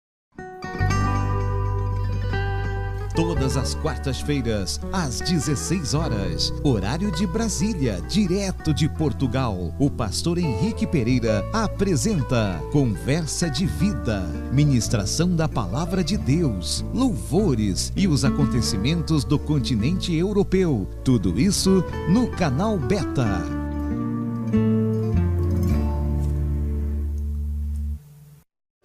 todas 3.15 3.57
as 3.57 3.75
quartas-feiras, 3.75 4.81
às 4.93 5.21
16 5.21 5.95
horas, 5.95 6.53
horário 6.63 7.11
de 7.13 7.27
Brasília, 7.27 8.01
direto 8.09 8.75
de 8.75 8.89
Portugal. 8.89 9.73
O 9.79 9.89
pastor 9.89 10.37
Henrique 10.37 10.87
Pereira 10.87 11.45
apresenta 11.53 12.61
Conversa 12.73 13.49
de 13.49 13.67
Vida, 13.67 14.21
ministração 14.53 15.35
da 15.35 15.49
palavra 15.49 16.03
de 16.03 16.17
Deus, 16.17 16.85
louvores 16.93 17.93
e 17.97 18.09
os 18.09 18.25
acontecimentos 18.25 19.25
do 19.25 19.39
continente 19.39 20.15
europeu. 20.15 20.89
Tudo 21.05 21.41
isso 21.41 21.85
no 22.09 22.29
canal 22.29 22.77
Beta. 22.77 23.43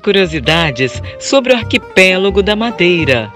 Curiosidades 0.03 1.01
sobre 1.19 1.53
o 1.53 1.57
arquipélago 1.57 2.41
da 2.41 2.55
Madeira. 2.55 3.31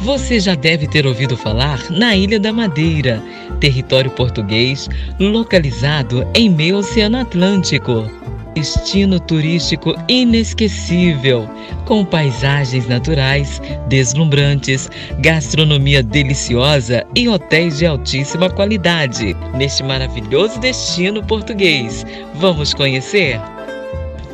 Você 0.00 0.38
já 0.38 0.54
deve 0.54 0.86
ter 0.86 1.06
ouvido 1.06 1.36
falar 1.36 1.90
na 1.90 2.14
Ilha 2.14 2.38
da 2.38 2.52
Madeira, 2.52 3.22
território 3.60 4.10
português 4.10 4.88
localizado 5.18 6.26
em 6.34 6.48
meio 6.48 6.78
Oceano 6.78 7.18
Atlântico. 7.18 8.08
Destino 8.54 9.20
turístico 9.20 9.94
inesquecível, 10.08 11.46
com 11.84 12.06
paisagens 12.06 12.88
naturais 12.88 13.60
deslumbrantes, 13.86 14.88
gastronomia 15.18 16.02
deliciosa 16.02 17.04
e 17.14 17.28
hotéis 17.28 17.78
de 17.78 17.86
altíssima 17.86 18.48
qualidade. 18.48 19.36
Neste 19.54 19.82
maravilhoso 19.82 20.58
destino 20.58 21.22
português, 21.22 22.06
vamos 22.34 22.72
conhecer? 22.72 23.38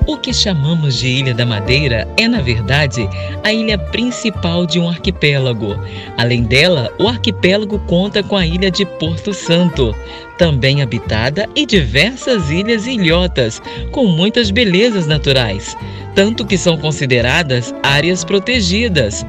O 0.04 0.16
que 0.16 0.32
chamamos 0.32 0.98
de 0.98 1.06
Ilha 1.06 1.32
da 1.32 1.46
Madeira 1.46 2.08
é, 2.16 2.26
na 2.26 2.40
verdade, 2.40 3.08
a 3.44 3.52
ilha 3.52 3.78
principal 3.78 4.66
de 4.66 4.80
um 4.80 4.88
arquipélago. 4.88 5.76
Além 6.18 6.42
dela, 6.42 6.92
o 6.98 7.06
arquipélago 7.06 7.78
conta 7.86 8.20
com 8.20 8.36
a 8.36 8.44
ilha 8.44 8.68
de 8.68 8.84
Porto 8.84 9.32
Santo, 9.32 9.94
também 10.36 10.82
habitada, 10.82 11.48
e 11.54 11.64
diversas 11.64 12.50
ilhas 12.50 12.86
e 12.86 12.92
ilhotas, 12.92 13.62
com 13.92 14.06
muitas 14.06 14.50
belezas 14.50 15.06
naturais, 15.06 15.76
tanto 16.16 16.44
que 16.44 16.58
são 16.58 16.76
consideradas 16.76 17.72
áreas 17.82 18.24
protegidas. 18.24 19.24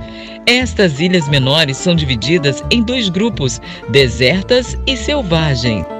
Estas 0.48 1.00
ilhas 1.00 1.30
menores 1.30 1.78
são 1.78 1.96
divididas 1.96 2.64
em 2.72 2.82
dois 2.82 3.10
grupos, 3.10 3.62
desertas 3.90 4.76
e 4.88 4.98
selvagens. 4.98 5.93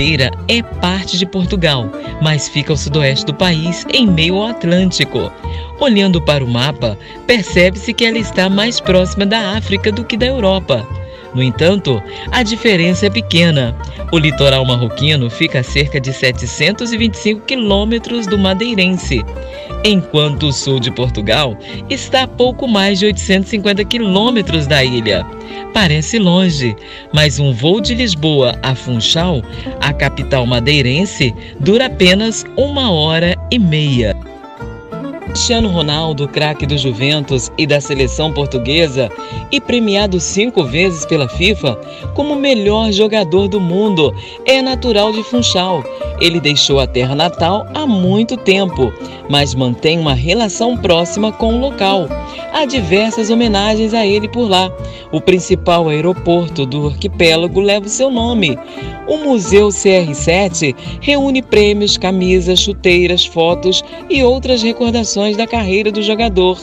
Madeira 0.00 0.30
é 0.48 0.62
parte 0.62 1.18
de 1.18 1.26
Portugal, 1.26 1.84
mas 2.22 2.48
fica 2.48 2.72
ao 2.72 2.76
sudoeste 2.78 3.26
do 3.26 3.34
país, 3.34 3.84
em 3.92 4.06
meio 4.06 4.36
ao 4.36 4.46
Atlântico. 4.46 5.30
Olhando 5.78 6.22
para 6.22 6.42
o 6.42 6.48
mapa, 6.48 6.96
percebe-se 7.26 7.92
que 7.92 8.06
ela 8.06 8.16
está 8.16 8.48
mais 8.48 8.80
próxima 8.80 9.26
da 9.26 9.58
África 9.58 9.92
do 9.92 10.02
que 10.02 10.16
da 10.16 10.24
Europa. 10.24 10.88
No 11.34 11.42
entanto, 11.42 12.02
a 12.30 12.42
diferença 12.42 13.06
é 13.06 13.10
pequena. 13.10 13.74
O 14.12 14.18
litoral 14.18 14.64
marroquino 14.64 15.30
fica 15.30 15.60
a 15.60 15.62
cerca 15.62 16.00
de 16.00 16.12
725 16.12 17.42
quilômetros 17.42 18.26
do 18.26 18.36
madeirense, 18.36 19.24
enquanto 19.84 20.48
o 20.48 20.52
sul 20.52 20.80
de 20.80 20.90
Portugal 20.90 21.56
está 21.88 22.24
a 22.24 22.28
pouco 22.28 22.66
mais 22.66 22.98
de 22.98 23.06
850 23.06 23.84
quilômetros 23.84 24.66
da 24.66 24.82
ilha. 24.82 25.24
Parece 25.72 26.18
longe, 26.18 26.74
mas 27.12 27.38
um 27.38 27.52
voo 27.52 27.80
de 27.80 27.94
Lisboa 27.94 28.58
a 28.62 28.74
Funchal, 28.74 29.42
a 29.80 29.92
capital 29.92 30.44
madeirense, 30.44 31.32
dura 31.60 31.86
apenas 31.86 32.44
uma 32.56 32.90
hora 32.90 33.36
e 33.50 33.58
meia. 33.58 34.16
Cristiano 35.30 35.68
Ronaldo, 35.68 36.26
craque 36.26 36.66
do 36.66 36.76
Juventus 36.76 37.52
e 37.56 37.64
da 37.64 37.80
seleção 37.80 38.32
portuguesa 38.32 39.08
e 39.52 39.60
premiado 39.60 40.18
cinco 40.18 40.64
vezes 40.64 41.06
pela 41.06 41.28
FIFA 41.28 41.76
como 42.14 42.34
melhor 42.34 42.90
jogador 42.90 43.46
do 43.46 43.60
mundo, 43.60 44.12
é 44.44 44.60
natural 44.60 45.12
de 45.12 45.22
Funchal. 45.22 45.84
Ele 46.20 46.40
deixou 46.40 46.80
a 46.80 46.86
terra 46.86 47.14
natal 47.14 47.64
há 47.72 47.86
muito 47.86 48.36
tempo, 48.36 48.92
mas 49.28 49.54
mantém 49.54 50.00
uma 50.00 50.14
relação 50.14 50.76
próxima 50.76 51.30
com 51.30 51.54
o 51.54 51.60
local. 51.60 52.08
Há 52.52 52.64
diversas 52.66 53.30
homenagens 53.30 53.94
a 53.94 54.04
ele 54.04 54.28
por 54.28 54.48
lá. 54.48 54.70
O 55.12 55.20
principal 55.20 55.88
aeroporto 55.88 56.66
do 56.66 56.88
arquipélago 56.88 57.60
leva 57.60 57.86
o 57.86 57.88
seu 57.88 58.10
nome. 58.10 58.58
O 59.06 59.16
Museu 59.16 59.68
CR7 59.68 60.74
reúne 61.00 61.42
prêmios, 61.42 61.96
camisas, 61.96 62.60
chuteiras, 62.60 63.24
fotos 63.24 63.82
e 64.08 64.22
outras 64.22 64.62
recordações 64.62 65.19
da 65.36 65.46
carreira 65.46 65.92
do 65.92 66.02
jogador. 66.02 66.58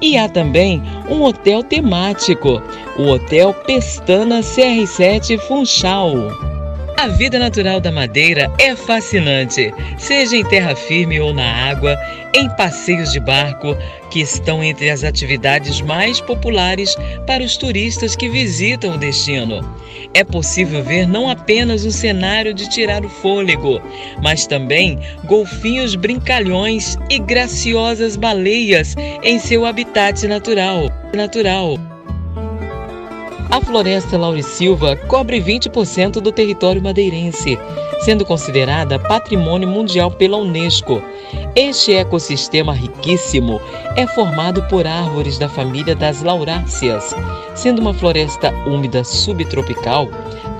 E 0.00 0.16
há 0.16 0.28
também 0.28 0.82
um 1.08 1.22
hotel 1.22 1.62
temático, 1.62 2.62
o 2.98 3.02
Hotel 3.08 3.54
Pestana 3.66 4.40
CR7 4.40 5.38
Funchal. 5.38 6.57
A 6.98 7.06
vida 7.06 7.38
natural 7.38 7.80
da 7.80 7.92
Madeira 7.92 8.52
é 8.58 8.74
fascinante, 8.74 9.72
seja 9.96 10.36
em 10.36 10.42
terra 10.42 10.74
firme 10.74 11.20
ou 11.20 11.32
na 11.32 11.48
água, 11.70 11.96
em 12.34 12.48
passeios 12.56 13.12
de 13.12 13.20
barco, 13.20 13.76
que 14.10 14.20
estão 14.20 14.64
entre 14.64 14.90
as 14.90 15.04
atividades 15.04 15.80
mais 15.80 16.20
populares 16.20 16.96
para 17.24 17.44
os 17.44 17.56
turistas 17.56 18.16
que 18.16 18.28
visitam 18.28 18.96
o 18.96 18.98
destino. 18.98 19.60
É 20.12 20.24
possível 20.24 20.82
ver 20.82 21.06
não 21.06 21.30
apenas 21.30 21.84
um 21.84 21.90
cenário 21.92 22.52
de 22.52 22.68
tirar 22.68 23.04
o 23.04 23.08
fôlego, 23.08 23.80
mas 24.20 24.48
também 24.48 24.98
golfinhos 25.24 25.94
brincalhões 25.94 26.98
e 27.08 27.20
graciosas 27.20 28.16
baleias 28.16 28.96
em 29.22 29.38
seu 29.38 29.64
habitat 29.64 30.26
natural. 30.26 30.90
natural. 31.14 31.97
A 33.50 33.62
floresta 33.62 34.18
Laurisilva 34.18 34.94
cobre 34.94 35.40
20% 35.40 36.20
do 36.20 36.30
território 36.30 36.82
madeirense, 36.82 37.58
sendo 38.00 38.22
considerada 38.22 38.98
patrimônio 38.98 39.66
mundial 39.66 40.10
pela 40.10 40.36
Unesco. 40.36 41.02
Este 41.56 41.94
ecossistema 41.94 42.74
riquíssimo 42.74 43.58
é 43.96 44.06
formado 44.06 44.62
por 44.64 44.86
árvores 44.86 45.38
da 45.38 45.48
família 45.48 45.96
das 45.96 46.22
lauráceas, 46.22 47.14
sendo 47.54 47.80
uma 47.80 47.94
floresta 47.94 48.52
úmida 48.66 49.02
subtropical. 49.02 50.08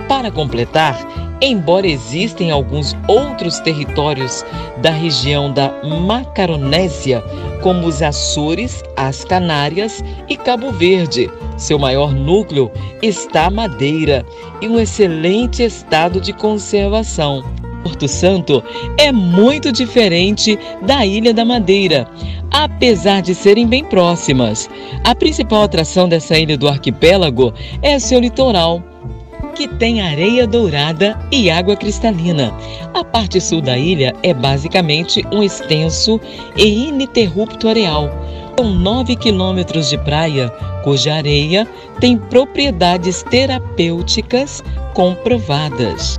Para 0.09 0.31
completar, 0.31 0.99
embora 1.41 1.87
existem 1.87 2.51
alguns 2.51 2.97
outros 3.07 3.61
territórios 3.61 4.45
da 4.79 4.91
região 4.91 5.53
da 5.53 5.71
Macaronésia, 5.85 7.23
como 7.63 7.87
os 7.87 8.03
Açores, 8.03 8.83
as 8.97 9.23
Canárias 9.25 10.03
e 10.27 10.37
Cabo 10.37 10.73
Verde, 10.73 11.31
seu 11.59 11.79
maior 11.79 12.15
núcleo 12.15 12.71
está 13.03 13.51
Madeira 13.51 14.25
e 14.63 14.69
um 14.69 14.79
excelente 14.81 15.63
estado 15.63 16.21
de 16.21 16.33
conservação. 16.33 17.45
Porto 17.83 18.09
Santo 18.09 18.63
é 18.99 19.13
muito 19.13 19.71
diferente 19.71 20.59
da 20.83 21.05
Ilha 21.05 21.35
da 21.35 21.45
Madeira, 21.45 22.09
apesar 22.51 23.21
de 23.23 23.35
serem 23.35 23.67
bem 23.67 23.85
próximas. 23.85 24.69
A 25.05 25.15
principal 25.15 25.63
atração 25.63 26.09
dessa 26.09 26.39
ilha 26.39 26.57
do 26.57 26.69
arquipélago 26.69 27.53
é 27.83 27.99
seu 27.99 28.21
litoral, 28.21 28.83
que 29.59 29.67
tem 29.67 30.01
areia 30.01 30.47
dourada 30.47 31.19
e 31.33 31.51
água 31.51 31.77
cristalina. 31.77 32.55
A 32.95 33.03
parte 33.03 33.41
sul 33.41 33.61
da 33.61 33.77
ilha 33.77 34.15
é 34.23 34.33
basicamente 34.33 35.27
um 35.33 35.43
extenso 35.43 36.21
e 36.57 36.87
ininterrupto 36.87 37.67
areal, 37.67 38.09
com 38.57 38.69
9 38.69 39.17
quilômetros 39.17 39.91
de 39.91 39.99
praia, 39.99 40.49
cuja 40.85 41.13
areia 41.13 41.67
tem 41.99 42.17
propriedades 42.17 43.25
terapêuticas 43.25 44.63
comprovadas. 44.95 46.17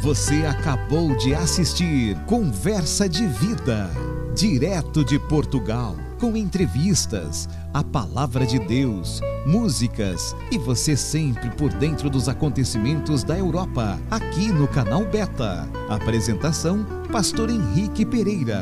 Você 0.00 0.44
acabou 0.46 1.16
de 1.16 1.34
assistir 1.34 2.14
Conversa 2.26 3.08
de 3.08 3.26
Vida, 3.26 3.90
direto 4.34 5.04
de 5.04 5.16
Portugal, 5.16 5.94
com 6.18 6.36
entrevistas, 6.36 7.48
a 7.72 7.84
palavra 7.84 8.44
de 8.44 8.58
Deus, 8.58 9.20
músicas 9.46 10.34
e 10.50 10.58
você 10.58 10.96
sempre 10.96 11.50
por 11.50 11.72
dentro 11.72 12.10
dos 12.10 12.28
acontecimentos 12.28 13.22
da 13.22 13.38
Europa, 13.38 13.98
aqui 14.10 14.48
no 14.48 14.66
canal 14.66 15.04
Beta. 15.04 15.68
Apresentação: 15.88 16.84
Pastor 17.12 17.48
Henrique 17.48 18.04
Pereira. 18.04 18.60